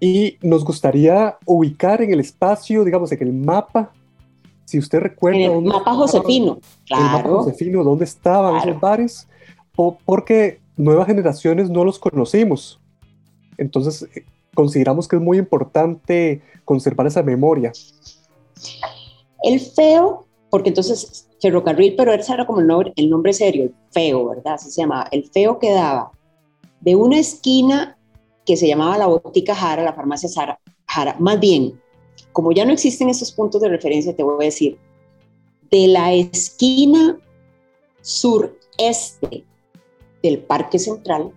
Y 0.00 0.38
nos 0.42 0.64
gustaría 0.64 1.36
ubicar 1.44 2.02
en 2.02 2.12
el 2.12 2.20
espacio, 2.20 2.84
digamos, 2.84 3.12
en 3.12 3.22
el 3.22 3.32
mapa, 3.32 3.92
si 4.64 4.78
usted 4.78 5.00
recuerda. 5.00 5.38
En 5.38 5.52
el 5.52 5.62
mapa 5.62 5.94
Josefino, 5.94 6.58
claro. 6.86 7.04
El 7.04 7.12
mapa 7.12 7.28
Josefino, 7.28 7.84
dónde 7.84 8.04
estaban 8.04 8.56
esos 8.56 8.80
bares, 8.80 9.28
o 9.76 9.98
porque 10.04 10.60
nuevas 10.76 11.06
generaciones 11.06 11.70
no 11.70 11.84
los 11.84 11.98
conocimos. 11.98 12.80
Entonces, 13.62 14.08
eh, 14.14 14.24
consideramos 14.54 15.08
que 15.08 15.16
es 15.16 15.22
muy 15.22 15.38
importante 15.38 16.42
conservar 16.64 17.06
esa 17.06 17.22
memoria. 17.22 17.72
El 19.42 19.60
feo, 19.60 20.26
porque 20.50 20.68
entonces 20.68 21.28
ferrocarril, 21.40 21.94
pero 21.96 22.12
ese 22.12 22.32
era 22.32 22.46
como 22.46 22.60
el 22.60 22.66
nombre, 22.66 22.92
el 22.96 23.10
nombre 23.10 23.32
serio, 23.32 23.64
el 23.64 23.74
feo, 23.90 24.28
¿verdad? 24.28 24.54
Así 24.54 24.70
se 24.70 24.82
llamaba. 24.82 25.08
El 25.10 25.28
feo 25.30 25.58
quedaba 25.58 26.12
de 26.80 26.94
una 26.94 27.18
esquina 27.18 27.96
que 28.44 28.56
se 28.56 28.68
llamaba 28.68 28.98
la 28.98 29.06
Botica 29.06 29.54
Jara, 29.54 29.82
la 29.82 29.94
farmacia 29.94 30.28
Jara, 30.86 31.16
más 31.18 31.40
bien, 31.40 31.80
como 32.32 32.52
ya 32.52 32.64
no 32.64 32.72
existen 32.72 33.08
esos 33.08 33.32
puntos 33.32 33.60
de 33.60 33.68
referencia, 33.68 34.14
te 34.14 34.22
voy 34.22 34.44
a 34.44 34.46
decir, 34.46 34.78
de 35.70 35.86
la 35.88 36.12
esquina 36.12 37.18
sureste 38.00 39.44
del 40.22 40.38
Parque 40.38 40.78
Central, 40.78 41.32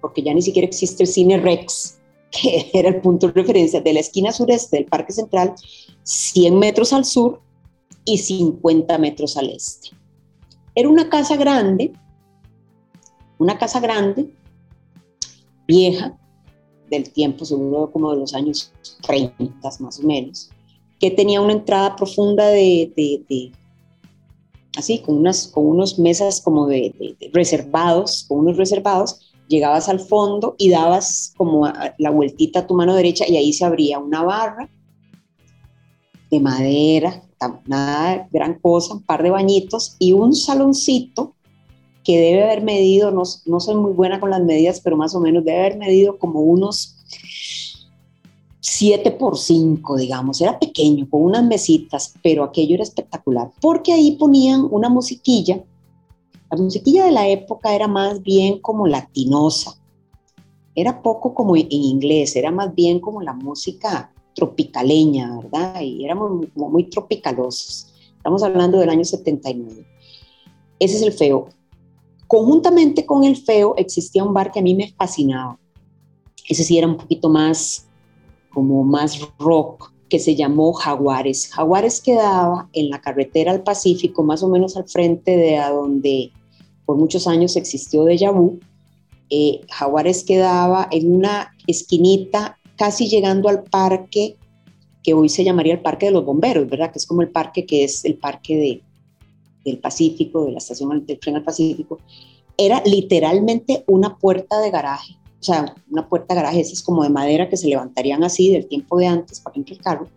porque 0.00 0.22
ya 0.22 0.34
ni 0.34 0.42
siquiera 0.42 0.66
existe 0.66 1.02
el 1.02 1.08
Cine 1.08 1.38
Rex, 1.38 1.98
que 2.30 2.70
era 2.72 2.88
el 2.88 3.00
punto 3.00 3.28
de 3.28 3.32
referencia, 3.32 3.80
de 3.80 3.92
la 3.92 4.00
esquina 4.00 4.32
sureste 4.32 4.76
del 4.76 4.86
Parque 4.86 5.12
Central, 5.12 5.54
100 6.02 6.58
metros 6.58 6.92
al 6.92 7.04
sur 7.04 7.40
y 8.04 8.18
50 8.18 8.98
metros 8.98 9.36
al 9.36 9.50
este. 9.50 9.90
Era 10.74 10.88
una 10.88 11.08
casa 11.08 11.36
grande, 11.36 11.92
una 13.38 13.58
casa 13.58 13.80
grande, 13.80 14.32
vieja, 15.66 16.18
del 16.90 17.10
tiempo, 17.12 17.44
seguro 17.44 17.90
como 17.90 18.12
de 18.12 18.18
los 18.18 18.34
años 18.34 18.72
30 19.02 19.44
más 19.80 20.00
o 20.00 20.02
menos, 20.02 20.50
que 20.98 21.10
tenía 21.10 21.40
una 21.40 21.52
entrada 21.52 21.96
profunda 21.96 22.48
de, 22.48 22.92
de, 22.96 23.52
así, 24.76 25.00
con, 25.00 25.16
unas, 25.16 25.48
con 25.48 25.66
unos 25.66 25.98
mesas 25.98 26.40
como 26.40 26.66
de, 26.66 27.16
reservados, 27.32 28.24
con 28.28 28.40
unos 28.40 28.56
reservados, 28.56 29.27
llegabas 29.48 29.88
al 29.88 30.00
fondo 30.00 30.54
y 30.58 30.70
dabas 30.70 31.32
como 31.36 31.70
la 31.98 32.10
vueltita 32.10 32.60
a 32.60 32.66
tu 32.66 32.74
mano 32.74 32.94
derecha 32.94 33.24
y 33.26 33.36
ahí 33.36 33.52
se 33.52 33.64
abría 33.64 33.98
una 33.98 34.22
barra 34.22 34.68
de 36.30 36.40
madera, 36.40 37.22
nada 37.66 38.28
gran 38.30 38.58
cosa, 38.60 38.94
un 38.94 39.02
par 39.02 39.22
de 39.22 39.30
bañitos 39.30 39.96
y 39.98 40.12
un 40.12 40.34
saloncito 40.34 41.34
que 42.04 42.18
debe 42.18 42.44
haber 42.44 42.62
medido, 42.62 43.10
no, 43.10 43.22
no 43.46 43.60
soy 43.60 43.74
muy 43.74 43.92
buena 43.92 44.20
con 44.20 44.30
las 44.30 44.42
medidas, 44.42 44.80
pero 44.80 44.96
más 44.96 45.14
o 45.14 45.20
menos 45.20 45.44
debe 45.44 45.58
haber 45.58 45.78
medido 45.78 46.18
como 46.18 46.40
unos 46.40 46.96
7 48.60 49.10
por 49.12 49.36
5, 49.36 49.96
digamos, 49.96 50.40
era 50.40 50.58
pequeño, 50.58 51.08
con 51.10 51.22
unas 51.22 51.44
mesitas, 51.44 52.14
pero 52.22 52.44
aquello 52.44 52.74
era 52.74 52.82
espectacular, 52.82 53.50
porque 53.60 53.92
ahí 53.92 54.12
ponían 54.12 54.66
una 54.70 54.88
musiquilla. 54.88 55.62
La 56.50 56.56
musiquilla 56.56 57.04
de 57.04 57.12
la 57.12 57.28
época 57.28 57.74
era 57.74 57.88
más 57.88 58.22
bien 58.22 58.60
como 58.60 58.86
latinosa, 58.86 59.78
era 60.74 61.02
poco 61.02 61.34
como 61.34 61.56
en 61.56 61.66
inglés, 61.70 62.36
era 62.36 62.50
más 62.50 62.74
bien 62.74 63.00
como 63.00 63.20
la 63.20 63.34
música 63.34 64.12
tropicaleña, 64.34 65.40
¿verdad? 65.40 65.80
Y 65.80 66.04
éramos 66.04 66.46
como 66.54 66.70
muy 66.70 66.84
tropicalosos. 66.84 67.92
Estamos 68.16 68.42
hablando 68.42 68.78
del 68.78 68.88
año 68.88 69.04
79. 69.04 69.84
Ese 70.78 70.96
es 70.96 71.02
el 71.02 71.12
feo. 71.12 71.48
Conjuntamente 72.26 73.04
con 73.04 73.24
el 73.24 73.36
feo 73.36 73.74
existía 73.76 74.22
un 74.22 74.32
bar 74.32 74.52
que 74.52 74.60
a 74.60 74.62
mí 74.62 74.74
me 74.74 74.92
fascinaba. 74.96 75.58
Ese 76.48 76.62
sí 76.62 76.78
era 76.78 76.86
un 76.86 76.96
poquito 76.96 77.28
más, 77.28 77.88
como 78.50 78.84
más 78.84 79.20
rock, 79.38 79.92
que 80.08 80.18
se 80.18 80.34
llamó 80.34 80.72
Jaguares. 80.72 81.48
Jaguares 81.48 82.00
quedaba 82.00 82.68
en 82.72 82.90
la 82.90 83.00
carretera 83.00 83.52
al 83.52 83.62
Pacífico, 83.62 84.22
más 84.22 84.42
o 84.42 84.48
menos 84.48 84.76
al 84.76 84.88
frente 84.88 85.36
de 85.36 85.58
a 85.58 85.70
donde 85.70 86.32
por 86.86 86.96
muchos 86.96 87.26
años 87.26 87.56
existió 87.56 88.04
Deja 88.04 88.30
Vu. 88.30 88.60
Eh, 89.30 89.60
Jaguares 89.70 90.24
quedaba 90.24 90.88
en 90.90 91.14
una 91.14 91.54
esquinita 91.66 92.58
casi 92.76 93.08
llegando 93.08 93.48
al 93.48 93.64
parque 93.64 94.36
que 95.02 95.14
hoy 95.14 95.28
se 95.28 95.44
llamaría 95.44 95.74
el 95.74 95.80
Parque 95.80 96.06
de 96.06 96.12
los 96.12 96.24
Bomberos, 96.24 96.68
¿verdad? 96.68 96.90
Que 96.90 96.98
es 96.98 97.06
como 97.06 97.22
el 97.22 97.30
parque 97.30 97.66
que 97.66 97.84
es 97.84 98.04
el 98.04 98.16
parque 98.16 98.56
de, 98.56 98.82
del 99.64 99.78
Pacífico, 99.78 100.44
de 100.44 100.52
la 100.52 100.58
estación 100.58 101.04
del 101.04 101.18
tren 101.18 101.36
al 101.36 101.44
Pacífico. 101.44 101.98
Era 102.56 102.82
literalmente 102.84 103.84
una 103.86 104.16
puerta 104.16 104.60
de 104.60 104.70
garaje 104.70 105.18
o 105.40 105.42
sea, 105.42 105.74
una 105.90 106.08
puerta 106.08 106.34
garaje, 106.34 106.60
esas 106.60 106.82
como 106.82 107.02
de 107.02 107.10
madera 107.10 107.48
que 107.48 107.56
se 107.56 107.68
levantarían 107.68 108.24
así 108.24 108.52
del 108.52 108.66
tiempo 108.66 108.98
de 108.98 109.06
antes 109.06 109.40
para 109.40 109.54
que 109.54 109.72
el 109.72 109.80
carro, 109.80 110.08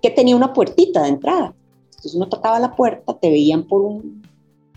que 0.00 0.10
tenía 0.10 0.36
una 0.36 0.52
puertita 0.52 1.02
de 1.02 1.08
entrada. 1.08 1.54
Entonces 1.86 2.14
uno 2.14 2.28
tocaba 2.28 2.60
la 2.60 2.76
puerta, 2.76 3.18
te 3.18 3.28
veían 3.28 3.64
por 3.64 3.82
un, 3.82 4.22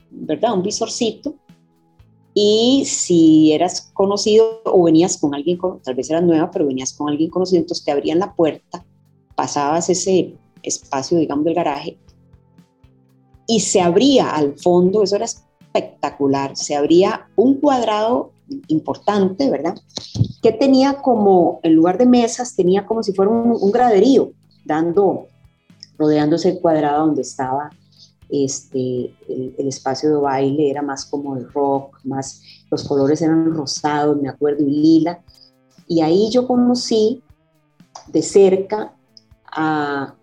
¿verdad? 0.09 0.53
Un 0.53 0.63
visorcito. 0.63 1.35
Y 2.33 2.83
si 2.85 3.51
eras 3.51 3.91
conocido 3.93 4.61
o 4.65 4.83
venías 4.83 5.17
con 5.17 5.35
alguien, 5.35 5.59
tal 5.83 5.95
vez 5.95 6.09
eras 6.09 6.23
nueva, 6.23 6.49
pero 6.49 6.65
venías 6.65 6.93
con 6.93 7.09
alguien 7.09 7.29
conocido, 7.29 7.59
entonces 7.59 7.85
te 7.85 7.91
abrían 7.91 8.19
la 8.19 8.33
puerta, 8.33 8.85
pasabas 9.35 9.89
ese 9.89 10.35
espacio, 10.63 11.17
digamos, 11.17 11.45
del 11.45 11.55
garaje 11.55 11.99
y 13.51 13.59
se 13.59 13.81
abría 13.81 14.31
al 14.31 14.57
fondo, 14.57 15.03
eso 15.03 15.17
era 15.17 15.25
espectacular, 15.25 16.55
se 16.55 16.73
abría 16.73 17.27
un 17.35 17.55
cuadrado 17.55 18.31
importante, 18.67 19.49
¿verdad? 19.49 19.75
Que 20.41 20.51
tenía 20.51 21.01
como, 21.01 21.59
en 21.63 21.75
lugar 21.75 21.97
de 21.97 22.05
mesas, 22.05 22.55
tenía 22.55 22.85
como 22.85 23.03
si 23.03 23.13
fuera 23.13 23.31
un, 23.31 23.71
graderío, 23.71 24.31
dando, 24.65 25.27
rodeándose 25.97 26.49
el 26.49 26.59
cuadrado 26.59 27.07
donde 27.07 27.21
estaba 27.21 27.69
este, 28.29 29.13
el, 29.27 29.67
espacio 29.67 30.09
de 30.09 30.15
baile, 30.17 30.69
era 30.69 30.81
más 30.81 31.05
como 31.05 31.35
el 31.35 31.51
rock, 31.51 31.99
más, 32.03 32.41
los 32.69 32.87
colores 32.87 33.21
eran 33.21 33.53
rosados, 33.53 34.21
me 34.21 34.29
acuerdo, 34.29 34.63
y 34.63 34.71
lila. 34.71 35.21
Y 35.87 36.01
ahí 36.01 36.29
yo 36.29 36.47
conocí 36.47 37.21
de 38.07 38.21
cerca 38.21 38.93
a 39.45 40.15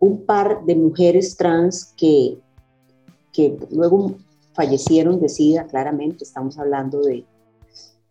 un 0.00 0.26
par 0.26 0.64
de 0.64 0.74
mujeres 0.74 1.36
trans 1.36 1.94
que, 1.96 2.38
que 3.32 3.56
luego 3.70 4.16
fallecieron 4.52 5.20
de 5.20 5.28
SIDA, 5.28 5.66
claramente, 5.66 6.24
estamos 6.24 6.58
hablando 6.58 7.00
de 7.02 7.24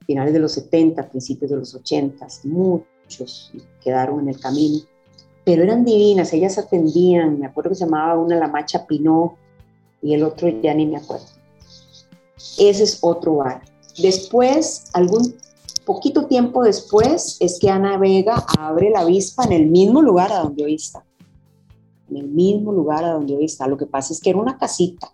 finales 0.05 0.33
de 0.33 0.39
los 0.39 0.53
70, 0.53 1.09
principios 1.09 1.51
de 1.51 1.57
los 1.57 1.73
80, 1.73 2.27
muchos 2.45 3.51
quedaron 3.83 4.21
en 4.21 4.29
el 4.29 4.39
camino, 4.39 4.79
pero 5.43 5.63
eran 5.63 5.83
divinas, 5.83 6.31
ellas 6.33 6.57
atendían, 6.57 7.39
me 7.39 7.45
acuerdo 7.45 7.71
que 7.71 7.75
se 7.75 7.85
llamaba 7.85 8.17
una 8.17 8.37
la 8.37 8.47
Macha 8.47 8.85
Pinó 8.87 9.35
y 10.01 10.13
el 10.13 10.23
otro 10.23 10.47
ya 10.49 10.73
ni 10.73 10.85
me 10.85 10.97
acuerdo. 10.97 11.25
Ese 12.57 12.83
es 12.83 12.99
otro 13.01 13.37
bar. 13.37 13.61
Después, 14.01 14.85
algún 14.93 15.35
poquito 15.85 16.27
tiempo 16.27 16.63
después, 16.63 17.37
es 17.39 17.59
que 17.59 17.69
Ana 17.69 17.97
Vega 17.97 18.45
abre 18.57 18.89
la 18.89 19.01
avispa 19.01 19.43
en 19.45 19.53
el 19.53 19.67
mismo 19.67 20.01
lugar 20.01 20.31
a 20.31 20.39
donde 20.39 20.65
hoy 20.65 20.75
está. 20.75 21.05
En 22.09 22.17
el 22.17 22.27
mismo 22.27 22.71
lugar 22.71 23.03
a 23.03 23.11
donde 23.11 23.35
hoy 23.35 23.45
está. 23.45 23.67
Lo 23.67 23.77
que 23.77 23.85
pasa 23.85 24.13
es 24.13 24.19
que 24.19 24.29
era 24.29 24.39
una 24.39 24.57
casita 24.57 25.11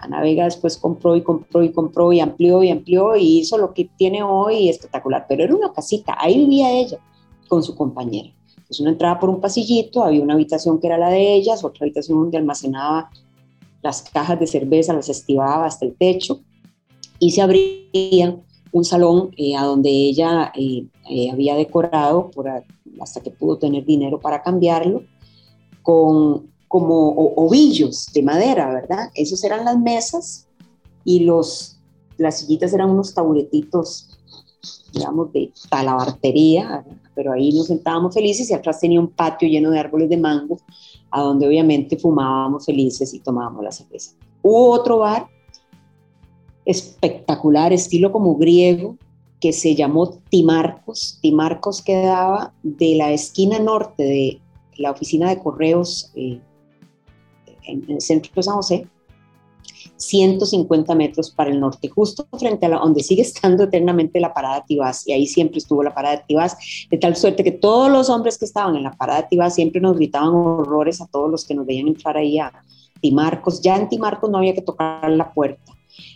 Ana 0.00 0.22
Vega 0.22 0.44
después 0.44 0.78
compró 0.78 1.14
y 1.14 1.22
compró 1.22 1.62
y 1.62 1.72
compró 1.72 2.12
y 2.12 2.20
amplió 2.20 2.62
y 2.62 2.70
amplió 2.70 3.16
y 3.16 3.40
hizo 3.40 3.58
lo 3.58 3.74
que 3.74 3.90
tiene 3.96 4.22
hoy 4.22 4.68
espectacular, 4.68 5.26
pero 5.28 5.44
era 5.44 5.54
una 5.54 5.72
casita, 5.72 6.16
ahí 6.18 6.38
vivía 6.38 6.72
ella 6.72 6.98
con 7.48 7.62
su 7.62 7.74
compañera. 7.74 8.30
Entonces 8.48 8.80
uno 8.80 8.90
entraba 8.90 9.20
por 9.20 9.28
un 9.28 9.40
pasillito, 9.40 10.02
había 10.02 10.22
una 10.22 10.34
habitación 10.34 10.80
que 10.80 10.86
era 10.86 10.96
la 10.96 11.10
de 11.10 11.34
ellas, 11.34 11.64
otra 11.64 11.84
habitación 11.84 12.18
donde 12.18 12.38
almacenaba 12.38 13.10
las 13.82 14.02
cajas 14.02 14.38
de 14.40 14.46
cerveza, 14.46 14.94
las 14.94 15.08
estivaba 15.08 15.66
hasta 15.66 15.84
el 15.84 15.94
techo 15.94 16.40
y 17.18 17.32
se 17.32 17.42
abría 17.42 18.36
un 18.72 18.84
salón 18.84 19.30
eh, 19.36 19.56
a 19.56 19.64
donde 19.64 19.90
ella 19.90 20.52
eh, 20.54 20.86
eh, 21.10 21.30
había 21.30 21.56
decorado 21.56 22.30
hasta 23.00 23.20
que 23.20 23.30
pudo 23.30 23.58
tener 23.58 23.84
dinero 23.84 24.20
para 24.20 24.42
cambiarlo, 24.42 25.02
con 25.82 26.50
como 26.70 27.08
ovillos 27.34 28.06
de 28.14 28.22
madera, 28.22 28.72
¿verdad? 28.72 29.10
Esos 29.16 29.42
eran 29.42 29.64
las 29.64 29.76
mesas 29.76 30.46
y 31.04 31.24
los, 31.24 31.80
las 32.16 32.38
sillitas 32.38 32.72
eran 32.72 32.90
unos 32.90 33.12
taburetitos, 33.12 34.16
digamos, 34.92 35.32
de 35.32 35.52
talabartería, 35.68 36.84
pero 37.12 37.32
ahí 37.32 37.52
nos 37.52 37.66
sentábamos 37.66 38.14
felices 38.14 38.48
y 38.48 38.54
atrás 38.54 38.78
tenía 38.78 39.00
un 39.00 39.08
patio 39.08 39.48
lleno 39.48 39.72
de 39.72 39.80
árboles 39.80 40.08
de 40.10 40.16
mango, 40.16 40.58
a 41.10 41.22
donde 41.22 41.48
obviamente 41.48 41.96
fumábamos 41.96 42.66
felices 42.66 43.12
y 43.14 43.18
tomábamos 43.18 43.64
la 43.64 43.72
cerveza. 43.72 44.12
Hubo 44.40 44.70
otro 44.70 44.98
bar 44.98 45.26
espectacular, 46.64 47.72
estilo 47.72 48.12
como 48.12 48.36
griego, 48.36 48.96
que 49.40 49.52
se 49.52 49.74
llamó 49.74 50.20
Timarcos. 50.28 51.18
Timarcos 51.20 51.82
quedaba 51.82 52.54
de 52.62 52.94
la 52.94 53.10
esquina 53.10 53.58
norte 53.58 54.04
de 54.04 54.40
la 54.76 54.92
oficina 54.92 55.30
de 55.30 55.40
correos 55.40 56.12
eh, 56.14 56.40
en, 57.64 57.84
el 57.88 58.00
centro 58.00 58.32
de 58.34 58.42
San 58.42 58.56
José, 58.56 58.86
150 59.96 60.94
metros 60.94 61.30
para 61.30 61.50
el 61.50 61.60
norte, 61.60 61.88
justo 61.88 62.26
frente 62.38 62.66
a 62.66 62.70
la, 62.70 62.78
donde 62.78 63.02
sigue 63.02 63.22
estando 63.22 63.64
eternamente 63.64 64.20
la 64.20 64.32
parada 64.32 64.64
Tibás, 64.64 65.06
y 65.06 65.12
ahí 65.12 65.26
siempre 65.26 65.58
estuvo 65.58 65.82
la 65.82 65.94
parada 65.94 66.24
Tibás, 66.26 66.56
de 66.90 66.98
tal 66.98 67.16
suerte 67.16 67.44
que 67.44 67.52
todos 67.52 67.90
los 67.90 68.08
hombres 68.08 68.38
que 68.38 68.44
estaban 68.44 68.76
en 68.76 68.82
la 68.82 68.92
parada 68.92 69.28
Tibás 69.28 69.54
siempre 69.54 69.80
nos 69.80 69.96
gritaban 69.96 70.30
horrores 70.30 71.00
a 71.00 71.06
todos 71.06 71.30
los 71.30 71.44
que 71.44 71.54
nos 71.54 71.66
veían 71.66 71.88
entrar 71.88 72.16
ahí 72.16 72.38
a 72.38 72.52
Timarcos. 73.00 73.60
Ya 73.60 73.76
en 73.76 73.88
Timarcos 73.88 74.30
no 74.30 74.38
había 74.38 74.54
que 74.54 74.62
tocar 74.62 75.10
la 75.10 75.32
puerta, 75.32 75.72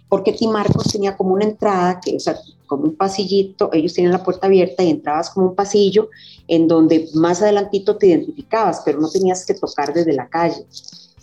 porque 0.08 0.32
Timarcos 0.32 0.92
tenía 0.92 1.16
como 1.16 1.34
una 1.34 1.44
entrada, 1.44 2.00
que, 2.00 2.16
o 2.16 2.20
sea, 2.20 2.36
como 2.66 2.84
un 2.84 2.96
pasillito, 2.96 3.70
ellos 3.72 3.92
tenían 3.92 4.12
la 4.12 4.24
puerta 4.24 4.46
abierta 4.46 4.82
y 4.82 4.90
entrabas 4.90 5.30
como 5.30 5.48
un 5.48 5.54
pasillo 5.54 6.08
en 6.48 6.66
donde 6.66 7.08
más 7.14 7.42
adelantito 7.42 7.96
te 7.96 8.08
identificabas, 8.08 8.82
pero 8.84 9.00
no 9.00 9.10
tenías 9.10 9.44
que 9.44 9.54
tocar 9.54 9.92
desde 9.92 10.14
la 10.14 10.28
calle 10.28 10.64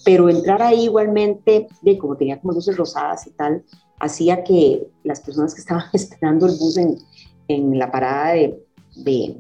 pero 0.04 0.30
entrar 0.30 0.62
ahí 0.62 0.86
igualmente, 0.86 1.68
de 1.82 1.98
como 1.98 2.16
tenía 2.16 2.40
como 2.40 2.54
luces 2.54 2.78
rosadas 2.78 3.28
y 3.28 3.32
tal, 3.32 3.64
hacía 4.00 4.44
que 4.44 4.88
las 5.04 5.22
personas 5.22 5.54
que 5.54 5.62
estaban 5.62 5.86
esperando 5.94 6.48
el 6.48 6.58
bus 6.58 6.78
en, 6.78 6.98
en 7.48 7.78
la 7.78 7.92
parada 7.92 8.34
de, 8.34 8.64
de, 8.96 9.38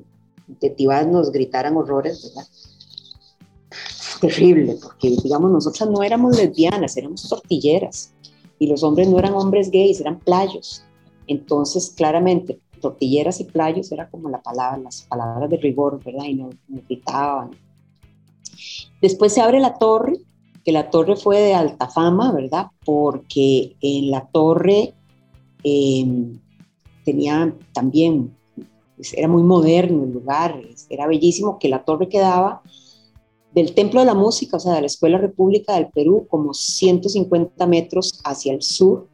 de 0.47 0.69
Tibás 0.69 1.07
nos 1.07 1.31
gritaran 1.31 1.75
horrores, 1.77 2.23
¿verdad? 2.23 2.49
Terrible, 4.19 4.77
porque 4.81 5.15
digamos, 5.23 5.51
nosotras 5.51 5.89
no 5.89 6.03
éramos 6.03 6.37
lesbianas, 6.37 6.95
éramos 6.95 7.27
tortilleras, 7.27 8.13
y 8.59 8.67
los 8.67 8.83
hombres 8.83 9.09
no 9.09 9.17
eran 9.17 9.33
hombres 9.33 9.71
gays, 9.71 9.99
eran 9.99 10.19
playos. 10.19 10.83
Entonces, 11.25 11.89
claramente, 11.89 12.59
tortilleras 12.79 13.39
y 13.39 13.45
playos 13.45 13.91
era 13.91 14.09
como 14.11 14.29
la 14.29 14.41
palabra, 14.41 14.77
las 14.77 15.01
palabras 15.03 15.49
de 15.49 15.57
rigor, 15.57 16.03
¿verdad? 16.03 16.25
Y 16.25 16.35
nos, 16.35 16.53
nos 16.67 16.85
gritaban. 16.85 17.51
Después 19.01 19.33
se 19.33 19.41
abre 19.41 19.59
la 19.59 19.79
torre 19.79 20.19
que 20.63 20.71
la 20.71 20.89
torre 20.89 21.15
fue 21.15 21.39
de 21.39 21.53
alta 21.53 21.87
fama, 21.89 22.31
¿verdad? 22.31 22.67
Porque 22.85 23.75
en 23.81 24.11
la 24.11 24.27
torre 24.27 24.93
em, 25.63 26.39
tenía 27.03 27.55
también, 27.73 28.35
pues, 28.95 29.13
era 29.13 29.27
muy 29.27 29.43
moderno 29.43 30.03
el 30.03 30.11
lugar, 30.11 30.59
era 30.89 31.07
bellísimo, 31.07 31.57
que 31.59 31.69
la 31.69 31.83
torre 31.83 32.09
quedaba 32.09 32.61
del 33.53 33.73
Templo 33.73 33.99
de 33.99 34.05
la 34.05 34.13
Música, 34.13 34.57
o 34.57 34.59
sea, 34.59 34.75
de 34.75 34.81
la 34.81 34.87
Escuela 34.87 35.17
República 35.17 35.75
del 35.75 35.87
Perú, 35.87 36.25
como 36.29 36.53
150 36.53 37.65
metros 37.67 38.21
hacia 38.23 38.53
el 38.53 38.61
sur. 38.61 39.07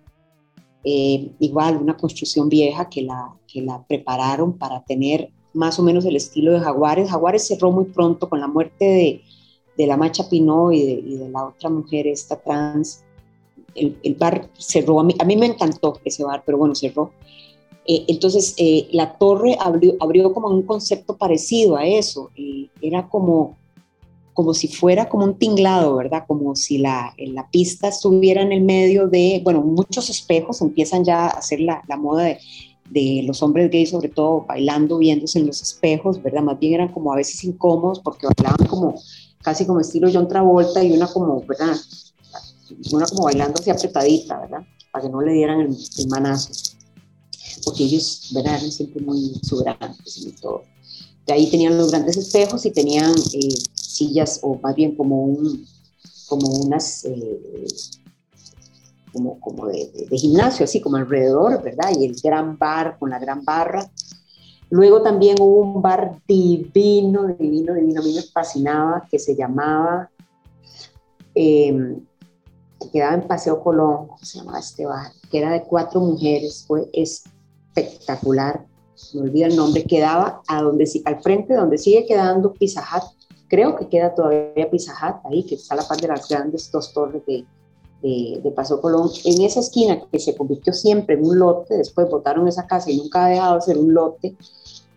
Eh, 0.84 1.32
igual, 1.40 1.78
una 1.78 1.98
construcción 1.98 2.48
vieja 2.48 2.88
que 2.88 3.02
la, 3.02 3.36
que 3.48 3.62
la 3.62 3.84
prepararon 3.84 4.58
para 4.58 4.84
tener 4.84 5.32
más 5.54 5.80
o 5.80 5.84
menos 5.84 6.06
el 6.06 6.16
estilo 6.16 6.52
de 6.52 6.60
Jaguares. 6.60 7.10
Jaguares 7.10 7.48
cerró 7.48 7.72
muy 7.72 7.86
pronto 7.86 8.30
con 8.30 8.40
la 8.40 8.48
muerte 8.48 8.86
de, 8.86 9.22
de 9.78 9.88
la 9.88 9.96
Macha 9.96 10.28
Pinó 10.28 10.72
y 10.72 10.84
de, 11.18 11.30
la 11.30 11.46
otra 11.46 11.70
mujer, 11.70 12.08
esta 12.08 12.36
trans, 12.36 13.04
el, 13.76 14.16
bar 14.16 14.50
cerró. 14.58 15.00
A 15.00 15.04
mí, 15.04 15.16
a 15.20 15.24
mí, 15.24 15.38
me 15.38 15.46
encantó 15.46 16.00
ese 16.04 16.24
bar, 16.24 16.44
pero 16.46 16.58
bueno, 16.58 16.74
cerró. 16.74 17.12
Eh, 17.86 18.06
entonces, 18.08 18.56
eh, 18.58 18.88
la 18.92 19.18
torre 19.18 19.56
abrió, 19.60 19.96
abrió 20.00 20.34
como 20.34 20.50
un 20.50 20.64
concepto 20.64 21.16
parecido 21.16 21.78
a 21.78 21.86
eso. 21.86 22.32
Eh, 22.36 22.70
era 22.82 23.08
como, 23.08 23.56
como 24.34 24.54
si 24.54 24.68
fuera 24.68 25.08
como 25.08 25.26
un 25.26 25.38
tinglado, 25.38 25.96
¿verdad? 25.96 26.26
Como 26.28 26.56
si 26.56 26.80
la, 26.80 27.14
la 27.18 27.50
pista 27.50 27.88
estuviera 27.88 28.42
en 28.42 28.52
el 28.52 28.62
medio 28.62 29.08
de, 29.08 29.42
bueno, 29.44 29.62
muchos 29.62 30.10
espejos 30.10 30.62
empiezan 30.62 31.04
ya 31.06 31.28
a 31.28 31.30
hacer 31.30 31.60
la, 31.60 31.84
la 31.88 31.98
moda 31.98 32.24
de, 32.24 32.40
de 32.90 33.24
los 33.26 33.44
hombres 33.44 33.70
gays, 33.70 33.90
sobre 33.92 34.10
todo 34.10 34.46
bailando, 34.48 34.98
viéndose 34.98 35.40
en 35.40 35.48
los 35.48 35.62
espejos, 35.62 36.22
¿verdad? 36.22 36.42
Más 36.42 36.60
bien 36.60 36.76
eran 36.76 36.88
como 36.90 37.14
a 37.14 37.16
veces 37.16 37.44
incómodos 37.44 38.00
porque 38.00 38.28
bailaban 38.28 38.68
como 38.68 38.96
casi 39.42 39.66
como 39.66 39.80
estilo 39.80 40.10
John 40.12 40.28
Travolta 40.28 40.84
y 40.84 40.92
una 40.92 41.08
como, 41.08 41.42
¿verdad? 41.46 41.76
Una 42.92 43.06
como 43.06 43.24
bailando 43.24 43.60
así 43.60 43.70
apretadita, 43.70 44.40
¿verdad? 44.40 44.62
Para 44.92 45.06
que 45.06 45.10
no 45.10 45.22
le 45.22 45.34
dieran 45.34 45.62
el, 45.62 46.08
manazo. 46.10 46.50
Porque 47.64 47.84
ellos, 47.84 48.30
¿verdad? 48.34 48.56
Eran 48.58 48.72
siempre 48.72 49.02
muy 49.02 49.34
exuberantes 49.36 50.18
y 50.18 50.32
todo. 50.34 50.64
De 51.26 51.34
ahí 51.34 51.50
tenían 51.50 51.78
los 51.78 51.92
grandes 51.92 52.18
espejos 52.18 52.66
y 52.66 52.72
tenían 52.72 53.12
eh, 53.12 53.56
sillas, 53.74 54.40
o 54.44 54.60
más 54.62 54.76
bien 54.76 54.96
como, 54.96 55.24
un, 55.26 55.66
como 56.28 56.48
unas, 56.48 57.04
eh, 57.06 57.68
como, 59.12 59.40
como 59.40 59.68
de, 59.68 60.08
de, 60.10 60.18
gimnasio, 60.18 60.64
así 60.64 60.80
como 60.80 60.98
alrededor, 60.98 61.62
¿verdad? 61.62 61.92
Y 62.00 62.06
el 62.06 62.16
gran 62.22 62.58
bar 62.58 62.98
con 62.98 63.10
la 63.10 63.20
gran 63.20 63.44
barra 63.44 63.90
Luego 64.70 65.02
también 65.02 65.38
hubo 65.40 65.62
un 65.62 65.82
bar 65.82 66.20
divino, 66.28 67.28
divino, 67.28 67.74
divino, 67.74 68.02
a 68.02 68.04
mí 68.04 68.14
me 68.14 68.22
fascinaba, 68.22 69.08
que 69.10 69.18
se 69.18 69.36
llamaba, 69.36 70.10
em, 71.34 72.02
que 72.80 72.92
quedaba 72.92 73.16
en 73.16 73.28
Paseo 73.28 73.64
Colón, 73.64 74.08
¿cómo 74.08 74.20
se 74.24 74.40
llamaba 74.40 74.60
este 74.60 74.86
bar? 74.86 75.12
Que 75.32 75.40
era 75.40 75.52
de 75.52 75.64
cuatro 75.64 76.02
mujeres, 76.02 76.66
fue 76.68 76.90
espectacular. 76.94 78.66
me 79.14 79.22
olvida 79.22 79.46
el 79.46 79.56
nombre, 79.56 79.84
quedaba 79.84 80.42
a 80.48 80.62
donde, 80.62 80.90
al 81.06 81.22
frente 81.22 81.54
donde 81.54 81.78
sigue 81.78 82.06
quedando 82.08 82.52
Pizza 82.54 82.84
creo 83.48 83.76
que 83.76 83.88
queda 83.88 84.14
todavía 84.14 84.70
Pizza 84.70 85.22
ahí, 85.24 85.44
que 85.44 85.56
está 85.56 85.76
a 85.76 85.78
la 85.78 85.88
par 85.88 86.00
de 86.00 86.08
las 86.08 86.28
grandes 86.28 86.72
dos 86.72 86.92
torres 86.94 87.24
de, 87.26 87.46
de, 88.02 88.40
de, 88.44 88.52
Paso 88.52 88.80
Colón, 88.80 89.10
en 89.26 89.42
esa 89.42 89.60
esquina 89.60 90.00
que 90.12 90.20
se 90.20 90.36
convirtió 90.36 90.74
siempre 90.74 91.16
en 91.16 91.26
un 91.26 91.40
lote, 91.40 91.78
después 91.78 92.10
botaron 92.10 92.48
esa 92.48 92.68
casa 92.68 92.92
y 92.92 92.98
nunca 92.98 93.26
ha 93.26 93.30
dejado 93.30 93.56
de 93.56 93.62
ser 93.62 93.78
un 93.78 93.94
lote, 93.94 94.36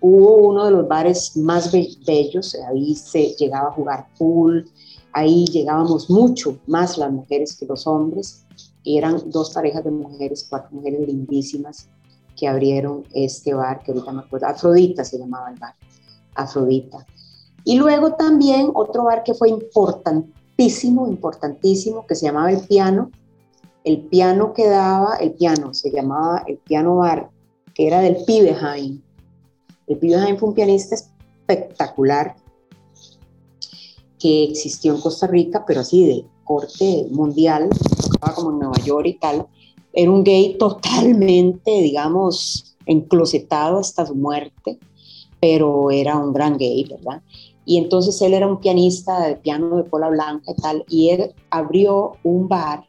hubo 0.01 0.37
uno 0.37 0.65
de 0.65 0.71
los 0.71 0.89
bares 0.89 1.37
más 1.37 1.73
bellos, 1.73 2.57
ahí 2.69 2.95
se 2.95 3.35
llegaba 3.39 3.69
a 3.69 3.73
jugar 3.73 4.07
pool, 4.19 4.71
ahí 5.13 5.45
llegábamos 5.47 6.11
mucho 6.11 6.59
más 6.67 6.99
las 6.99 7.13
mujeres 7.13 7.57
que 7.57 7.67
los 7.67 7.87
hombres, 7.87 8.45
eran 8.85 9.31
dos 9.31 9.51
parejas 9.51 9.85
de 9.85 9.91
mujeres, 9.91 10.47
cuatro 10.49 10.71
mujeres 10.73 11.07
lindísimas 11.07 11.89
que 12.37 12.49
abrieron 12.49 13.05
este 13.13 13.53
bar, 13.53 13.83
que 13.83 13.93
ahorita 13.93 14.13
me 14.13 14.21
acuerdo, 14.21 14.47
Afrodita 14.47 15.05
se 15.05 15.19
llamaba 15.19 15.51
el 15.51 15.59
bar, 15.59 15.75
Afrodita. 16.35 17.07
Y 17.65 17.77
luego 17.77 18.15
también 18.15 18.71
otro 18.73 19.05
bar 19.05 19.23
que 19.23 19.35
fue 19.35 19.51
importantísimo, 20.61 21.09
importantísimo, 21.09 22.07
que 22.07 22.15
se 22.15 22.27
llamaba 22.27 22.53
El 22.53 22.61
Piano. 22.61 23.11
El 23.83 24.03
piano 24.03 24.53
que 24.53 24.69
daba, 24.69 25.17
el 25.17 25.33
piano 25.33 25.73
se 25.73 25.91
llamaba 25.91 26.45
el 26.47 26.59
Piano 26.59 26.97
Bar, 26.97 27.31
que 27.75 27.87
era 27.87 28.01
del 28.01 28.19
Pibe 28.27 28.55
Jaime. 28.55 29.01
El 29.87 29.97
Pibe 29.97 30.19
Jaime 30.19 30.39
fue 30.39 30.51
un 30.51 30.55
pianista 30.55 30.95
espectacular 30.95 32.37
que 34.19 34.45
existió 34.45 34.95
en 34.95 35.01
Costa 35.01 35.27
Rica, 35.29 35.65
pero 35.67 35.81
así 35.81 36.05
de 36.05 36.27
corte 36.45 37.07
mundial, 37.11 37.71
tocaba 38.13 38.35
como 38.35 38.51
en 38.51 38.59
Nueva 38.59 38.85
York 38.85 39.07
y 39.07 39.15
tal. 39.15 39.47
Era 39.95 40.11
un 40.11 40.25
gay 40.25 40.59
totalmente, 40.59 41.71
digamos, 41.71 42.77
enclosetado 42.85 43.79
hasta 43.79 44.05
su 44.05 44.15
muerte, 44.15 44.79
pero 45.41 45.91
era 45.91 46.19
un 46.19 46.35
gran 46.35 46.59
gay, 46.59 46.85
¿verdad? 46.85 47.23
Y 47.65 47.79
entonces 47.79 48.21
él 48.23 48.35
era 48.35 48.47
un 48.47 48.61
pianista 48.61 49.27
de 49.27 49.37
piano 49.37 49.77
de 49.77 49.89
cola 49.89 50.09
blanca 50.09 50.53
y 50.53 50.61
tal, 50.61 50.85
y 50.89 51.11
él 51.11 51.35
abrió 51.51 52.13
un 52.25 52.49
bar 52.49 52.85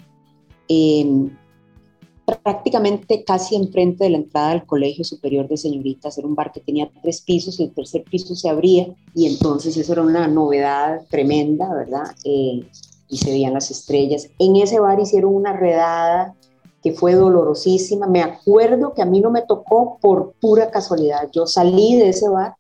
prácticamente 2.44 3.24
casi 3.24 3.56
enfrente 3.56 4.06
de 4.06 4.12
la 4.12 4.18
entrada 4.18 4.52
del 4.52 4.66
Colegio 4.66 5.04
Superior 5.04 5.48
de 5.48 5.58
Señoritas. 5.58 6.18
Era 6.18 6.28
un 6.28 6.36
bar 6.36 6.52
que 6.52 6.62
tenía 6.62 6.90
tres 7.02 7.22
pisos 7.22 7.60
el 7.60 7.74
tercer 7.74 8.04
piso 8.04 8.36
se 8.36 8.50
abría 8.50 8.88
y 9.14 9.28
entonces 9.28 9.76
eso 9.78 9.94
era 9.94 10.02
una 10.02 10.28
novedad 10.28 11.02
tremenda, 11.10 11.74
¿verdad? 11.74 12.16
Eh, 12.24 12.66
y 13.10 13.18
se 13.18 13.32
veían 13.32 13.54
las 13.54 13.72
estrellas. 13.72 14.30
En 14.40 14.56
ese 14.56 14.80
bar 14.80 15.00
hicieron 15.00 15.36
una 15.36 15.54
redada 15.54 16.36
que 16.82 16.94
fue 16.94 17.14
dolorosísima. 17.14 18.08
Me 18.08 18.22
acuerdo 18.22 18.94
que 18.94 19.02
a 19.02 19.06
mí 19.06 19.20
no 19.20 19.30
me 19.30 19.42
tocó 19.42 19.98
por 20.02 20.34
pura 20.40 20.72
casualidad. 20.72 21.30
Yo 21.32 21.46
salí 21.46 21.98
de 21.98 22.10
ese 22.10 22.30
bar 22.30 22.56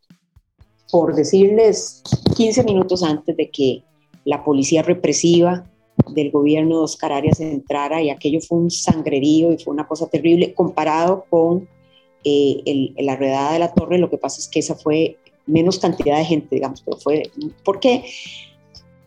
por 0.91 1.15
decirles 1.15 2.03
15 2.35 2.63
minutos 2.63 3.01
antes 3.01 3.35
de 3.35 3.49
que 3.49 3.83
la 4.25 4.43
policía 4.43 4.83
represiva 4.83 5.65
del 6.09 6.31
gobierno 6.31 6.77
de 6.77 6.83
Oscar 6.83 7.13
Arias 7.13 7.39
entrara 7.39 8.01
y 8.01 8.09
aquello 8.09 8.39
fue 8.41 8.57
un 8.57 8.71
sangrerío 8.71 9.51
y 9.51 9.57
fue 9.57 9.73
una 9.73 9.87
cosa 9.87 10.07
terrible 10.07 10.53
comparado 10.53 11.25
con 11.29 11.67
eh, 12.23 12.93
la 12.97 13.15
redada 13.15 13.53
de 13.53 13.59
la 13.59 13.73
torre. 13.73 13.97
Lo 13.97 14.09
que 14.09 14.17
pasa 14.17 14.39
es 14.39 14.47
que 14.47 14.59
esa 14.59 14.75
fue 14.75 15.17
menos 15.45 15.79
cantidad 15.79 16.17
de 16.17 16.25
gente, 16.25 16.55
digamos, 16.55 16.81
pero 16.81 16.97
fue 16.97 17.31
porque 17.63 18.03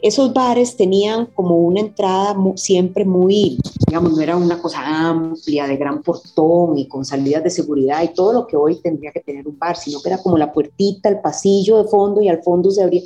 esos 0.00 0.34
bares 0.34 0.76
tenían 0.76 1.26
como 1.26 1.56
una 1.56 1.80
entrada 1.80 2.36
siempre 2.56 3.04
muy, 3.04 3.58
digamos, 3.86 4.14
no 4.14 4.20
era 4.20 4.36
una 4.36 4.60
cosa 4.60 4.80
amplia, 5.08 5.66
de 5.66 5.76
gran 5.76 6.02
portón 6.02 6.76
y 6.76 6.86
con 6.88 7.04
salidas 7.04 7.42
de 7.42 7.50
seguridad 7.50 8.02
y 8.02 8.12
todo 8.12 8.32
lo 8.32 8.46
que 8.46 8.56
hoy 8.56 8.76
tendría 8.82 9.12
que 9.12 9.20
tener 9.20 9.48
un 9.48 9.58
bar, 9.58 9.76
sino 9.76 10.02
que 10.02 10.10
era 10.10 10.22
como 10.22 10.36
la 10.36 10.52
puertita, 10.52 11.08
el 11.08 11.20
pasillo 11.20 11.82
de 11.82 11.88
fondo 11.88 12.20
y 12.20 12.28
al 12.28 12.42
fondo 12.42 12.70
se 12.70 12.82
abría, 12.82 13.02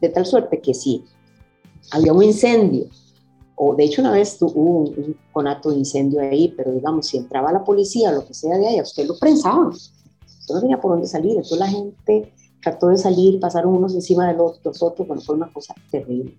de, 0.00 0.08
tal 0.10 0.26
suerte 0.26 0.60
que 0.60 0.74
si 0.74 1.02
había 1.90 2.12
un 2.12 2.22
incendio, 2.22 2.86
o 3.54 3.74
de 3.74 3.84
hecho 3.84 4.02
una 4.02 4.12
vez 4.12 4.36
hubo 4.42 4.80
un, 4.80 5.16
conato 5.32 5.70
de 5.70 5.78
incendio 5.78 6.20
ahí, 6.20 6.52
pero 6.54 6.72
digamos, 6.72 7.06
si 7.06 7.16
entraba 7.16 7.50
la 7.50 7.64
policía 7.64 8.10
o 8.10 8.12
lo 8.12 8.26
que 8.26 8.34
sea 8.34 8.58
de 8.58 8.66
ahí, 8.66 8.78
a 8.78 8.82
usted 8.82 9.06
lo 9.06 9.18
prensaban, 9.18 9.68
usted 9.68 10.54
no 10.54 10.60
tenía 10.60 10.80
por 10.80 10.92
dónde 10.92 11.06
salir, 11.06 11.32
entonces 11.32 11.58
la 11.58 11.68
gente 11.68 12.32
trató 12.66 12.88
de 12.88 12.98
salir, 12.98 13.38
pasaron 13.38 13.76
unos 13.76 13.94
encima 13.94 14.26
de 14.26 14.34
los, 14.34 14.58
otros, 14.82 15.06
bueno, 15.06 15.22
fue 15.22 15.36
una 15.36 15.52
cosa 15.52 15.72
terrible. 15.88 16.36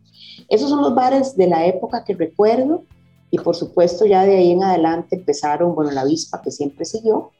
Esos 0.50 0.70
son 0.70 0.82
los 0.82 0.94
bares 0.94 1.38
de 1.38 1.48
la 1.48 1.66
época 1.66 2.04
que 2.04 2.14
recuerdo 2.14 2.84
y 3.32 3.38
por 3.38 3.56
supuesto 3.56 4.06
ya 4.06 4.26
de 4.26 4.36
ahí 4.36 4.52
en 4.52 4.62
adelante 4.62 5.16
empezaron, 5.16 5.74
bueno, 5.74 5.92
la 5.92 6.02
avispa 6.02 6.42
que 6.42 6.52
siempre 6.52 6.84
siguió 6.84 7.32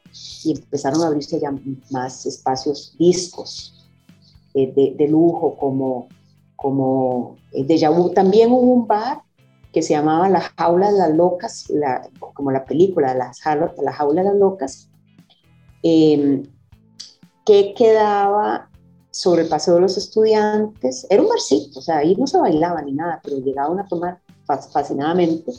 y 0.42 0.52
empezaron 0.52 1.02
a 1.02 1.08
abrirse 1.08 1.38
ya 1.38 1.52
más 1.90 2.24
espacios 2.24 2.96
discos 2.98 3.86
eh, 4.54 4.94
de, 4.96 5.08
lujo 5.08 5.54
como, 5.56 6.08
como 6.56 7.36
eh, 7.52 7.64
de 7.64 7.88
Vu. 7.90 8.08
También 8.14 8.50
hubo 8.50 8.72
un 8.72 8.86
bar 8.86 9.20
que 9.70 9.82
se 9.82 9.92
llamaba 9.92 10.30
La 10.30 10.40
Jaula 10.56 10.90
de 10.90 10.98
las 10.98 11.14
Locas, 11.14 11.68
la, 11.68 12.08
como 12.32 12.50
la 12.50 12.64
película, 12.64 13.12
La, 13.14 13.32
la 13.82 13.92
Jaula 13.92 14.22
de 14.22 14.28
las 14.28 14.38
Locas, 14.38 14.88
eh, 15.82 16.42
que 17.44 17.74
quedaba 17.74 18.67
sobre 19.18 19.42
el 19.42 19.48
paseo 19.48 19.74
de 19.74 19.80
los 19.80 19.96
estudiantes. 19.96 21.04
Era 21.10 21.20
un 21.20 21.28
barcito, 21.28 21.80
o 21.80 21.82
sea, 21.82 21.98
ahí 21.98 22.14
no 22.14 22.28
se 22.28 22.38
bailaba 22.38 22.80
ni 22.82 22.92
nada, 22.92 23.20
pero 23.24 23.38
llegaban 23.38 23.80
a 23.80 23.88
tomar 23.88 24.20
fascinadamente 24.46 25.50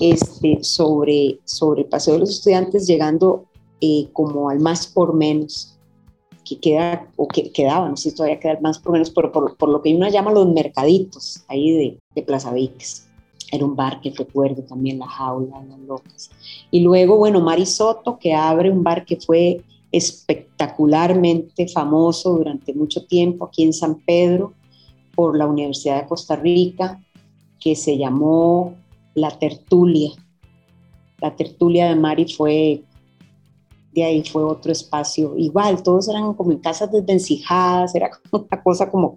este, 0.00 0.58
sobre, 0.62 1.38
sobre 1.44 1.82
el 1.82 1.88
paseo 1.88 2.14
de 2.14 2.20
los 2.20 2.30
estudiantes, 2.30 2.88
llegando 2.88 3.44
eh, 3.80 4.08
como 4.12 4.50
al 4.50 4.58
más 4.58 4.88
por 4.88 5.14
menos, 5.14 5.78
que 6.44 6.58
queda, 6.58 7.08
o 7.14 7.28
que 7.28 7.52
quedaba, 7.52 7.88
no 7.88 7.96
sé 7.96 8.10
si 8.10 8.16
todavía 8.16 8.40
queda 8.40 8.58
más 8.60 8.80
por 8.80 8.90
menos, 8.90 9.10
pero 9.10 9.30
por, 9.30 9.68
lo 9.68 9.80
que 9.80 9.94
uno 9.94 10.08
llama 10.08 10.32
los 10.32 10.48
mercaditos, 10.48 11.44
ahí 11.46 11.70
de, 11.70 11.98
de 12.16 12.22
Plaza 12.22 12.52
Víquez. 12.52 13.06
Era 13.52 13.64
un 13.64 13.76
bar 13.76 14.00
que 14.00 14.10
recuerdo 14.10 14.62
también, 14.64 14.98
La 14.98 15.06
Jaula, 15.06 15.62
Las 15.68 15.78
Locas. 15.78 16.30
Y 16.72 16.80
luego, 16.80 17.16
bueno, 17.16 17.40
Marisoto, 17.40 18.18
que 18.18 18.34
abre 18.34 18.72
un 18.72 18.82
bar 18.82 19.04
que 19.04 19.16
fue 19.20 19.62
espectacularmente 19.96 21.68
famoso 21.68 22.32
durante 22.32 22.74
mucho 22.74 23.06
tiempo 23.06 23.44
aquí 23.44 23.62
en 23.62 23.72
San 23.72 24.00
Pedro 24.00 24.54
por 25.14 25.38
la 25.38 25.46
Universidad 25.46 26.02
de 26.02 26.08
Costa 26.08 26.34
Rica, 26.34 27.00
que 27.60 27.76
se 27.76 27.96
llamó 27.96 28.74
La 29.14 29.38
Tertulia. 29.38 30.10
La 31.20 31.36
Tertulia 31.36 31.88
de 31.88 31.94
Mari 31.94 32.26
fue, 32.26 32.82
de 33.92 34.02
ahí 34.02 34.24
fue 34.24 34.42
otro 34.42 34.72
espacio 34.72 35.38
igual, 35.38 35.80
todos 35.84 36.08
eran 36.08 36.34
como 36.34 36.50
en 36.50 36.58
casas 36.58 36.90
desvencijadas, 36.90 37.94
era 37.94 38.10
una 38.32 38.62
cosa 38.64 38.90
como, 38.90 39.16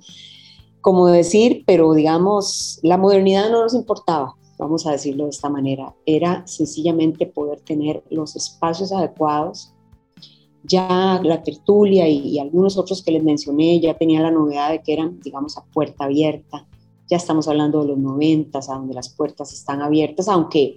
como 0.80 1.08
decir, 1.08 1.64
pero 1.66 1.96
digamos, 1.96 2.80
la 2.84 3.00
modernidad 3.00 3.50
no 3.50 3.64
nos 3.64 3.74
importaba, 3.74 4.36
vamos 4.60 4.86
a 4.86 4.92
decirlo 4.92 5.24
de 5.24 5.32
esta 5.32 5.50
manera, 5.50 5.96
era 6.06 6.46
sencillamente 6.46 7.26
poder 7.26 7.62
tener 7.62 8.04
los 8.12 8.36
espacios 8.36 8.92
adecuados 8.92 9.74
ya 10.68 11.22
la 11.24 11.42
tertulia 11.44 12.08
y, 12.08 12.38
algunos 12.40 12.78
otros 12.78 13.02
que 13.02 13.12
les 13.12 13.24
mencioné 13.24 13.80
ya 13.80 13.98
tenían 13.98 14.24
la 14.24 14.32
novedad 14.32 14.72
de 14.72 14.82
que 14.82 14.94
eran, 14.94 15.20
digamos, 15.22 15.58
a 15.58 15.64
puerta 15.64 16.06
abierta. 16.06 16.68
Ya 17.10 17.18
estamos 17.18 17.48
hablando 17.48 17.82
de 17.82 17.90
los 17.90 17.98
noventas, 17.98 18.70
a 18.70 18.76
donde 18.76 18.94
las 18.94 19.10
puertas 19.10 19.54
están 19.54 19.82
abiertas, 19.82 20.28
aunque, 20.28 20.76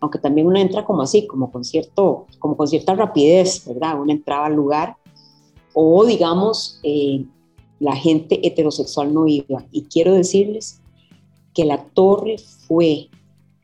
aunque 0.00 0.18
también 0.18 0.46
uno 0.46 0.58
entra 0.58 0.84
como 0.84 1.02
así, 1.02 1.26
como 1.26 1.50
con, 1.50 1.64
cierto, 1.64 2.26
como 2.38 2.56
con 2.56 2.68
cierta 2.68 2.94
rapidez, 2.94 3.64
¿verdad? 3.66 4.00
Uno 4.00 4.12
entraba 4.12 4.46
al 4.46 4.54
lugar 4.54 4.96
o, 5.74 6.04
digamos, 6.04 6.78
eh, 6.84 7.24
la 7.80 7.96
gente 7.96 8.46
heterosexual 8.46 9.12
no 9.12 9.26
iba. 9.26 9.64
Y 9.72 9.82
quiero 9.82 10.14
decirles 10.14 10.80
que 11.52 11.64
la 11.64 11.84
torre 11.84 12.36
fue 12.38 13.08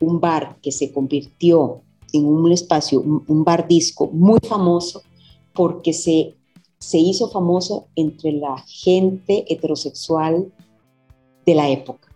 un 0.01 0.19
bar 0.19 0.57
que 0.61 0.71
se 0.71 0.91
convirtió 0.91 1.81
en 2.11 2.25
un 2.25 2.51
espacio, 2.51 3.01
un 3.01 3.43
bar 3.43 3.67
disco 3.67 4.09
muy 4.11 4.39
famoso 4.45 5.03
porque 5.59 5.91
se, 5.91 6.37
se 6.77 6.99
hizo 6.99 7.29
famoso 7.29 7.87
entre 7.97 8.31
la 8.31 8.63
gente 8.65 9.43
heterosexual 9.53 10.53
de 11.45 11.53
la 11.53 11.69
época. 11.69 12.07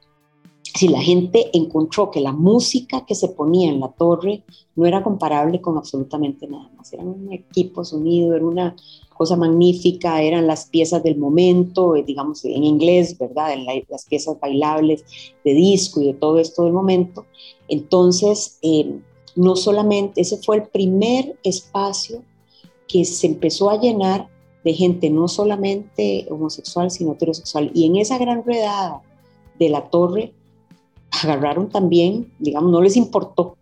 Si 0.73 0.87
la 0.87 1.01
gente 1.01 1.49
encontró 1.51 2.09
que 2.09 2.21
la 2.21 2.31
música 2.31 3.05
que 3.05 3.15
se 3.15 3.27
ponía 3.27 3.69
en 3.69 3.81
la 3.81 3.89
torre 3.89 4.45
no 4.77 4.85
era 4.85 5.03
comparable 5.03 5.59
con 5.59 5.77
absolutamente 5.77 6.47
nada 6.47 6.71
más, 6.77 6.93
eran 6.93 7.09
un 7.09 7.33
equipo 7.33 7.83
sonido, 7.83 8.33
era 8.33 8.45
una 8.45 8.77
cosa 9.13 9.35
magnífica, 9.35 10.21
eran 10.21 10.47
las 10.47 10.67
piezas 10.69 11.03
del 11.03 11.17
momento, 11.17 11.97
eh, 11.97 12.03
digamos 12.07 12.45
en 12.45 12.63
inglés, 12.63 13.17
¿verdad? 13.17 13.57
Las 13.89 14.05
piezas 14.05 14.39
bailables 14.39 15.03
de 15.43 15.53
disco 15.53 15.99
y 15.99 16.05
de 16.05 16.13
todo 16.13 16.39
esto 16.39 16.63
del 16.63 16.71
momento. 16.71 17.25
Entonces, 17.67 18.57
eh, 18.61 19.01
no 19.35 19.57
solamente, 19.57 20.21
ese 20.21 20.37
fue 20.37 20.55
el 20.55 20.63
primer 20.63 21.37
espacio 21.43 22.23
que 22.93 23.05
se 23.05 23.25
empezó 23.25 23.71
a 23.71 23.79
llenar 23.79 24.29
de 24.63 24.71
gente 24.71 25.09
no 25.09 25.27
solamente 25.27 26.27
homosexual, 26.29 26.91
sino 26.91 27.13
heterosexual. 27.13 27.71
Y 27.73 27.87
en 27.87 27.95
esa 27.95 28.19
gran 28.19 28.45
redada 28.45 29.01
de 29.57 29.69
la 29.69 29.89
torre, 29.89 30.31
agarraron 31.23 31.69
también, 31.69 32.31
digamos, 32.37 32.71
no 32.71 32.81
les 32.81 32.95
importó, 32.95 33.57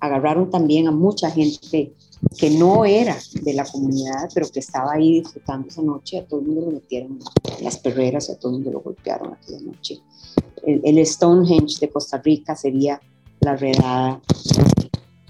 agarraron 0.00 0.50
también 0.50 0.86
a 0.86 0.90
mucha 0.90 1.30
gente 1.30 1.94
que 2.38 2.50
no 2.50 2.84
era 2.84 3.16
de 3.40 3.54
la 3.54 3.64
comunidad, 3.64 4.28
pero 4.34 4.50
que 4.50 4.60
estaba 4.60 4.92
ahí 4.92 5.20
disfrutando 5.20 5.68
esa 5.68 5.80
noche, 5.80 6.18
a 6.18 6.26
todo 6.26 6.40
el 6.40 6.46
mundo 6.46 6.66
lo 6.66 6.70
metieron 6.72 7.18
en 7.58 7.64
las 7.64 7.78
perreras 7.78 8.28
a 8.28 8.38
todo 8.38 8.52
el 8.52 8.58
mundo 8.58 8.70
lo 8.70 8.80
golpearon 8.80 9.32
aquella 9.32 9.60
noche. 9.60 9.98
El, 10.62 10.82
el 10.84 11.06
Stonehenge 11.06 11.78
de 11.80 11.88
Costa 11.88 12.18
Rica 12.18 12.54
sería 12.54 13.00
la 13.40 13.56
redada, 13.56 14.20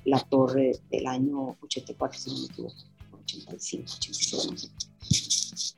la 0.04 0.18
torre 0.18 0.72
del 0.90 1.06
año 1.06 1.56
84, 1.62 2.18
si 2.18 2.30
no 2.30 2.38
me 2.40 2.46
equivoco, 2.46 2.93
85, 3.24 3.92
86, 3.96 5.76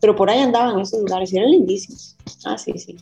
Pero 0.00 0.16
por 0.16 0.30
ahí 0.30 0.40
andaban 0.40 0.80
esos 0.80 1.00
lugares, 1.00 1.32
eran 1.32 1.50
lindísimos. 1.50 2.16
Ah, 2.44 2.56
sí, 2.56 2.72
sí. 2.78 2.96